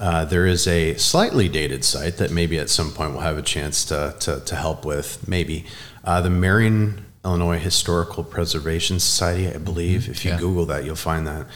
uh, 0.00 0.24
there 0.24 0.46
is 0.46 0.66
a 0.66 0.94
slightly 0.94 1.46
dated 1.50 1.84
site 1.84 2.16
that 2.18 2.30
maybe 2.30 2.58
at 2.58 2.70
some 2.70 2.90
point 2.92 3.10
we'll 3.12 3.20
have 3.20 3.36
a 3.36 3.42
chance 3.42 3.84
to, 3.86 4.14
to, 4.20 4.40
to 4.40 4.56
help 4.56 4.86
with. 4.86 5.28
Maybe 5.28 5.66
uh, 6.04 6.22
the 6.22 6.30
Marion, 6.30 7.04
Illinois 7.28 7.58
Historical 7.58 8.24
Preservation 8.24 8.98
Society, 8.98 9.48
I 9.48 9.58
believe. 9.58 10.08
If 10.08 10.24
you 10.24 10.30
Yeah. 10.30 10.38
Google 10.38 10.64
that, 10.66 10.84
you'll 10.84 10.96
find 10.96 11.26
that. 11.26 11.46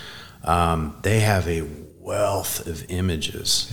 Um, 0.45 0.97
they 1.03 1.21
have 1.21 1.49
a 1.49 1.63
wealth 1.99 2.67
of 2.67 2.85
images 2.91 3.73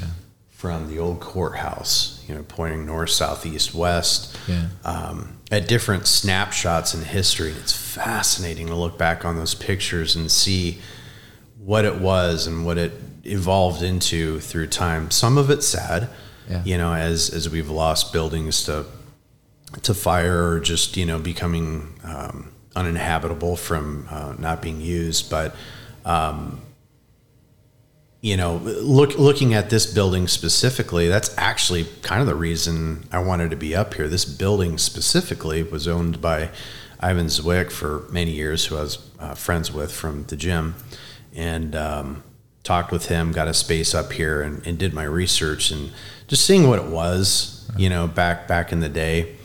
from 0.50 0.90
the 0.90 0.98
old 1.00 1.20
courthouse, 1.20 2.20
you 2.28 2.34
know, 2.36 2.44
pointing 2.48 2.86
north, 2.86 3.10
south, 3.10 3.46
east, 3.46 3.74
west 3.74 4.38
Yeah. 4.48 4.68
um, 4.86 5.34
at 5.52 5.68
different 5.68 6.08
snapshots 6.08 6.94
in 6.94 7.02
history. 7.04 7.52
It's 7.52 7.74
fascinating 7.74 8.68
to 8.68 8.76
look 8.76 8.98
back 8.98 9.26
on 9.26 9.36
those 9.38 9.54
pictures 9.54 10.16
and 10.16 10.32
see 10.32 10.80
what 11.62 11.84
it 11.84 12.00
was 12.00 12.48
and 12.48 12.66
what 12.66 12.78
it 12.78 12.94
evolved 13.26 13.82
into 13.82 14.40
through 14.40 14.68
time. 14.68 15.12
Some 15.12 15.38
of 15.38 15.50
it's 15.50 15.68
sad, 15.68 16.08
Yeah. 16.50 16.62
you 16.64 16.78
know, 16.78 16.94
as 16.94 17.30
as 17.30 17.50
we've 17.50 17.70
lost 17.70 18.14
buildings 18.14 18.64
to 18.64 18.86
to 19.84 19.94
fire 19.94 20.52
or 20.52 20.60
just 20.60 20.98
you 20.98 21.06
know 21.06 21.20
becoming 21.20 22.00
um, 22.04 22.52
uninhabitable 22.76 23.56
from 23.56 24.08
uh, 24.10 24.36
not 24.38 24.62
being 24.62 24.82
used, 24.82 25.30
but. 25.30 25.56
Um, 26.06 26.62
you 28.22 28.36
know, 28.36 28.58
look 28.58 29.18
looking 29.18 29.54
at 29.54 29.70
this 29.70 29.86
building 29.86 30.28
specifically, 30.28 31.08
that's 31.08 31.34
actually 31.38 31.86
kind 32.02 32.20
of 32.20 32.28
the 32.28 32.36
reason 32.36 33.08
I 33.14 33.20
wanted 33.20 33.50
to 33.52 33.56
be 33.56 33.74
up 33.74 33.94
here. 33.94 34.10
This 34.10 34.26
building 34.26 34.78
specifically 34.78 35.64
was 35.64 35.88
owned 35.88 36.20
by 36.20 36.50
Ivan 37.00 37.28
Zwick 37.28 37.72
for 37.72 38.06
many 38.12 38.32
years, 38.32 38.66
who 38.66 38.76
I 38.76 38.82
was 38.82 39.10
uh, 39.20 39.36
friends 39.36 39.72
with 39.72 39.94
from 39.94 40.26
the 40.26 40.36
gym, 40.36 40.76
and 41.34 41.76
um, 41.76 42.24
talked 42.64 42.92
with 42.92 43.08
him, 43.08 43.32
got 43.32 43.48
a 43.48 43.54
space 43.54 43.96
up 43.96 44.12
here, 44.12 44.42
and, 44.42 44.66
and 44.68 44.78
did 44.78 44.94
my 44.94 45.04
research 45.04 45.72
and 45.72 45.92
just 46.28 46.46
seeing 46.46 46.68
what 46.68 46.80
it 46.80 46.86
was, 46.86 47.72
you 47.78 47.90
know, 47.90 48.06
back 48.06 48.48
back 48.50 48.74
in 48.74 48.82
the 48.82 48.90
day. 48.90 49.38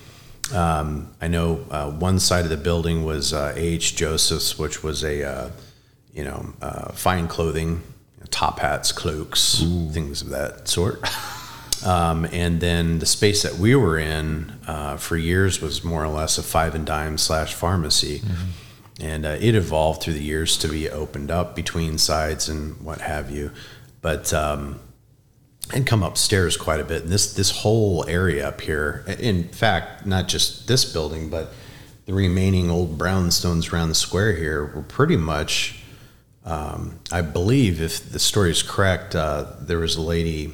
Um, 0.52 1.12
I 1.20 1.28
know 1.28 1.64
uh, 1.70 1.90
one 1.90 2.18
side 2.18 2.44
of 2.44 2.50
the 2.50 2.56
building 2.56 3.04
was 3.04 3.32
uh, 3.32 3.54
A.H. 3.56 3.96
Joseph's, 3.96 4.58
which 4.58 4.82
was 4.82 5.02
a 5.04 5.24
uh, 5.24 5.50
you 6.12 6.24
know 6.24 6.52
uh, 6.60 6.92
fine 6.92 7.28
clothing, 7.28 7.82
top 8.30 8.58
hats, 8.58 8.92
cloaks, 8.92 9.62
things 9.92 10.22
of 10.22 10.28
that 10.30 10.68
sort. 10.68 11.02
Um, 11.84 12.24
and 12.32 12.60
then 12.60 12.98
the 12.98 13.04
space 13.06 13.42
that 13.42 13.56
we 13.56 13.74
were 13.74 13.98
in 13.98 14.52
uh, 14.66 14.96
for 14.96 15.18
years 15.18 15.60
was 15.60 15.84
more 15.84 16.02
or 16.02 16.08
less 16.08 16.38
a 16.38 16.42
five 16.42 16.74
and 16.74 16.86
dime 16.86 17.18
slash 17.18 17.52
pharmacy. 17.52 18.22
And 19.00 19.26
uh, 19.26 19.36
it 19.40 19.54
evolved 19.54 20.02
through 20.02 20.14
the 20.14 20.22
years 20.22 20.56
to 20.58 20.68
be 20.68 20.88
opened 20.88 21.30
up 21.30 21.54
between 21.54 21.98
sides 21.98 22.48
and 22.48 22.80
what 22.80 23.00
have 23.02 23.30
you. 23.30 23.50
But 24.00 24.32
um, 24.32 24.80
and 25.72 25.86
come 25.86 26.02
upstairs 26.02 26.56
quite 26.56 26.80
a 26.80 26.84
bit. 26.84 27.02
And 27.02 27.12
this 27.12 27.34
this 27.34 27.50
whole 27.50 28.04
area 28.08 28.48
up 28.48 28.60
here, 28.60 29.04
in 29.18 29.48
fact, 29.48 30.06
not 30.06 30.28
just 30.28 30.68
this 30.68 30.84
building, 30.84 31.30
but 31.30 31.52
the 32.06 32.12
remaining 32.12 32.70
old 32.70 32.98
brownstones 32.98 33.72
around 33.72 33.88
the 33.88 33.94
square 33.94 34.34
here 34.34 34.64
were 34.64 34.82
pretty 34.82 35.16
much. 35.16 35.80
Um, 36.44 36.98
I 37.10 37.22
believe, 37.22 37.80
if 37.80 38.10
the 38.12 38.18
story 38.18 38.50
is 38.50 38.62
correct, 38.62 39.16
uh, 39.16 39.46
there 39.60 39.78
was 39.78 39.96
a 39.96 40.02
lady 40.02 40.52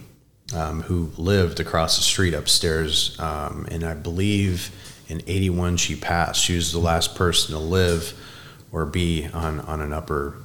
um, 0.55 0.83
who 0.83 1.11
lived 1.16 1.59
across 1.59 1.96
the 1.96 2.05
street 2.05 2.33
upstairs, 2.33 3.18
um, 3.18 3.66
and 3.73 3.83
I 3.83 3.94
believe 3.94 4.70
in 5.09 5.20
'81 5.27 5.79
she 5.79 5.96
passed. 5.96 6.44
She 6.44 6.55
was 6.55 6.70
the 6.70 6.79
last 6.79 7.16
person 7.16 7.55
to 7.55 7.61
live 7.61 8.14
or 8.70 8.87
be 8.87 9.29
on 9.35 9.59
on 9.61 9.81
an 9.81 9.92
upper 9.92 10.37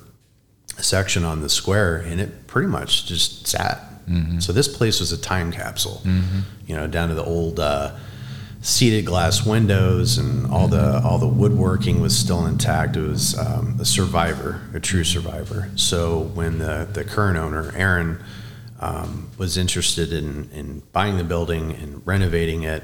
section 0.78 1.24
on 1.24 1.42
the 1.42 1.50
square, 1.50 1.98
and 1.98 2.20
it 2.20 2.48
pretty 2.48 2.68
much 2.68 3.06
just 3.06 3.46
sat. 3.46 3.95
So 4.40 4.54
this 4.54 4.68
place 4.68 5.00
was 5.00 5.12
a 5.12 5.18
time 5.18 5.52
capsule, 5.52 6.02
you 6.68 6.76
know, 6.76 6.88
down 6.88 7.10
to 7.10 7.16
the 7.16 7.24
old 7.24 7.60
uh, 7.60 7.96
seeded 8.62 9.06
glass 9.06 9.46
windows 9.46 10.18
and 10.18 10.48
all 10.48 10.68
the 10.68 11.02
all 11.04 11.18
the 11.20 11.28
woodworking 11.28 12.02
was 12.02 12.18
still 12.18 12.46
intact. 12.46 12.98
It 12.98 13.02
was 13.02 13.38
um, 13.38 13.78
a 13.80 13.86
survivor, 13.86 14.62
a 14.74 14.80
true 14.80 15.04
survivor. 15.04 15.70
So 15.76 16.32
when 16.34 16.58
the 16.60 16.88
the 16.92 17.04
current 17.04 17.38
owner, 17.38 17.72
Aaron, 17.76 18.24
um, 18.80 19.30
was 19.38 19.58
interested 19.58 20.12
in 20.14 20.50
in 20.52 20.82
buying 20.94 21.18
the 21.18 21.24
building 21.24 21.72
and 21.74 22.06
renovating 22.06 22.64
it. 22.64 22.84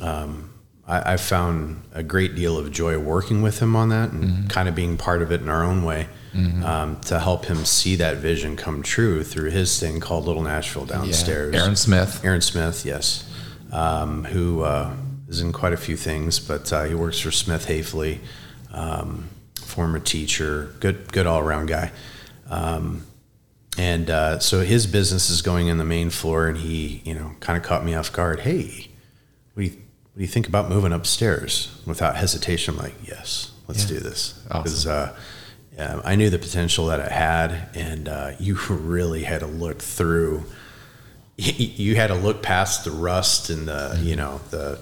Um, 0.00 0.52
I, 0.86 1.14
I 1.14 1.16
found 1.16 1.82
a 1.92 2.02
great 2.02 2.34
deal 2.34 2.56
of 2.58 2.70
joy 2.72 2.98
working 2.98 3.42
with 3.42 3.60
him 3.60 3.76
on 3.76 3.88
that 3.90 4.12
and 4.12 4.48
kind 4.48 4.68
of 4.68 4.74
being 4.74 4.96
part 4.96 5.20
of 5.22 5.30
it 5.32 5.40
in 5.42 5.48
our 5.48 5.62
own 5.62 5.84
way 5.84 6.08
um, 6.34 7.00
to 7.02 7.18
help 7.18 7.46
him 7.46 7.64
see 7.64 7.96
that 7.96 8.18
vision 8.18 8.56
come 8.56 8.82
true 8.82 9.24
through 9.24 9.50
his 9.50 9.78
thing 9.80 9.98
called 10.00 10.24
Little 10.26 10.42
Nashville 10.42 10.84
downstairs. 10.86 11.54
Aaron 11.54 11.76
Smith. 11.76 12.20
Aaron 12.24 12.40
Smith, 12.40 12.84
yes, 12.84 13.28
um, 13.72 14.24
who 14.24 14.62
uh, 14.62 14.94
is 15.28 15.40
in 15.40 15.52
quite 15.52 15.72
a 15.72 15.76
few 15.76 15.96
things, 15.96 16.38
but 16.38 16.72
uh, 16.72 16.84
he 16.84 16.94
works 16.94 17.18
for 17.18 17.30
Smith 17.30 17.66
Hafley, 17.66 18.18
um, 18.72 19.28
former 19.56 19.98
teacher, 19.98 20.74
good 20.80 21.12
good 21.12 21.26
all 21.26 21.40
around 21.40 21.66
guy. 21.66 21.90
Um, 22.48 23.04
and 23.76 24.10
uh, 24.10 24.38
so 24.40 24.60
his 24.62 24.86
business 24.86 25.30
is 25.30 25.40
going 25.42 25.68
in 25.68 25.78
the 25.78 25.84
main 25.84 26.10
floor, 26.10 26.48
and 26.48 26.58
he, 26.58 27.00
you 27.04 27.14
know, 27.14 27.32
kind 27.40 27.56
of 27.56 27.62
caught 27.62 27.84
me 27.84 27.94
off 27.94 28.12
guard. 28.12 28.40
Hey, 28.40 28.88
what 29.54 29.62
do 29.62 29.68
you 29.68 29.70
what 29.70 30.16
do 30.16 30.22
you 30.22 30.26
think 30.28 30.48
about 30.48 30.68
moving 30.68 30.92
upstairs? 30.92 31.80
Without 31.86 32.16
hesitation, 32.16 32.74
I'm 32.74 32.80
like, 32.82 32.94
yes, 33.06 33.52
let's 33.68 33.82
Yeah. 33.84 33.98
do 33.98 34.00
this 34.04 34.34
Awesome. 34.50 34.62
because 34.64 34.86
uh, 34.86 35.16
yeah, 35.78 36.00
I 36.04 36.16
knew 36.16 36.28
the 36.28 36.38
potential 36.38 36.86
that 36.86 37.00
it 37.00 37.12
had, 37.12 37.68
and 37.74 38.08
uh, 38.08 38.32
you 38.40 38.56
really 38.68 39.22
had 39.22 39.40
to 39.40 39.46
look 39.46 39.80
through. 39.80 40.44
You 41.36 41.94
had 41.94 42.08
to 42.08 42.16
look 42.16 42.42
past 42.42 42.84
the 42.84 42.90
rust 42.90 43.48
and 43.48 43.68
the 43.68 43.96
you 44.02 44.16
know 44.16 44.40
the 44.50 44.80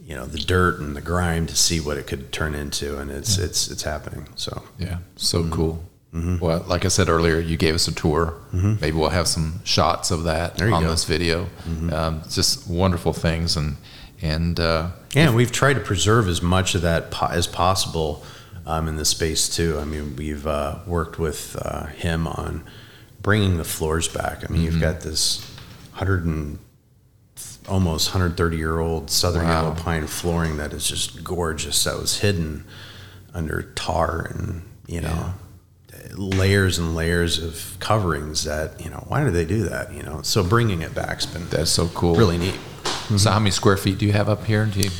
you 0.00 0.14
know 0.14 0.24
the 0.24 0.38
dirt 0.38 0.78
and 0.78 0.94
the 0.96 1.00
grime 1.00 1.46
to 1.48 1.56
see 1.56 1.80
what 1.80 1.96
it 1.98 2.06
could 2.06 2.30
turn 2.32 2.54
into, 2.54 2.98
and 2.98 3.10
it's 3.10 3.38
it's 3.38 3.68
it's 3.68 3.82
happening. 3.82 4.28
So 4.36 4.62
Yeah, 4.78 4.98
so 5.16 5.42
Mm-hmm. 5.42 5.52
cool. 5.52 5.84
Well, 6.40 6.64
like 6.66 6.84
I 6.84 6.88
said 6.88 7.08
earlier, 7.08 7.38
you 7.38 7.56
gave 7.56 7.74
us 7.74 7.86
a 7.88 7.92
tour. 7.94 8.34
Maybe 8.52 8.92
we'll 8.96 9.10
have 9.10 9.28
some 9.28 9.60
shots 9.64 10.10
of 10.12 10.24
that 10.24 10.56
Mm-hmm. 10.56 10.72
On 10.72 10.82
go. 10.82 10.86
Mm-hmm. 10.86 10.90
this 10.90 11.04
video. 11.04 11.46
Um, 11.92 12.22
just 12.30 12.68
wonderful 12.70 13.12
things, 13.12 13.56
and 13.56 13.76
and 14.22 14.60
uh, 14.60 14.90
Yeah, 15.14 15.34
we've 15.34 15.50
tried 15.52 15.74
to 15.74 15.80
preserve 15.80 16.28
as 16.28 16.40
much 16.40 16.74
of 16.76 16.82
that 16.82 17.10
po- 17.10 17.26
as 17.32 17.46
possible 17.48 18.22
um, 18.66 18.88
in 18.88 18.96
the 18.96 19.04
space 19.04 19.48
too. 19.48 19.78
I 19.78 19.84
mean, 19.84 20.16
we've 20.16 20.46
uh, 20.46 20.78
worked 20.86 21.18
with 21.18 21.56
uh, 21.60 21.86
him 21.86 22.26
on 22.26 22.64
bringing 23.20 23.56
the 23.58 23.64
floors 23.64 24.08
back. 24.08 24.44
I 24.48 24.52
mean, 24.52 24.62
you've 24.62 24.80
got 24.80 25.00
this 25.00 25.46
hundred 25.92 26.24
and 26.24 26.58
almost 27.68 28.08
130 28.08 28.56
year 28.56 28.78
old 28.80 29.10
Southern 29.10 29.44
Wow. 29.44 29.62
yellow 29.62 29.74
pine 29.74 30.06
flooring 30.06 30.56
that 30.56 30.72
is 30.72 30.86
just 30.88 31.22
gorgeous. 31.22 31.84
That 31.84 31.96
was 31.98 32.20
hidden 32.20 32.64
under 33.34 33.62
tar 33.74 34.26
and 34.34 34.62
you 34.86 35.00
know 35.00 35.34
layers 36.14 36.78
and 36.78 36.94
layers 36.96 37.38
of 37.38 37.76
coverings. 37.80 38.44
That 38.44 38.82
you 38.82 38.90
know 38.90 39.04
why 39.08 39.24
do 39.24 39.30
they 39.30 39.44
do 39.44 39.64
that? 39.68 39.92
You 39.94 40.02
know, 40.02 40.22
so 40.22 40.42
bringing 40.42 40.82
it 40.82 40.94
back's 40.94 41.26
been 41.26 41.46
that's 41.48 41.70
so 41.70 41.88
cool. 41.88 42.14
really 42.16 42.38
neat. 42.38 42.58
So, 43.16 43.30
how 43.30 43.40
many 43.40 43.50
square 43.50 43.76
feet 43.76 43.98
do 43.98 44.06
you 44.06 44.12
have 44.12 44.28
up 44.28 44.44
here? 44.44 44.66
Do 44.66 44.78
you, 44.80 44.90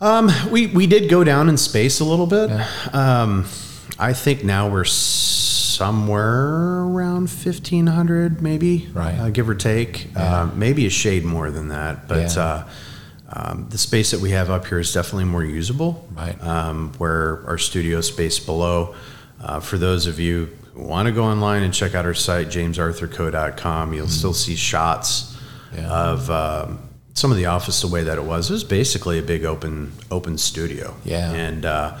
Um, 0.00 0.30
we 0.50 0.66
we 0.66 0.86
did 0.86 1.08
go 1.08 1.24
down 1.24 1.48
in 1.48 1.56
space 1.56 2.00
a 2.00 2.04
little 2.04 2.26
bit. 2.26 2.50
Um, 2.94 3.46
I 3.98 4.12
think 4.12 4.44
now 4.44 4.68
we're 4.68 4.84
somewhere 4.84 6.82
around 6.84 7.30
fifteen 7.30 7.86
hundred, 7.86 8.42
maybe, 8.42 8.88
Right. 8.92 9.18
uh, 9.18 9.30
give 9.30 9.48
or 9.48 9.54
take. 9.54 10.08
Uh, 10.14 10.50
maybe 10.54 10.86
a 10.86 10.90
shade 10.90 11.24
more 11.24 11.50
than 11.50 11.68
that, 11.68 12.08
but 12.08 12.34
Yeah. 12.36 12.42
uh, 12.42 12.64
um, 13.32 13.66
the 13.70 13.78
space 13.78 14.10
that 14.10 14.20
we 14.20 14.30
have 14.32 14.50
up 14.50 14.66
here 14.66 14.78
is 14.78 14.92
definitely 14.92 15.24
more 15.24 15.44
usable. 15.44 16.06
Right. 16.14 16.36
Um, 16.44 16.92
where 16.98 17.42
our 17.46 17.58
studio 17.58 18.00
space 18.02 18.38
below. 18.38 18.94
Uh, 19.42 19.60
for 19.60 19.76
those 19.78 20.06
of 20.06 20.18
you 20.18 20.48
who 20.74 20.82
want 20.82 21.06
to 21.06 21.12
go 21.12 21.24
online 21.24 21.62
and 21.62 21.72
check 21.72 21.94
out 21.94 22.04
our 22.06 22.14
site, 22.14 22.48
jamesarthurco.com, 22.48 23.92
you'll 23.92 24.08
still 24.08 24.32
see 24.34 24.56
shots. 24.56 25.32
Yeah. 25.76 25.88
of 25.90 26.30
um, 26.30 26.78
some 27.16 27.30
of 27.32 27.38
the 27.38 27.46
office 27.46 27.80
the 27.80 27.88
way 27.88 28.04
that 28.04 28.18
it 28.18 28.24
was. 28.24 28.50
It 28.50 28.52
was 28.52 28.62
basically 28.62 29.18
a 29.18 29.22
big 29.22 29.44
open 29.44 29.92
open 30.10 30.38
studio. 30.38 30.94
Yeah. 31.04 31.32
and 31.32 31.64
uh, 31.64 31.98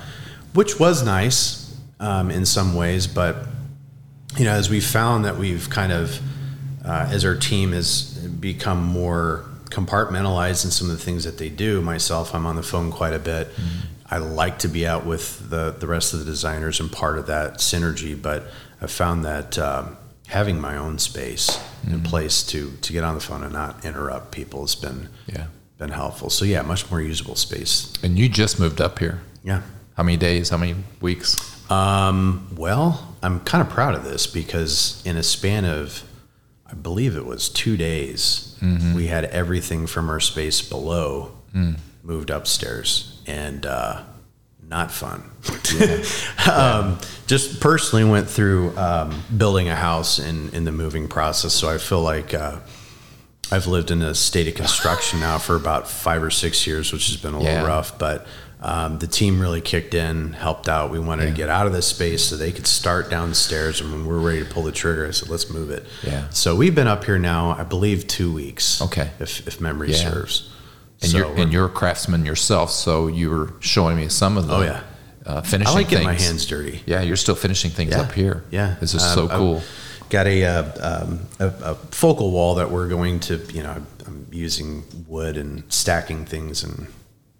which 0.52 0.78
was 0.78 1.02
nice. 1.04 1.74
um, 1.98 2.30
in 2.30 2.44
some 2.44 2.74
ways, 2.74 3.06
but 3.06 3.36
you 4.36 4.44
know, 4.44 4.52
as 4.52 4.68
we 4.68 4.80
found 4.80 5.24
that 5.24 5.38
we've 5.38 5.70
kind 5.70 5.92
of, 5.92 6.20
uh, 6.84 7.08
as 7.10 7.24
our 7.24 7.34
team 7.34 7.72
has 7.72 8.12
become 8.40 8.84
more 8.84 9.46
compartmentalized 9.70 10.64
in 10.66 10.70
some 10.70 10.90
of 10.90 10.98
the 10.98 11.02
things 11.02 11.24
that 11.24 11.38
they 11.38 11.48
do. 11.48 11.80
Myself, 11.80 12.34
I'm 12.34 12.44
on 12.44 12.54
the 12.54 12.62
phone 12.62 12.92
quite 12.92 13.14
a 13.14 13.18
bit. 13.18 13.48
Mm-hmm. 13.48 14.14
I 14.14 14.18
like 14.18 14.58
to 14.60 14.68
be 14.68 14.86
out 14.86 15.06
with 15.06 15.48
the 15.48 15.70
the 15.70 15.86
rest 15.86 16.12
of 16.12 16.20
the 16.20 16.26
designers 16.26 16.78
and 16.78 16.92
part 16.92 17.16
of 17.18 17.26
that 17.26 17.54
synergy, 17.54 18.20
but 18.20 18.44
I 18.82 18.86
found 18.86 19.24
that. 19.24 19.58
Um, 19.58 19.96
having 20.28 20.60
my 20.60 20.76
own 20.76 20.98
space 20.98 21.56
mm-hmm. 21.86 21.94
and 21.94 22.04
place 22.04 22.42
to 22.44 22.72
to 22.82 22.92
get 22.92 23.02
on 23.04 23.14
the 23.14 23.20
phone 23.20 23.42
and 23.42 23.52
not 23.52 23.84
interrupt 23.84 24.32
people 24.32 24.60
has 24.60 24.74
been 24.74 25.08
yeah 25.26 25.46
been 25.78 25.90
helpful. 25.90 26.30
So 26.30 26.44
yeah, 26.44 26.62
much 26.62 26.90
more 26.90 27.00
usable 27.00 27.36
space. 27.36 27.92
And 28.02 28.18
you 28.18 28.28
just 28.28 28.58
moved 28.58 28.80
up 28.80 28.98
here. 28.98 29.20
Yeah. 29.44 29.62
How 29.96 30.02
many 30.02 30.16
days? 30.16 30.50
How 30.50 30.56
many 30.56 30.74
weeks? 31.00 31.36
Um, 31.70 32.48
well, 32.56 33.16
I'm 33.22 33.40
kind 33.40 33.66
of 33.66 33.72
proud 33.72 33.94
of 33.94 34.04
this 34.04 34.26
because 34.26 35.02
in 35.04 35.16
a 35.16 35.22
span 35.22 35.64
of, 35.64 36.02
I 36.66 36.74
believe 36.74 37.16
it 37.16 37.26
was 37.26 37.48
two 37.48 37.76
days, 37.76 38.56
mm-hmm. 38.60 38.94
we 38.94 39.06
had 39.08 39.24
everything 39.26 39.86
from 39.86 40.08
our 40.08 40.20
space 40.20 40.62
below 40.62 41.32
mm. 41.54 41.78
moved 42.02 42.30
upstairs, 42.30 43.20
and 43.26 43.66
uh, 43.66 44.02
not 44.68 44.90
fun. 44.90 45.30
Yeah. 45.76 46.04
um, 46.52 46.98
just 47.26 47.60
personally 47.60 48.04
went 48.04 48.30
through 48.30 48.76
um, 48.78 49.22
building 49.36 49.68
a 49.68 49.74
house 49.74 50.18
in 50.18 50.50
in 50.50 50.64
the 50.64 50.72
moving 50.72 51.08
process, 51.08 51.52
so 51.52 51.68
I 51.68 51.78
feel 51.78 52.02
like. 52.02 52.34
Uh, 52.34 52.60
I've 53.48 53.68
lived 53.68 53.92
in 53.92 54.02
a 54.02 54.12
state 54.12 54.48
of 54.48 54.56
construction 54.56 55.20
now 55.20 55.38
for 55.38 55.54
about 55.54 55.88
five 55.88 56.20
or 56.20 56.32
six 56.32 56.66
years, 56.66 56.92
which 56.92 57.06
has 57.06 57.16
been 57.16 57.32
a 57.32 57.38
little 57.38 57.64
rough, 57.64 57.96
but 57.96 58.26
um, 58.60 58.98
the 58.98 59.06
team 59.06 59.40
really 59.40 59.60
kicked 59.60 59.94
in, 59.94 60.32
helped 60.32 60.68
out. 60.68 60.90
We 60.90 60.98
wanted 60.98 61.24
yeah. 61.24 61.30
to 61.30 61.36
get 61.36 61.48
out 61.48 61.66
of 61.66 61.72
this 61.72 61.86
space 61.86 62.24
so 62.24 62.36
they 62.36 62.52
could 62.52 62.66
start 62.66 63.10
downstairs. 63.10 63.80
And 63.80 63.92
when 63.92 64.06
we're 64.06 64.18
ready 64.18 64.42
to 64.42 64.46
pull 64.46 64.62
the 64.62 64.72
trigger, 64.72 65.06
I 65.06 65.10
said, 65.10 65.28
let's 65.28 65.50
move 65.50 65.70
it. 65.70 65.84
Yeah. 66.02 66.28
So 66.30 66.56
we've 66.56 66.74
been 66.74 66.88
up 66.88 67.04
here 67.04 67.18
now, 67.18 67.50
I 67.50 67.64
believe, 67.64 68.06
two 68.06 68.32
weeks. 68.32 68.80
Okay. 68.82 69.10
If, 69.20 69.46
if 69.46 69.60
memory 69.60 69.92
yeah. 69.92 70.10
serves. 70.10 70.52
And, 71.02 71.10
so 71.10 71.18
you're, 71.18 71.36
and 71.36 71.52
you're 71.52 71.66
a 71.66 71.70
craftsman 71.70 72.24
yourself, 72.24 72.70
so 72.70 73.06
you 73.06 73.30
were 73.30 73.52
showing 73.60 73.96
me 73.96 74.08
some 74.08 74.38
of 74.38 74.46
the 74.48 74.54
oh, 74.54 74.62
yeah. 74.62 74.82
Uh, 75.26 75.42
finishing 75.42 75.74
I 75.74 75.78
like 75.78 75.88
getting 75.88 76.06
my 76.06 76.14
hands 76.14 76.46
dirty. 76.46 76.82
Yeah, 76.86 77.02
you're 77.02 77.16
still 77.16 77.34
finishing 77.34 77.72
things 77.72 77.90
yeah. 77.90 78.02
up 78.02 78.12
here. 78.12 78.44
Yeah. 78.50 78.76
This 78.80 78.94
is 78.94 79.02
um, 79.02 79.14
so 79.14 79.28
cool. 79.28 79.56
I've 79.56 80.08
got 80.08 80.26
a, 80.28 80.44
uh, 80.44 81.02
um, 81.02 81.20
a, 81.40 81.46
a, 81.46 81.74
focal 81.74 82.30
wall 82.30 82.54
that 82.54 82.70
we're 82.70 82.88
going 82.88 83.18
to, 83.20 83.38
you 83.52 83.62
know, 83.64 83.82
I'm 84.06 84.26
using 84.30 84.84
wood 85.08 85.36
and 85.36 85.64
stacking 85.70 86.26
things 86.26 86.62
and 86.62 86.86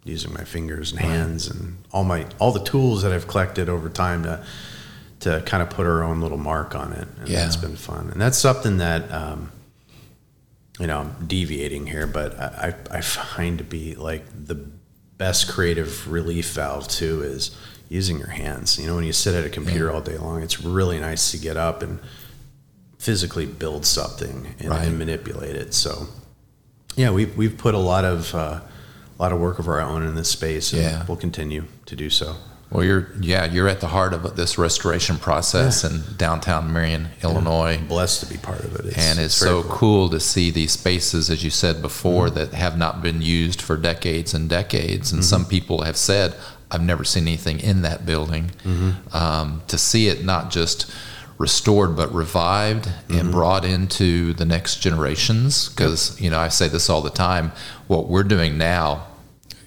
using 0.03 0.33
my 0.33 0.43
fingers 0.45 0.91
and 0.91 1.01
hands 1.01 1.49
and 1.49 1.79
all 1.93 2.05
my 2.05 2.27
all 2.39 2.53
the 2.53 2.63
tools 2.63 3.03
that 3.03 3.13
I've 3.13 3.27
collected 3.27 3.69
over 3.69 3.89
time 3.89 4.23
to 4.23 4.45
to 5.21 5.43
kind 5.47 5.63
of 5.63 5.71
put 5.71 5.87
our 5.87 6.03
own 6.03 6.21
little 6.21 6.39
mark 6.39 6.75
on 6.75 6.93
it. 6.93 7.09
And 7.19 7.29
yeah. 7.29 7.41
that's 7.41 7.57
been 7.57 7.77
fun. 7.77 8.11
And 8.11 8.21
that's 8.21 8.39
something 8.39 8.79
that 8.79 9.11
um, 9.11 9.51
you 10.79 10.87
know, 10.87 11.01
I'm 11.01 11.27
deviating 11.27 11.87
here, 11.87 12.07
but 12.07 12.39
I, 12.39 12.75
I 12.91 13.01
find 13.01 13.59
to 13.59 13.65
be 13.65 13.95
like 13.95 14.25
the 14.47 14.55
best 15.17 15.49
creative 15.49 16.11
relief 16.11 16.53
valve 16.53 16.89
too 16.89 17.23
is 17.23 17.57
using 17.89 18.19
your 18.19 18.29
hands. 18.29 18.79
You 18.79 18.87
know, 18.87 18.97
when 18.97 19.05
you 19.05 19.13
sit 19.13 19.35
at 19.35 19.45
a 19.45 19.49
computer 19.49 19.87
yeah. 19.87 19.93
all 19.93 20.01
day 20.01 20.19
long, 20.19 20.43
it's 20.43 20.63
really 20.63 20.99
nice 20.99 21.31
to 21.31 21.39
get 21.39 21.57
up 21.57 21.83
and 21.83 22.01
physically 22.99 23.47
build 23.47 23.87
something 23.87 24.55
and, 24.59 24.71
right. 24.71 24.87
and 24.87 24.99
manipulate 24.99 25.57
it. 25.57 25.73
So, 25.73 26.09
yeah, 26.95 27.11
we've 27.11 27.37
we've 27.37 27.57
put 27.57 27.75
a 27.75 27.79
lot 27.79 28.05
of 28.05 28.35
uh, 28.35 28.61
a 29.19 29.23
lot 29.23 29.33
of 29.33 29.41
work 29.41 29.59
of 29.59 29.69
our 29.69 29.81
own 29.81 30.03
in 30.03 30.15
this 30.15 30.31
space, 30.31 30.73
and 30.73 30.83
yeah. 30.83 31.05
we'll 31.07 31.17
continue 31.17 31.65
to 31.87 31.97
do 31.97 32.11
so. 32.11 32.37
Well, 32.71 32.83
you're 32.83 33.09
yeah, 33.21 33.45
you're 33.45 33.69
at 33.69 33.81
the 33.81 33.87
heart 33.87 34.13
of 34.13 34.35
this 34.35 34.59
restoration 34.59 35.19
process 35.19 35.85
yeah. 35.85 35.91
in 35.91 36.03
downtown 36.17 36.73
Marion, 36.73 37.09
Illinois. 37.23 37.79
Yeah. 37.81 37.87
Blessed 37.87 38.25
to 38.25 38.27
be 38.27 38.39
part 38.39 38.61
of 38.61 38.75
it, 38.75 38.87
it's, 38.87 38.99
and 38.99 39.19
it's, 39.21 39.27
it's 39.27 39.35
so 39.37 39.63
cool. 39.63 39.71
cool. 39.71 40.11
to 40.11 40.19
see 40.19 40.51
these 40.51 40.73
spaces, 40.73 41.31
as 41.31 41.45
you 41.45 41.51
said 41.51 41.81
before, 41.81 42.27
mm-hmm. 42.27 42.35
that 42.35 42.55
have 42.55 42.77
not 42.77 43.03
been 43.03 43.23
used 43.23 43.63
for 43.63 43.77
decades 43.77 44.35
and 44.35 44.49
decades. 44.49 45.13
And 45.13 45.21
mm-hmm. 45.21 45.29
some 45.29 45.45
people 45.45 45.83
have 45.83 45.97
said, 45.97 46.35
"I've 46.71 46.83
never 46.83 47.05
seen 47.05 47.29
anything 47.29 47.61
in 47.61 47.83
that 47.83 48.05
building." 48.05 48.51
Mm-hmm. 48.65 49.17
Um, 49.17 49.63
to 49.69 49.79
see 49.79 50.09
it 50.09 50.25
not 50.25 50.51
just 50.51 50.93
restored 51.39 51.95
but 51.97 52.13
revived 52.13 52.87
mm-hmm. 52.87 53.19
and 53.19 53.31
brought 53.31 53.65
into 53.65 54.33
the 54.33 54.45
next 54.45 54.81
generations 54.81 55.69
because 55.69 56.19
you 56.21 56.31
know 56.31 56.39
I 56.39 56.49
say 56.49 56.67
this 56.67 56.89
all 56.89 57.03
the 57.03 57.11
time 57.11 57.53
what 57.89 58.09
we're 58.09 58.25
doing 58.25 58.57
now 58.57 59.07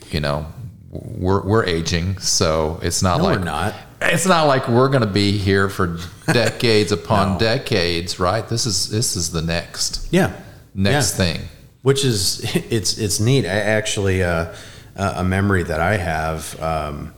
you 0.09 0.19
know 0.19 0.47
we're 0.89 1.45
we're 1.45 1.65
aging 1.65 2.17
so 2.19 2.79
it's 2.81 3.03
not 3.03 3.19
no, 3.19 3.25
like 3.25 3.39
we're 3.39 3.45
not 3.45 3.75
it's 4.01 4.25
not 4.25 4.45
like 4.47 4.67
we're 4.67 4.89
going 4.89 5.01
to 5.01 5.07
be 5.07 5.37
here 5.37 5.69
for 5.69 5.99
decades 6.33 6.91
upon 6.91 7.33
no. 7.33 7.39
decades 7.39 8.19
right 8.19 8.47
this 8.49 8.65
is 8.65 8.89
this 8.89 9.15
is 9.15 9.31
the 9.31 9.41
next 9.41 10.07
yeah 10.11 10.33
next 10.73 11.17
yeah. 11.17 11.25
thing 11.25 11.41
which 11.81 12.03
is 12.03 12.41
it's 12.71 12.97
it's 12.97 13.19
neat 13.19 13.45
I 13.45 13.59
actually 13.59 14.23
uh, 14.23 14.53
a 14.95 15.23
memory 15.23 15.63
that 15.63 15.79
I 15.79 15.97
have 15.97 16.61
um, 16.61 17.13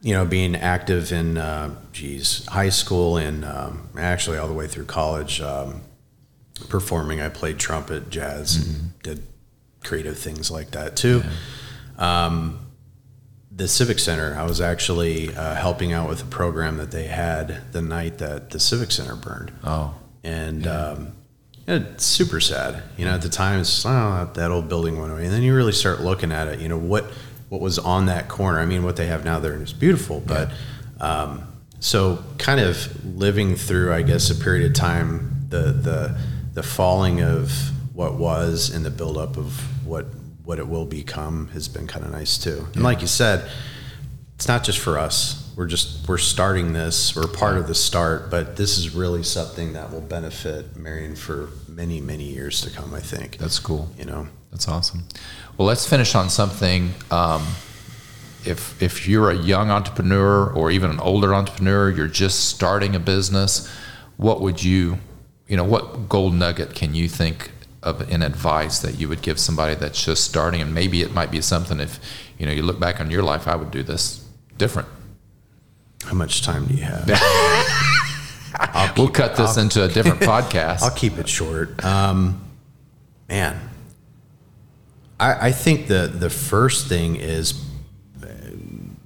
you 0.00 0.14
know, 0.14 0.24
being 0.24 0.54
active 0.54 1.12
in, 1.12 1.36
uh, 1.36 1.74
geez, 1.92 2.46
high 2.46 2.68
school 2.68 3.16
and 3.16 3.44
um, 3.44 3.88
actually 3.98 4.38
all 4.38 4.48
the 4.48 4.54
way 4.54 4.68
through 4.68 4.84
college, 4.84 5.40
um, 5.40 5.82
performing. 6.68 7.20
I 7.20 7.28
played 7.28 7.58
trumpet, 7.58 8.10
jazz, 8.10 8.58
mm-hmm. 8.58 8.86
did 9.02 9.22
creative 9.82 10.18
things 10.18 10.50
like 10.50 10.70
that 10.72 10.96
too. 10.96 11.22
Yeah. 11.98 12.26
Um, 12.26 12.60
the 13.58 13.66
Civic 13.66 13.98
Center, 13.98 14.36
I 14.38 14.44
was 14.44 14.60
actually 14.60 15.34
uh, 15.34 15.56
helping 15.56 15.92
out 15.92 16.08
with 16.08 16.22
a 16.22 16.26
program 16.26 16.76
that 16.76 16.92
they 16.92 17.08
had 17.08 17.72
the 17.72 17.82
night 17.82 18.18
that 18.18 18.50
the 18.50 18.60
Civic 18.60 18.92
Center 18.92 19.16
burned. 19.16 19.50
Oh. 19.64 19.96
And 20.22 20.64
yeah. 20.64 20.86
um, 20.90 21.12
it's 21.66 22.04
super 22.04 22.38
sad. 22.40 22.84
You 22.96 23.04
know, 23.04 23.14
at 23.14 23.22
the 23.22 23.28
time, 23.28 23.60
it's, 23.60 23.84
oh, 23.84 24.30
that 24.32 24.50
old 24.52 24.68
building 24.68 24.96
went 25.00 25.12
away. 25.12 25.24
And 25.24 25.34
then 25.34 25.42
you 25.42 25.56
really 25.56 25.72
start 25.72 26.00
looking 26.00 26.30
at 26.30 26.46
it, 26.46 26.60
you 26.60 26.68
know, 26.68 26.78
what, 26.78 27.10
what 27.48 27.60
was 27.60 27.80
on 27.80 28.06
that 28.06 28.28
corner. 28.28 28.60
I 28.60 28.64
mean, 28.64 28.84
what 28.84 28.94
they 28.94 29.06
have 29.06 29.24
now 29.24 29.40
there 29.40 29.60
is 29.60 29.72
beautiful, 29.72 30.22
but 30.24 30.52
yeah. 30.98 31.22
um, 31.22 31.52
so 31.80 32.22
kind 32.38 32.60
of 32.60 33.04
living 33.04 33.56
through, 33.56 33.92
I 33.92 34.02
guess, 34.02 34.30
a 34.30 34.36
period 34.36 34.66
of 34.66 34.74
time, 34.74 35.46
the 35.48 35.72
the 35.72 36.18
the 36.54 36.62
falling 36.62 37.22
of 37.22 37.52
what 37.94 38.14
was 38.14 38.70
and 38.70 38.84
the 38.84 38.90
buildup 38.90 39.36
of 39.36 39.86
what 39.86 40.06
what 40.48 40.58
it 40.58 40.66
will 40.66 40.86
become 40.86 41.48
has 41.48 41.68
been 41.68 41.86
kind 41.86 42.06
of 42.06 42.10
nice 42.10 42.38
too. 42.38 42.66
And 42.72 42.82
like 42.82 43.02
you 43.02 43.06
said, 43.06 43.50
it's 44.34 44.48
not 44.48 44.64
just 44.64 44.78
for 44.78 44.96
us. 44.96 45.52
We're 45.54 45.66
just 45.66 46.08
we're 46.08 46.16
starting 46.16 46.72
this. 46.72 47.14
We're 47.14 47.26
part 47.26 47.58
of 47.58 47.66
the 47.66 47.74
start, 47.74 48.30
but 48.30 48.56
this 48.56 48.78
is 48.78 48.94
really 48.94 49.22
something 49.22 49.74
that 49.74 49.92
will 49.92 50.00
benefit 50.00 50.74
Marion 50.74 51.16
for 51.16 51.50
many 51.68 52.00
many 52.00 52.24
years 52.24 52.62
to 52.62 52.70
come. 52.70 52.94
I 52.94 53.00
think 53.00 53.36
that's 53.36 53.58
cool. 53.58 53.90
You 53.98 54.06
know, 54.06 54.26
that's 54.50 54.66
awesome. 54.66 55.04
Well, 55.58 55.68
let's 55.68 55.86
finish 55.86 56.14
on 56.14 56.30
something. 56.30 56.94
Um, 57.10 57.42
if 58.46 58.82
if 58.82 59.06
you're 59.06 59.28
a 59.28 59.36
young 59.36 59.70
entrepreneur 59.70 60.50
or 60.50 60.70
even 60.70 60.90
an 60.90 61.00
older 61.00 61.34
entrepreneur, 61.34 61.90
you're 61.90 62.08
just 62.08 62.48
starting 62.48 62.96
a 62.96 63.00
business, 63.00 63.70
what 64.16 64.40
would 64.40 64.64
you, 64.64 64.96
you 65.46 65.58
know, 65.58 65.64
what 65.64 66.08
gold 66.08 66.32
nugget 66.32 66.74
can 66.74 66.94
you 66.94 67.06
think 67.06 67.50
of 67.88 68.10
in 68.10 68.22
advice 68.22 68.78
that 68.80 68.98
you 68.98 69.08
would 69.08 69.22
give 69.22 69.38
somebody 69.38 69.74
that's 69.74 70.04
just 70.04 70.24
starting? 70.24 70.60
And 70.60 70.74
maybe 70.74 71.02
it 71.02 71.12
might 71.12 71.30
be 71.30 71.40
something 71.40 71.80
if 71.80 71.98
you 72.38 72.46
know 72.46 72.52
you 72.52 72.62
look 72.62 72.78
back 72.78 73.00
on 73.00 73.10
your 73.10 73.22
life, 73.22 73.48
I 73.48 73.56
would 73.56 73.70
do 73.70 73.82
this 73.82 74.24
different. 74.56 74.88
How 76.04 76.14
much 76.14 76.42
time 76.42 76.66
do 76.66 76.74
you 76.74 76.84
have? 76.84 77.06
we'll 78.96 79.08
cut 79.08 79.36
this 79.36 79.56
I'll, 79.56 79.64
into 79.64 79.84
a 79.84 79.88
different 79.88 80.20
podcast. 80.34 80.82
I'll 80.82 80.90
keep 80.90 81.18
it 81.18 81.28
short. 81.28 81.84
Um, 81.84 82.40
man, 83.28 83.58
I, 85.20 85.48
I 85.48 85.52
think 85.52 85.88
the 85.88 86.10
the 86.12 86.30
first 86.30 86.86
thing 86.86 87.16
is, 87.16 87.64
uh, 88.22 88.26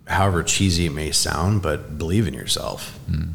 however 0.07 0.43
cheesy 0.43 0.87
it 0.87 0.93
may 0.93 1.11
sound, 1.13 1.63
but 1.63 1.99
believe 1.99 2.27
in 2.27 2.35
yourself. 2.35 2.99
Mm. 3.11 3.33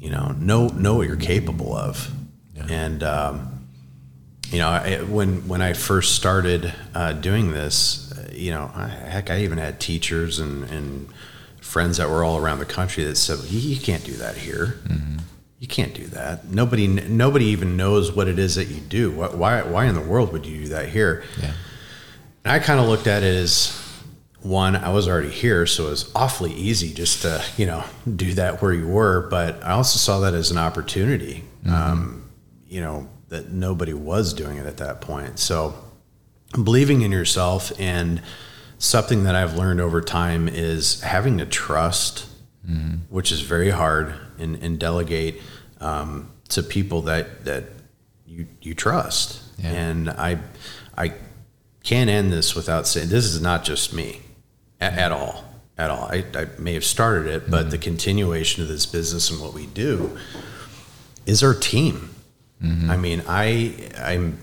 You 0.00 0.10
know, 0.10 0.34
know 0.38 0.68
know 0.68 0.94
what 0.94 1.06
you're 1.06 1.16
capable 1.16 1.76
of, 1.76 2.10
yeah. 2.54 2.66
and 2.68 3.02
um, 3.02 3.57
you 4.50 4.58
know, 4.58 4.68
I, 4.68 5.02
when 5.02 5.46
when 5.46 5.60
I 5.60 5.72
first 5.72 6.14
started 6.14 6.72
uh, 6.94 7.12
doing 7.12 7.52
this, 7.52 8.12
you 8.32 8.50
know, 8.50 8.70
I, 8.74 8.88
heck, 8.88 9.30
I 9.30 9.40
even 9.40 9.58
had 9.58 9.78
teachers 9.80 10.38
and, 10.38 10.64
and 10.64 11.08
friends 11.60 11.98
that 11.98 12.08
were 12.08 12.24
all 12.24 12.38
around 12.38 12.58
the 12.58 12.66
country 12.66 13.04
that 13.04 13.16
said, 13.16 13.38
"You, 13.50 13.78
can't 13.78 14.04
do 14.04 14.14
that 14.14 14.36
here. 14.36 14.78
Mm-hmm. 14.86 15.18
You 15.58 15.68
can't 15.68 15.94
do 15.94 16.06
that. 16.08 16.46
Nobody 16.46 16.86
nobody 16.86 17.46
even 17.46 17.76
knows 17.76 18.10
what 18.12 18.28
it 18.28 18.38
is 18.38 18.54
that 18.54 18.68
you 18.68 18.80
do. 18.80 19.10
Why 19.10 19.62
why 19.62 19.86
in 19.86 19.94
the 19.94 20.00
world 20.00 20.32
would 20.32 20.46
you 20.46 20.62
do 20.62 20.68
that 20.68 20.88
here?" 20.88 21.24
Yeah. 21.40 21.52
And 22.44 22.52
I 22.52 22.58
kind 22.58 22.80
of 22.80 22.86
looked 22.86 23.06
at 23.06 23.22
it 23.22 23.34
as 23.34 23.78
one, 24.40 24.76
I 24.76 24.90
was 24.90 25.08
already 25.08 25.30
here, 25.30 25.66
so 25.66 25.88
it 25.88 25.90
was 25.90 26.10
awfully 26.14 26.52
easy 26.52 26.94
just 26.94 27.22
to, 27.22 27.44
you 27.56 27.66
know, 27.66 27.84
do 28.16 28.34
that 28.34 28.62
where 28.62 28.72
you 28.72 28.86
were. 28.86 29.28
But 29.28 29.62
I 29.64 29.72
also 29.72 29.98
saw 29.98 30.20
that 30.20 30.34
as 30.34 30.50
an 30.50 30.58
opportunity, 30.58 31.44
mm-hmm. 31.64 31.74
um, 31.74 32.30
you 32.68 32.80
know, 32.80 33.08
that 33.28 33.50
nobody 33.50 33.92
was 33.92 34.32
doing 34.32 34.56
it 34.56 34.66
at 34.66 34.78
that 34.78 35.00
point. 35.00 35.38
So 35.38 35.74
believing 36.52 37.02
in 37.02 37.12
yourself 37.12 37.72
and 37.78 38.22
something 38.78 39.24
that 39.24 39.34
I've 39.34 39.56
learned 39.56 39.80
over 39.80 40.00
time 40.00 40.48
is 40.48 41.02
having 41.02 41.38
to 41.38 41.46
trust 41.46 42.28
mm-hmm. 42.68 42.96
which 43.08 43.32
is 43.32 43.40
very 43.40 43.70
hard, 43.70 44.14
and, 44.38 44.56
and 44.56 44.78
delegate 44.78 45.40
um, 45.80 46.30
to 46.50 46.62
people 46.62 47.02
that 47.02 47.44
that 47.44 47.64
you 48.26 48.46
you 48.60 48.74
trust. 48.74 49.42
Yeah. 49.58 49.70
And 49.70 50.10
I 50.10 50.38
I 50.96 51.14
can't 51.82 52.10
end 52.10 52.32
this 52.32 52.54
without 52.54 52.86
saying 52.86 53.08
this 53.08 53.24
is 53.24 53.40
not 53.40 53.64
just 53.64 53.92
me 53.92 54.20
at, 54.80 54.92
mm-hmm. 54.92 55.00
at 55.00 55.12
all. 55.12 55.44
At 55.76 55.92
all. 55.92 56.08
I, 56.10 56.24
I 56.34 56.48
may 56.58 56.74
have 56.74 56.84
started 56.84 57.32
it, 57.32 57.48
but 57.48 57.62
mm-hmm. 57.62 57.70
the 57.70 57.78
continuation 57.78 58.64
of 58.64 58.68
this 58.68 58.84
business 58.84 59.30
and 59.30 59.40
what 59.40 59.54
we 59.54 59.66
do 59.66 60.18
is 61.24 61.42
our 61.42 61.54
team. 61.54 62.10
I 62.62 62.96
mean, 62.96 63.22
I 63.28 63.90
I'm 64.02 64.38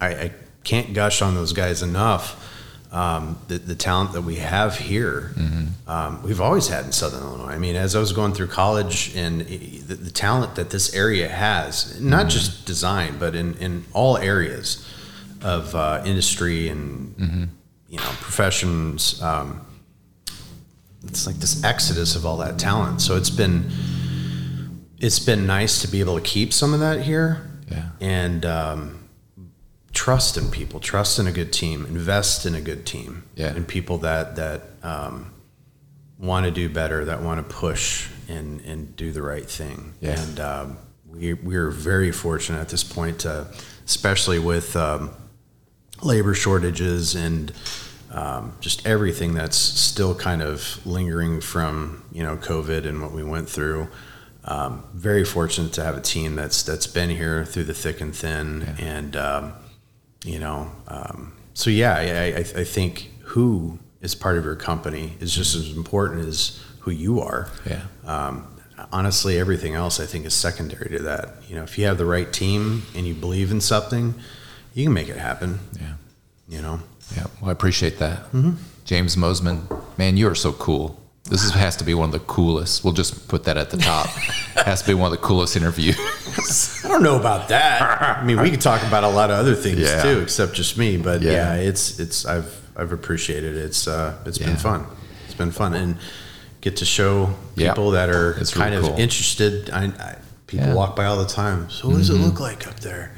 I, 0.00 0.08
I 0.08 0.32
can't 0.64 0.94
gush 0.94 1.22
on 1.22 1.34
those 1.34 1.52
guys 1.52 1.82
enough. 1.82 2.38
Um, 2.92 3.38
the, 3.48 3.56
the 3.56 3.74
talent 3.74 4.12
that 4.12 4.20
we 4.20 4.36
have 4.36 4.76
here, 4.76 5.32
um, 5.86 6.22
we've 6.22 6.42
always 6.42 6.68
had 6.68 6.84
in 6.84 6.92
Southern 6.92 7.22
Illinois. 7.22 7.52
I 7.52 7.58
mean, 7.58 7.74
as 7.74 7.96
I 7.96 8.00
was 8.00 8.12
going 8.12 8.34
through 8.34 8.48
college 8.48 9.16
and 9.16 9.40
the, 9.40 9.94
the 9.94 10.10
talent 10.10 10.56
that 10.56 10.68
this 10.68 10.94
area 10.94 11.26
has, 11.26 11.98
not 12.02 12.28
just 12.28 12.66
design, 12.66 13.16
but 13.18 13.34
in, 13.34 13.54
in 13.58 13.84
all 13.94 14.18
areas 14.18 14.86
of 15.42 15.74
uh, 15.74 16.02
industry 16.04 16.68
and 16.68 17.48
you 17.88 17.96
know 17.96 18.12
professions. 18.20 19.20
Um, 19.22 19.64
it's 21.04 21.26
like 21.26 21.36
this 21.36 21.64
exodus 21.64 22.14
of 22.14 22.24
all 22.26 22.36
that 22.38 22.58
talent. 22.58 23.00
So 23.00 23.16
it's 23.16 23.30
been 23.30 23.70
it's 25.02 25.18
been 25.18 25.46
nice 25.46 25.82
to 25.82 25.88
be 25.88 26.00
able 26.00 26.14
to 26.14 26.22
keep 26.22 26.52
some 26.52 26.72
of 26.72 26.80
that 26.80 27.02
here 27.02 27.50
Yeah. 27.70 27.88
and 28.00 28.46
um, 28.46 29.08
trust 29.92 30.36
in 30.38 30.50
people, 30.50 30.80
trust 30.80 31.18
in 31.18 31.26
a 31.26 31.32
good 31.32 31.52
team, 31.52 31.84
invest 31.86 32.46
in 32.46 32.54
a 32.54 32.60
good 32.60 32.86
team, 32.86 33.24
Yeah. 33.36 33.48
and 33.48 33.66
people 33.66 33.98
that 33.98 34.36
that 34.36 34.62
um, 34.82 35.32
want 36.18 36.46
to 36.46 36.50
do 36.52 36.68
better, 36.68 37.04
that 37.04 37.20
want 37.22 37.46
to 37.46 37.54
push 37.54 38.08
and 38.28 38.60
and 38.62 38.96
do 38.96 39.12
the 39.12 39.22
right 39.22 39.48
thing. 39.50 39.94
Yeah. 40.00 40.20
And 40.20 40.40
um, 40.40 40.78
we 41.06 41.34
we're 41.34 41.70
very 41.70 42.12
fortunate 42.12 42.60
at 42.60 42.68
this 42.68 42.84
point, 42.84 43.18
to, 43.20 43.46
especially 43.84 44.38
with 44.38 44.76
um, 44.76 45.10
labor 46.02 46.34
shortages 46.34 47.14
and 47.14 47.52
um, 48.12 48.52
just 48.60 48.86
everything 48.86 49.34
that's 49.34 49.56
still 49.56 50.14
kind 50.14 50.42
of 50.42 50.80
lingering 50.86 51.40
from 51.40 52.04
you 52.12 52.22
know 52.22 52.36
COVID 52.36 52.86
and 52.86 53.02
what 53.02 53.12
we 53.12 53.24
went 53.24 53.48
through. 53.48 53.88
Um, 54.44 54.84
very 54.92 55.24
fortunate 55.24 55.72
to 55.74 55.84
have 55.84 55.96
a 55.96 56.00
team 56.00 56.34
that's 56.34 56.62
that's 56.64 56.88
been 56.88 57.10
here 57.10 57.44
through 57.44 57.64
the 57.64 57.74
thick 57.74 58.00
and 58.00 58.14
thin, 58.14 58.74
and 58.80 59.14
um, 59.14 59.52
you 60.24 60.38
know, 60.38 60.70
um, 60.88 61.32
so 61.54 61.70
yeah, 61.70 61.94
I, 61.94 62.38
I, 62.38 62.60
I 62.60 62.64
think 62.64 63.10
who 63.20 63.78
is 64.00 64.14
part 64.14 64.36
of 64.36 64.44
your 64.44 64.56
company 64.56 65.16
is 65.20 65.34
just 65.34 65.54
as 65.54 65.76
important 65.76 66.26
as 66.26 66.60
who 66.80 66.90
you 66.90 67.20
are. 67.20 67.50
Yeah. 67.64 67.84
Um, 68.04 68.48
honestly, 68.90 69.38
everything 69.38 69.74
else 69.74 70.00
I 70.00 70.06
think 70.06 70.26
is 70.26 70.34
secondary 70.34 70.90
to 70.90 71.02
that. 71.04 71.34
You 71.48 71.56
know, 71.56 71.62
if 71.62 71.78
you 71.78 71.86
have 71.86 71.98
the 71.98 72.04
right 72.04 72.30
team 72.32 72.82
and 72.94 73.06
you 73.06 73.14
believe 73.14 73.52
in 73.52 73.60
something, 73.60 74.14
you 74.74 74.84
can 74.84 74.92
make 74.92 75.08
it 75.08 75.18
happen. 75.18 75.60
Yeah. 75.80 75.94
You 76.48 76.62
know. 76.62 76.80
Yeah. 77.16 77.26
Well, 77.40 77.50
I 77.50 77.52
appreciate 77.52 77.98
that. 77.98 78.18
Hmm. 78.26 78.52
James 78.84 79.16
Mosman, 79.16 79.82
man, 79.96 80.16
you 80.16 80.28
are 80.28 80.34
so 80.34 80.52
cool. 80.52 81.00
This 81.24 81.44
is, 81.44 81.52
has 81.52 81.76
to 81.76 81.84
be 81.84 81.94
one 81.94 82.06
of 82.06 82.12
the 82.12 82.18
coolest. 82.20 82.82
We'll 82.84 82.92
just 82.92 83.28
put 83.28 83.44
that 83.44 83.56
at 83.56 83.70
the 83.70 83.76
top. 83.76 84.06
has 84.66 84.82
to 84.82 84.88
be 84.88 84.94
one 84.94 85.12
of 85.12 85.18
the 85.18 85.24
coolest 85.26 85.56
interviews. 85.56 85.96
I 86.84 86.88
don't 86.88 87.02
know 87.02 87.18
about 87.18 87.48
that. 87.48 88.18
I 88.18 88.24
mean, 88.24 88.40
we 88.40 88.50
could 88.50 88.60
talk 88.60 88.82
about 88.82 89.04
a 89.04 89.08
lot 89.08 89.30
of 89.30 89.38
other 89.38 89.54
things 89.54 89.78
Yeah. 89.80 90.02
too, 90.02 90.20
except 90.20 90.54
just 90.54 90.76
me. 90.76 90.96
But 90.96 91.22
Yeah. 91.22 91.32
yeah, 91.32 91.54
it's 91.54 91.98
it's 92.00 92.26
I've 92.26 92.52
I've 92.76 92.92
appreciated 92.92 93.56
it. 93.56 93.64
It's 93.64 93.86
uh, 93.86 94.16
it's 94.26 94.40
Yeah. 94.40 94.46
been 94.48 94.56
fun. 94.56 94.86
It's 95.26 95.34
been 95.34 95.52
fun 95.52 95.74
and 95.74 95.96
get 96.60 96.76
to 96.78 96.84
show 96.84 97.34
people 97.56 97.92
that 97.92 98.08
are 98.10 98.32
It's 98.32 98.52
kind 98.52 98.74
really 98.74 98.88
of 98.88 98.90
cool. 98.94 99.00
interested. 99.00 99.70
I, 99.70 99.84
I 99.84 100.16
people. 100.48 100.66
Mm-hmm. 100.66 100.74
walk 100.76 100.96
by 100.96 101.04
all 101.06 101.16
the 101.18 101.26
time. 101.32 101.70
So 101.70 101.88
what 101.88 101.98
does 101.98 102.10
it 102.10 102.14
look 102.14 102.40
like 102.40 102.66
up 102.66 102.80
there? 102.80 103.12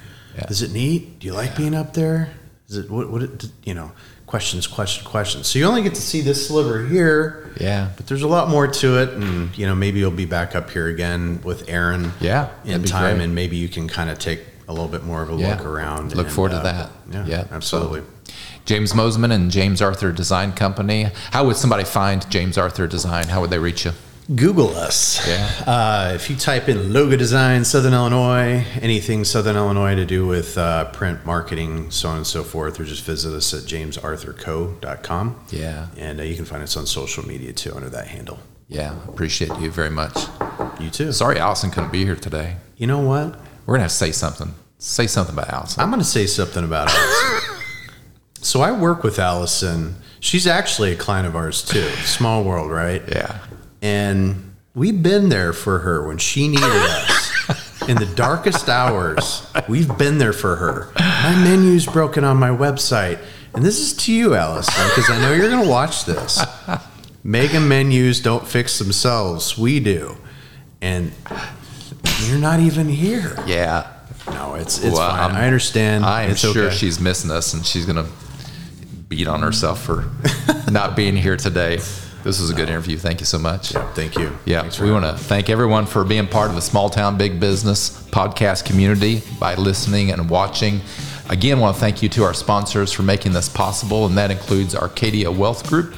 Is 0.50 0.62
it 0.62 0.72
neat? 0.72 1.20
Do 1.20 1.26
you 1.26 1.32
like 1.32 1.56
being 1.56 1.74
up 1.74 1.94
there? 1.94 2.30
Is 2.68 2.76
it 2.76 2.90
what 2.90 3.10
what 3.10 3.22
it, 3.22 3.46
you 3.64 3.74
know? 3.74 3.92
Questions, 4.34 4.66
questions, 4.66 5.06
questions. 5.06 5.46
So 5.46 5.60
you 5.60 5.64
only 5.64 5.84
get 5.84 5.94
to 5.94 6.02
see 6.02 6.20
this 6.20 6.48
sliver 6.48 6.84
here. 6.84 7.52
Yeah. 7.60 7.90
But 7.96 8.08
there's 8.08 8.22
a 8.22 8.26
lot 8.26 8.48
more 8.48 8.66
to 8.66 9.00
it, 9.00 9.10
and 9.10 9.56
you 9.56 9.64
know 9.64 9.76
maybe 9.76 10.00
you'll 10.00 10.10
be 10.10 10.24
back 10.26 10.56
up 10.56 10.70
here 10.70 10.88
again 10.88 11.40
with 11.44 11.68
Aaron. 11.68 12.10
Yeah, 12.18 12.48
in 12.64 12.82
time, 12.82 13.20
and 13.20 13.36
maybe 13.36 13.56
you 13.56 13.68
can 13.68 13.86
kind 13.86 14.10
of 14.10 14.18
take 14.18 14.40
a 14.66 14.72
little 14.72 14.88
bit 14.88 15.04
more 15.04 15.22
of 15.22 15.30
a 15.30 15.36
Yeah. 15.36 15.50
look 15.50 15.64
around. 15.64 16.16
Look 16.16 16.26
and, 16.26 16.34
forward 16.34 16.50
to 16.50 16.56
uh, 16.56 16.62
that. 16.64 16.90
Yeah, 17.12 17.26
Yeah, 17.26 17.44
absolutely. 17.52 18.02
James 18.64 18.92
Mosman 18.92 19.30
and 19.30 19.52
James 19.52 19.80
Arthur 19.80 20.10
Design 20.10 20.50
Company. 20.50 21.10
How 21.30 21.46
would 21.46 21.54
somebody 21.54 21.84
find 21.84 22.28
James 22.28 22.58
Arthur 22.58 22.88
Design? 22.88 23.28
How 23.28 23.40
would 23.40 23.50
they 23.50 23.60
reach 23.60 23.84
you? 23.84 23.92
Google 24.34 24.74
us. 24.74 25.26
Yeah. 25.28 25.64
Uh, 25.66 26.12
if 26.14 26.30
you 26.30 26.36
type 26.36 26.68
in 26.68 26.92
logo 26.92 27.16
design, 27.16 27.64
Southern 27.64 27.92
Illinois, 27.92 28.64
anything 28.80 29.24
Southern 29.24 29.56
Illinois 29.56 29.94
to 29.94 30.06
do 30.06 30.26
with 30.26 30.56
uh, 30.56 30.90
print 30.92 31.26
marketing, 31.26 31.90
so 31.90 32.08
on 32.08 32.16
and 32.18 32.26
so 32.26 32.42
forth, 32.42 32.80
or 32.80 32.84
just 32.84 33.04
visit 33.04 33.34
us 33.34 33.52
at 33.52 33.64
jamesarthurco.com. 33.64 35.40
Yeah. 35.50 35.88
And 35.98 36.20
uh, 36.20 36.22
you 36.22 36.36
can 36.36 36.46
find 36.46 36.62
us 36.62 36.76
on 36.76 36.86
social 36.86 37.26
media 37.26 37.52
too 37.52 37.74
under 37.74 37.90
that 37.90 38.06
handle. 38.06 38.38
Yeah. 38.68 38.96
Appreciate 39.08 39.50
you 39.60 39.70
very 39.70 39.90
much. 39.90 40.16
You 40.80 40.88
too. 40.88 41.12
Sorry 41.12 41.38
Allison 41.38 41.70
couldn't 41.70 41.92
be 41.92 42.04
here 42.04 42.16
today. 42.16 42.56
You 42.78 42.86
know 42.86 43.00
what? 43.00 43.38
We're 43.66 43.74
going 43.74 43.80
to 43.80 43.82
have 43.84 43.90
to 43.90 43.96
say 43.96 44.12
something. 44.12 44.54
Say 44.78 45.06
something 45.06 45.34
about 45.34 45.50
Allison. 45.50 45.82
I'm 45.82 45.90
going 45.90 46.00
to 46.00 46.06
say 46.06 46.26
something 46.26 46.64
about 46.64 46.88
Allison. 46.90 47.56
so 48.40 48.62
I 48.62 48.72
work 48.72 49.02
with 49.02 49.18
Allison. 49.18 49.96
She's 50.20 50.46
actually 50.46 50.92
a 50.92 50.96
client 50.96 51.26
of 51.26 51.36
ours 51.36 51.62
too. 51.62 51.86
Small 52.04 52.42
world, 52.42 52.70
right? 52.70 53.02
yeah. 53.08 53.38
And 53.84 54.54
we've 54.74 55.02
been 55.02 55.28
there 55.28 55.52
for 55.52 55.80
her 55.80 56.06
when 56.08 56.16
she 56.18 56.48
needed 56.48 56.64
us. 56.64 57.82
In 57.86 57.98
the 57.98 58.06
darkest 58.16 58.70
hours, 58.70 59.46
we've 59.68 59.96
been 59.98 60.16
there 60.16 60.32
for 60.32 60.56
her. 60.56 60.90
My 60.98 61.34
menu's 61.44 61.84
broken 61.84 62.24
on 62.24 62.38
my 62.38 62.48
website. 62.48 63.18
And 63.52 63.62
this 63.62 63.78
is 63.78 63.92
to 64.04 64.12
you, 64.12 64.34
Allison, 64.34 64.88
because 64.88 65.10
I 65.10 65.20
know 65.20 65.34
you're 65.34 65.50
going 65.50 65.62
to 65.62 65.68
watch 65.70 66.06
this. 66.06 66.42
Mega 67.22 67.60
menus 67.60 68.20
don't 68.20 68.48
fix 68.48 68.78
themselves. 68.78 69.58
We 69.58 69.80
do. 69.80 70.16
And 70.80 71.12
you're 72.22 72.38
not 72.38 72.60
even 72.60 72.88
here. 72.88 73.36
Yeah. 73.46 73.90
No, 74.28 74.54
it's 74.54 74.82
it's 74.82 74.96
Well, 74.96 75.10
fine. 75.10 75.20
I'm- 75.20 75.36
I 75.36 75.44
understand. 75.44 76.06
I 76.06 76.22
am 76.22 76.30
it's 76.30 76.40
sure 76.40 76.68
okay. 76.68 76.74
she's 76.74 76.98
missing 76.98 77.30
us 77.30 77.52
and 77.52 77.66
she's 77.66 77.84
going 77.84 78.02
to 78.02 78.10
beat 79.10 79.28
on 79.28 79.42
herself 79.42 79.82
for 79.84 80.06
not 80.70 80.96
being 80.96 81.16
here 81.16 81.36
today. 81.36 81.80
This 82.24 82.40
was 82.40 82.48
a 82.48 82.54
good 82.54 82.70
interview. 82.70 82.96
Thank 82.96 83.20
you 83.20 83.26
so 83.26 83.38
much. 83.38 83.74
Yeah, 83.74 83.86
thank 83.92 84.16
you. 84.16 84.34
Yeah, 84.46 84.66
we 84.80 84.90
want 84.90 85.04
to 85.04 85.12
thank 85.12 85.50
everyone 85.50 85.84
for 85.84 86.04
being 86.04 86.26
part 86.26 86.48
of 86.48 86.56
the 86.56 86.62
Small 86.62 86.88
Town 86.88 87.18
Big 87.18 87.38
Business 87.38 87.90
podcast 88.08 88.64
community 88.64 89.22
by 89.38 89.56
listening 89.56 90.10
and 90.10 90.30
watching. 90.30 90.80
Again, 91.28 91.60
want 91.60 91.76
to 91.76 91.80
thank 91.80 92.02
you 92.02 92.08
to 92.08 92.24
our 92.24 92.32
sponsors 92.32 92.92
for 92.92 93.02
making 93.02 93.34
this 93.34 93.50
possible, 93.50 94.06
and 94.06 94.16
that 94.16 94.30
includes 94.30 94.74
Arcadia 94.74 95.30
Wealth 95.30 95.68
Group, 95.68 95.94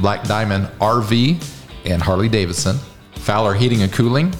Black 0.00 0.24
Diamond 0.24 0.68
RV, 0.80 1.44
and 1.84 2.00
Harley 2.00 2.30
Davidson, 2.30 2.78
Fowler 3.16 3.52
Heating 3.52 3.82
and 3.82 3.92
Cooling, 3.92 4.32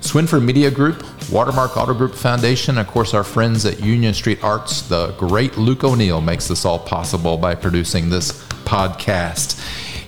Swinford 0.00 0.44
Media 0.44 0.68
Group, 0.68 1.04
Watermark 1.30 1.76
Auto 1.76 1.94
Group 1.94 2.12
Foundation, 2.16 2.76
of 2.76 2.88
course, 2.88 3.14
our 3.14 3.22
friends 3.22 3.64
at 3.64 3.78
Union 3.78 4.14
Street 4.14 4.42
Arts. 4.42 4.82
The 4.82 5.14
great 5.16 5.56
Luke 5.56 5.84
O'Neill 5.84 6.20
makes 6.20 6.48
this 6.48 6.64
all 6.64 6.80
possible 6.80 7.36
by 7.36 7.54
producing 7.54 8.10
this 8.10 8.32
podcast. 8.64 9.60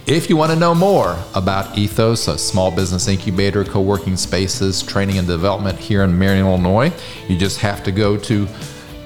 If 0.07 0.29
you 0.29 0.37
want 0.37 0.53
to 0.53 0.59
know 0.59 0.75
more 0.75 1.19
about 1.35 1.79
Ethos, 1.79 2.29
a 2.29 2.37
small 2.37 2.71
business 2.71 3.09
incubator, 3.09 3.65
co 3.65 3.81
working 3.81 4.19
spaces, 4.19 4.83
training 4.83 5.17
and 5.17 5.27
development 5.27 5.79
here 5.79 6.03
in 6.03 6.19
Marion, 6.19 6.45
Illinois, 6.45 6.93
you 7.27 7.39
just 7.39 7.59
have 7.61 7.83
to 7.85 7.91
go 7.91 8.19
to 8.19 8.45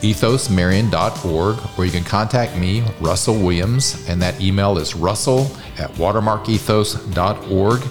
ethosmarion.org 0.01 1.59
or 1.79 1.85
you 1.85 1.93
can 1.93 2.03
contact 2.03 2.57
me, 2.57 2.83
Russell 3.01 3.37
Williams, 3.37 4.05
and 4.09 4.21
that 4.21 4.41
email 4.41 4.77
is 4.77 4.97
russell 4.97 5.53
at 5.79 5.89
watermarkethos.org. 5.93 7.83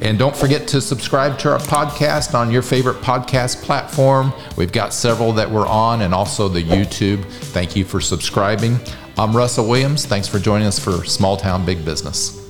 And 0.00 0.16
don't 0.16 0.36
forget 0.36 0.68
to 0.68 0.80
subscribe 0.80 1.36
to 1.40 1.50
our 1.50 1.58
podcast 1.58 2.34
on 2.38 2.52
your 2.52 2.62
favorite 2.62 2.98
podcast 2.98 3.64
platform. 3.64 4.32
We've 4.56 4.72
got 4.72 4.94
several 4.94 5.32
that 5.32 5.50
we're 5.50 5.66
on 5.66 6.02
and 6.02 6.14
also 6.14 6.46
the 6.48 6.62
YouTube. 6.62 7.24
Thank 7.24 7.74
you 7.74 7.84
for 7.84 8.00
subscribing. 8.00 8.78
I'm 9.18 9.36
Russell 9.36 9.66
Williams. 9.66 10.06
Thanks 10.06 10.28
for 10.28 10.38
joining 10.38 10.68
us 10.68 10.78
for 10.78 11.04
Small 11.04 11.36
Town 11.36 11.66
Big 11.66 11.84
Business. 11.84 12.43